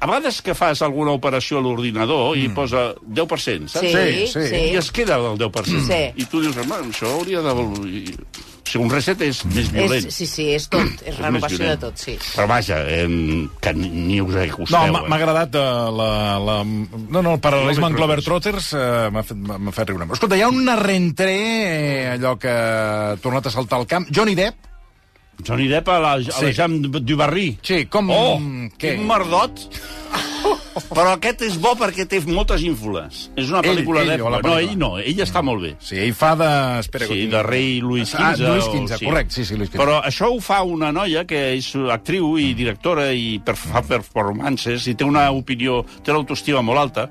A 0.03 0.07
vegades 0.11 0.41
que 0.43 0.55
fas 0.59 0.81
alguna 0.83 1.13
operació 1.15 1.61
a 1.61 1.63
l'ordinador 1.63 2.35
i 2.37 2.49
posa 2.51 2.89
10%, 3.07 3.69
saps? 3.71 3.87
Sí, 3.87 3.93
Sí, 3.95 4.27
sí. 4.33 4.47
sí. 4.51 4.63
I 4.73 4.81
es 4.81 4.91
queda 4.91 5.21
el 5.21 5.39
10%. 5.39 5.85
Sí. 5.87 6.01
I 6.19 6.27
tu 6.27 6.41
dius, 6.43 6.57
home, 6.59 6.81
això 6.91 7.13
hauria 7.21 7.41
de... 7.45 7.53
O 7.55 8.73
sigui, 8.73 8.85
un 8.87 8.91
reset 8.95 9.21
és 9.27 9.41
més 9.51 9.67
És, 9.67 9.71
violent. 9.75 10.07
sí, 10.15 10.27
sí, 10.27 10.45
és 10.57 10.65
tot. 10.73 10.87
És 11.05 11.17
més 11.19 11.21
renovació 11.21 11.59
de 11.67 11.77
tot, 11.83 11.99
sí. 12.01 12.15
Però 12.33 12.47
vaja, 12.49 12.79
eh, 12.89 13.07
que 13.61 13.73
ni, 13.77 13.91
ni 13.91 14.19
us 14.23 14.33
No, 14.35 14.43
acosteu. 14.47 14.87
m'ha 14.95 15.03
m'ha 15.11 15.19
agradat 15.19 15.59
uh, 15.61 15.91
la, 15.93 16.11
la... 16.41 16.57
No, 16.65 17.21
no, 17.23 17.35
el 17.37 17.41
paral·lelisme 17.43 17.91
amb 17.91 17.99
Globetrotters. 17.99 18.73
Globetrotters 18.73 18.73
uh, 18.79 19.13
m'ha 19.13 19.23
fet, 19.29 19.77
fet 19.77 19.93
riure. 19.93 20.09
Escolta, 20.19 20.39
hi 20.39 20.43
ha 20.47 20.51
un 20.51 20.67
rentré, 20.83 21.37
eh, 21.37 22.11
allò 22.17 22.35
que 22.41 22.51
ha 22.55 23.17
tornat 23.23 23.51
a 23.51 23.55
saltar 23.55 23.79
al 23.83 23.87
camp. 23.91 24.07
Johnny 24.15 24.35
Depp, 24.39 24.72
Johnny 25.45 25.67
Depp 25.69 25.89
a 25.89 25.99
la, 25.99 26.13
a 26.15 26.23
Sí. 26.23 26.45
la 26.47 26.53
Jam 26.55 26.81
du 26.83 27.17
Barrí. 27.17 27.59
Sí, 27.63 27.87
com- 27.87 28.11
Oh, 28.11 28.39
què? 28.79 28.95
quin 28.97 29.07
merdot. 29.07 29.59
Però 30.93 31.13
aquest 31.15 31.43
és 31.47 31.57
bo 31.61 31.75
perquè 31.79 32.05
té 32.09 32.19
moltes 32.27 32.63
ínfules. 32.65 33.31
És 33.37 33.49
una 33.51 33.61
Ell- 33.61 33.77
pel·lícula 33.77 34.03
ell 34.03 34.09
o 34.09 34.13
d'època. 34.13 34.31
la 34.31 34.37
No, 34.39 34.43
pel·lícula? 34.43 34.61
ell 34.73 34.79
no, 34.79 34.91
ell 34.99 35.21
està 35.21 35.43
molt 35.43 35.63
bé. 35.63 35.77
sí, 35.81 35.97
ell 35.99 36.15
fa 36.15 36.35
de... 36.37 36.49
Espera, 36.81 37.07
Sí, 37.07 37.27
de 37.27 37.43
rei 37.43 37.81
Louis 37.81 38.09
XV. 38.09 38.19
Ah, 38.21 38.35
Louis 38.39 38.65
o- 38.65 38.73
XV, 38.73 39.05
correcte, 39.07 39.35
sí, 39.35 39.45
sí, 39.45 39.57
Louis 39.57 39.71
XV. 39.71 39.79
Però 39.79 40.03
això 40.03 40.31
ho 40.35 40.41
fa 40.41 40.63
una 40.63 40.91
noia 40.93 41.25
que 41.27 41.55
és 41.57 41.75
actriu 41.91 42.37
i 42.39 42.53
directora 42.55 43.13
i 43.13 43.39
per, 43.45 43.57
fa 43.57 43.83
performances 43.83 44.87
i 44.89 44.95
té 44.95 45.05
una 45.05 45.31
opinió, 45.31 45.85
té 46.03 46.13
l'autoestima 46.13 46.63
molt 46.63 46.79
alta, 46.81 47.09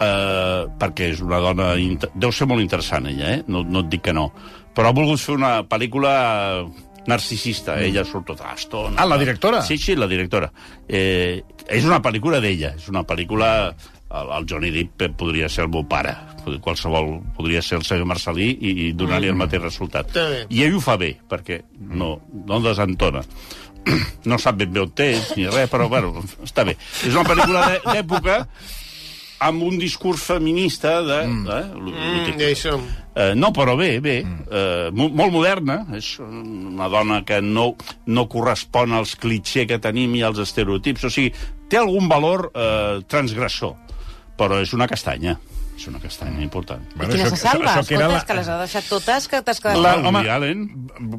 eh, 0.00 0.66
perquè 0.78 1.10
és 1.12 1.20
una 1.20 1.38
dona... 1.40 1.74
inter- 1.76 2.10
Deu 2.14 2.32
ser 2.32 2.46
molt 2.46 2.60
interessant, 2.60 3.06
ella, 3.06 3.34
eh? 3.36 3.42
No, 3.48 3.62
no 3.64 3.80
et 3.80 3.88
dic 3.88 4.02
que 4.02 4.12
no. 4.12 4.32
Però 4.74 4.88
ha 4.88 4.92
volgut 4.92 5.18
fer 5.18 5.34
una 5.34 5.62
pel·lícula 5.64 6.68
narcisista. 7.08 7.78
Ella 7.82 8.04
surt 8.04 8.26
tota 8.32 8.50
l'estona. 8.52 8.96
Ah, 9.00 9.06
la 9.06 9.18
directora? 9.18 9.62
Sí, 9.62 9.78
sí, 9.78 9.94
la 9.96 10.06
directora. 10.10 10.50
Eh, 10.88 11.42
és 11.68 11.84
una 11.84 12.00
pel·lícula 12.02 12.40
d'ella, 12.40 12.74
és 12.78 12.88
una 12.92 13.04
pel·lícula... 13.06 13.52
El, 14.06 14.28
el 14.36 14.44
Johnny 14.48 14.70
Depp 14.70 15.16
podria 15.18 15.48
ser 15.50 15.64
el 15.64 15.70
meu 15.74 15.82
pare, 15.90 16.12
qualsevol 16.62 17.08
podria 17.34 17.58
ser 17.60 17.80
el 17.80 17.84
senyor 17.84 18.06
Marcelí 18.06 18.46
i, 18.54 18.70
i 18.86 18.92
donar-li 18.94 19.26
el 19.32 19.34
mateix 19.36 19.60
resultat. 19.64 20.12
Bé. 20.14 20.44
I 20.54 20.62
ell 20.62 20.76
ho 20.78 20.80
fa 20.80 20.94
bé, 20.96 21.08
perquè 21.28 21.58
no, 21.90 22.12
no 22.46 22.60
desentona. 22.62 23.24
No 24.30 24.38
sap 24.42 24.56
ben 24.62 24.70
bé 24.74 24.80
on 24.82 24.92
és, 25.02 25.32
ni 25.36 25.44
res, 25.50 25.68
però, 25.70 25.88
bueno, 25.90 26.22
està 26.42 26.64
bé. 26.66 26.76
És 27.06 27.12
una 27.14 27.26
pel·lícula 27.26 27.66
d'è- 27.66 27.82
d'època 27.96 28.38
amb 29.46 29.62
un 29.66 29.76
discurs 29.78 30.22
feminista 30.22 31.00
de... 31.02 31.20
Mm. 31.26 31.46
Eh, 31.50 31.64
Mm, 31.76 32.40
això... 32.48 32.78
Eh, 33.16 33.32
no, 33.34 33.48
però 33.56 33.72
bé, 33.78 33.94
bé. 34.04 34.18
Eh, 34.20 34.90
mo- 34.92 35.08
molt 35.08 35.32
moderna. 35.32 35.78
És 35.96 36.18
una 36.20 36.88
dona 36.92 37.22
que 37.24 37.40
no, 37.40 37.70
no 38.06 38.26
correspon 38.28 38.92
als 38.92 39.14
clichés 39.16 39.64
que 39.70 39.78
tenim 39.80 40.14
i 40.18 40.22
als 40.26 40.38
estereotips. 40.44 41.06
O 41.08 41.10
sigui, 41.10 41.32
té 41.72 41.78
algun 41.80 42.10
valor 42.12 42.50
eh, 42.52 43.00
transgressor, 43.08 43.72
però 44.36 44.60
és 44.60 44.74
una 44.76 44.86
castanya. 44.90 45.38
És 45.76 45.86
una 45.90 45.98
castanya 46.00 46.40
important. 46.40 46.80
I 46.96 47.06
quina 47.10 47.26
se 47.28 47.36
salva? 47.36 47.74
això 47.74 47.82
que 47.86 47.94
era 47.98 48.06
Escolta, 48.06 48.08
la- 48.08 48.16
és 48.16 48.24
que 48.24 48.34
les 48.38 48.48
ha 48.48 48.54
deixat 48.62 48.86
totes, 48.88 49.26
que 49.28 49.40
t'has 49.44 49.58
quedat... 49.60 49.76
La- 49.76 49.96
La, 49.96 50.08
home- 50.08 50.22
Woody 50.22 50.30
Allen, 50.32 50.62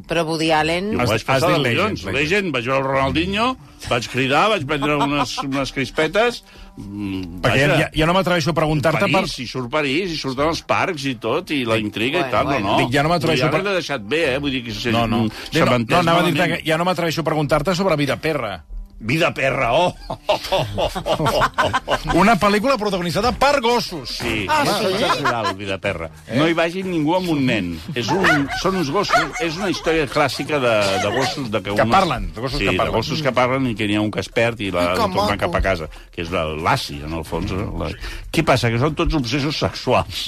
Però 0.08 0.24
Woody 0.26 0.50
Allen... 0.50 0.88
jo 0.96 1.00
Has- 1.04 1.12
vaig 1.12 1.24
passar 1.28 1.50
de 1.52 1.58
Legend, 1.58 1.78
collons. 1.78 2.02
Legend. 2.02 2.16
Legend, 2.18 2.52
vaig 2.56 2.64
veure 2.66 2.78
el 2.82 2.88
Ronaldinho, 2.88 3.44
vaig 3.88 4.08
cridar, 4.10 4.48
vaig 4.50 4.66
prendre 4.66 4.96
unes, 4.96 5.36
unes 5.46 5.72
crispetes... 5.72 6.40
mm, 6.76 7.38
Perquè 7.44 7.68
vaja. 7.68 7.78
ja, 7.84 7.90
ja 7.94 8.06
no 8.10 8.16
m'atreveixo 8.18 8.50
a 8.50 8.56
preguntar-te 8.58 9.06
per... 9.14 9.22
I 9.38 9.46
surt 9.46 9.70
París, 9.70 10.10
i 10.10 10.18
surten 10.18 10.50
els 10.50 10.62
parcs 10.66 11.04
i 11.06 11.14
tot, 11.22 11.50
i 11.54 11.62
la 11.64 11.78
intriga 11.78 12.24
Bueno, 12.24 12.28
i 12.28 12.34
tal, 12.34 12.44
bueno. 12.50 12.66
no, 12.66 12.72
no. 12.72 12.78
Dic, 12.82 12.90
ja 12.98 13.02
no 13.06 13.12
m'atreveixo 13.14 13.44
Ja 13.46 13.52
per- 13.54 13.62
l'he 13.62 13.76
deixat 13.78 14.02
bé, 14.02 14.24
eh? 14.34 14.38
Vull 14.42 14.50
dir 14.58 14.64
que 14.66 14.74
se, 14.74 14.90
No, 14.90 15.06
no. 15.06 15.22
no, 15.28 15.78
no, 15.78 15.96
anava 16.02 16.24
a 16.26 16.26
dir 16.26 16.34
que 16.34 16.60
ja 16.66 16.76
no 16.76 16.84
m'atreveixo 16.88 17.22
a 17.22 17.28
preguntar-te 17.30 17.74
sobre 17.78 17.94
Vida 17.96 18.16
Perra. 18.18 18.64
Vida 19.00 19.32
perra, 19.32 19.70
oh! 19.78 19.94
Una 22.18 22.34
pel·lícula 22.40 22.74
protagonitzada 22.80 23.30
per 23.38 23.60
gossos. 23.62 24.16
Sí, 24.18 24.46
ah, 24.50 24.64
és 24.66 24.88
exageral, 24.90 25.52
Vida 25.58 25.76
perra. 25.82 26.08
No 26.34 26.48
hi 26.50 26.54
vagi 26.56 26.82
ningú 26.86 27.14
amb 27.18 27.30
un 27.30 27.44
nen. 27.46 27.68
És 27.94 28.10
un, 28.10 28.26
són 28.62 28.80
uns 28.80 28.90
gossos, 28.94 29.38
és 29.44 29.58
una 29.60 29.70
història 29.70 30.08
clàssica 30.10 30.58
de, 30.62 30.72
de 31.04 31.12
gossos... 31.14 31.46
De 31.52 31.60
que, 31.62 31.76
Que 31.78 31.84
unes- 31.86 31.94
parlen, 31.94 32.26
de 32.34 32.42
gossos 32.42 32.58
sí, 32.58 32.66
que 32.66 32.74
parlen. 32.74 32.90
de 32.92 32.96
gossos 32.98 33.22
que 33.22 33.32
parlen 33.36 33.68
i 33.70 33.74
que 33.78 33.86
n'hi 33.88 33.98
ha 33.98 34.02
un 34.02 34.10
que 34.14 34.22
es 34.24 34.30
perd 34.34 34.60
i 34.66 34.72
la 34.74 34.88
Que 34.92 34.98
torna 35.04 35.28
maco. 35.28 35.38
cap 35.44 35.54
a 35.60 35.62
casa, 35.68 35.88
que 36.14 36.24
és 36.26 36.32
la- 36.34 36.44
l'assi, 36.58 36.98
en 37.06 37.14
el 37.20 37.24
fons. 37.28 37.54
no? 37.54 37.68
La... 37.84 37.92
Què 38.34 38.42
passa? 38.46 38.70
Que 38.74 38.80
són 38.82 38.96
tots 38.98 39.14
obsessos 39.18 39.60
sexuals. 39.62 40.24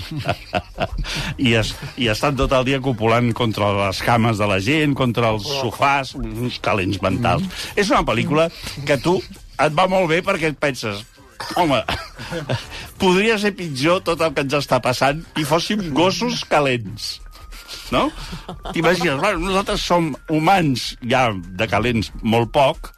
I, 1.43 1.55
es, 1.59 1.75
I 2.01 2.09
estan 2.15 2.39
tot 2.39 2.55
el 2.57 2.69
dia 2.71 2.81
copulant 2.85 3.33
contra 3.37 3.73
les 3.87 4.03
cames 4.07 4.39
de 4.41 4.47
la 4.51 4.61
gent, 4.63 4.95
contra 4.99 5.35
els 5.35 5.49
sofàs, 5.59 6.15
uns 6.21 6.61
calents 6.63 7.03
mentals. 7.03 7.43
Mm. 7.45 7.79
És 7.83 7.91
una 7.93 8.05
pel·lícula 8.07 8.49
que 8.87 8.99
tu 9.03 9.19
et 9.61 9.75
va 9.77 9.87
molt 9.91 10.09
bé 10.11 10.21
perquè 10.25 10.53
et 10.53 10.61
penses 10.61 11.05
home, 11.57 11.81
podria 13.01 13.39
ser 13.41 13.55
pitjor 13.57 14.03
tot 14.07 14.21
el 14.25 14.35
que 14.37 14.45
ens 14.45 14.57
està 14.61 14.81
passant 14.85 15.23
i 15.41 15.47
fóssim 15.49 15.91
gossos 15.97 16.45
calents. 16.49 17.19
No? 17.91 18.07
T'imagines, 18.75 19.19
nosaltres 19.19 19.83
som 19.87 20.13
humans 20.31 20.93
ja 21.11 21.29
de 21.33 21.67
calents 21.71 22.13
molt 22.23 22.53
poc, 22.55 22.93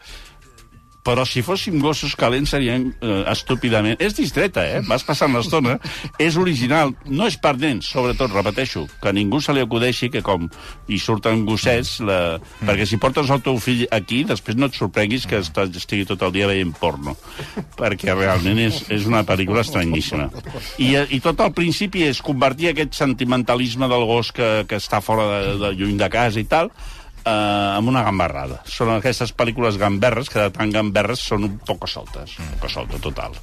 però 1.03 1.25
si 1.27 1.43
fóssim 1.43 1.81
gossos 1.83 2.15
calents 2.19 2.53
serien 2.55 2.93
eh, 3.03 3.25
estúpidament... 3.33 3.99
És 4.03 4.15
distreta, 4.15 4.63
eh? 4.63 4.83
Vas 4.87 5.03
passant 5.07 5.35
l'estona. 5.35 5.77
És 6.23 6.39
original. 6.39 6.95
No 7.11 7.27
és 7.27 7.37
per 7.43 7.57
nens, 7.59 7.89
sobretot, 7.91 8.31
repeteixo, 8.31 8.85
que 9.03 9.13
ningú 9.15 9.41
se 9.43 9.55
li 9.55 9.65
acudeixi 9.65 10.13
que 10.15 10.23
com 10.23 10.47
hi 10.87 11.01
surten 11.03 11.43
gossets... 11.49 11.97
La... 12.07 12.21
Mm. 12.39 12.71
Perquè 12.71 12.87
si 12.87 13.01
portes 13.03 13.33
el 13.35 13.43
teu 13.43 13.59
fill 13.63 13.85
aquí, 13.91 14.23
després 14.29 14.59
no 14.59 14.71
et 14.71 14.79
sorprenguis 14.79 15.27
que 15.27 15.43
està- 15.43 15.67
estigui 15.67 16.07
tot 16.09 16.23
el 16.23 16.35
dia 16.39 16.51
veient 16.51 16.73
porno. 16.79 17.17
Perquè 17.79 18.15
realment 18.15 18.63
és, 18.63 18.85
és 18.95 19.11
una 19.11 19.25
pel·lícula 19.27 19.67
estranyíssima. 19.67 20.31
I, 20.79 20.95
eh, 21.03 21.07
I 21.19 21.23
tot 21.25 21.43
al 21.43 21.51
principi 21.57 22.07
és 22.07 22.23
convertir 22.23 22.71
aquest 22.71 22.95
sentimentalisme 23.03 23.91
del 23.91 24.07
gos 24.07 24.31
que, 24.35 24.53
que 24.71 24.79
està 24.79 25.03
fora 25.03 25.27
de, 25.33 25.55
de 25.67 25.77
lluny 25.83 25.99
de 25.99 26.13
casa 26.13 26.39
i 26.39 26.47
tal 26.47 26.71
eh, 27.25 27.79
amb 27.79 27.93
una 27.93 28.05
gambarrada. 28.07 28.61
Són 28.69 28.93
aquestes 28.95 29.35
pel·lícules 29.37 29.79
gamberres, 29.81 30.31
que 30.33 30.41
de 30.41 30.55
tan 30.55 30.73
gamberres 30.75 31.23
són 31.23 31.49
un 31.49 31.59
poco 31.67 31.91
soltes. 31.91 32.39
Un 32.39 32.55
poco 32.57 32.73
solta, 32.73 33.01
total. 33.03 33.39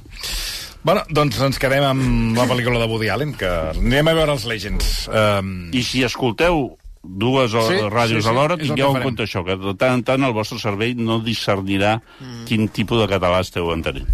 Bueno, 0.82 1.02
doncs 1.12 1.40
ens 1.44 1.58
quedem 1.60 1.84
amb 1.84 2.38
la 2.38 2.46
pel·lícula 2.48 2.80
de 2.80 2.88
Woody 2.88 3.10
Allen, 3.12 3.34
que 3.36 3.48
anirem 3.74 4.08
a 4.08 4.14
veure 4.16 4.36
els 4.38 4.46
Legends. 4.48 4.92
Um, 5.12 5.68
I 5.76 5.82
si 5.84 6.04
escolteu 6.06 6.70
dues 7.02 7.52
o 7.56 7.64
Sí, 7.68 7.76
ràdios 7.88 8.22
sí, 8.22 8.26
sí, 8.26 8.30
a 8.30 8.36
l'hora, 8.36 8.56
és 8.56 8.68
el 8.68 8.74
tingueu 8.74 8.96
en 8.96 9.04
compte 9.04 9.24
això, 9.24 9.44
que 9.44 9.56
de 9.60 9.74
tant 9.80 9.98
en 9.98 10.02
tant 10.04 10.24
el 10.24 10.34
vostre 10.36 10.60
cervell 10.60 11.00
no 11.00 11.20
discernirà 11.24 11.98
mm. 12.00 12.42
quin 12.48 12.68
tipus 12.72 13.00
de 13.02 13.08
català 13.12 13.40
esteu 13.44 13.72
entenent. 13.72 14.08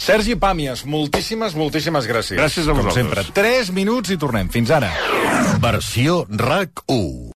Sergi 0.00 0.32
Pàmies, 0.40 0.86
moltíssimes, 0.88 1.52
moltíssimes 1.60 2.06
gràcies. 2.08 2.38
Gràcies 2.40 2.64
a 2.64 2.72
Com 2.72 2.86
vosaltres. 2.86 3.26
sempre. 3.26 3.36
3 3.36 3.72
minuts 3.76 4.14
i 4.14 4.16
tornem. 4.16 4.48
Fins 4.48 4.72
ara. 4.72 4.88
Versió 5.60 6.22
RAC 6.30 6.86
1. 6.88 7.28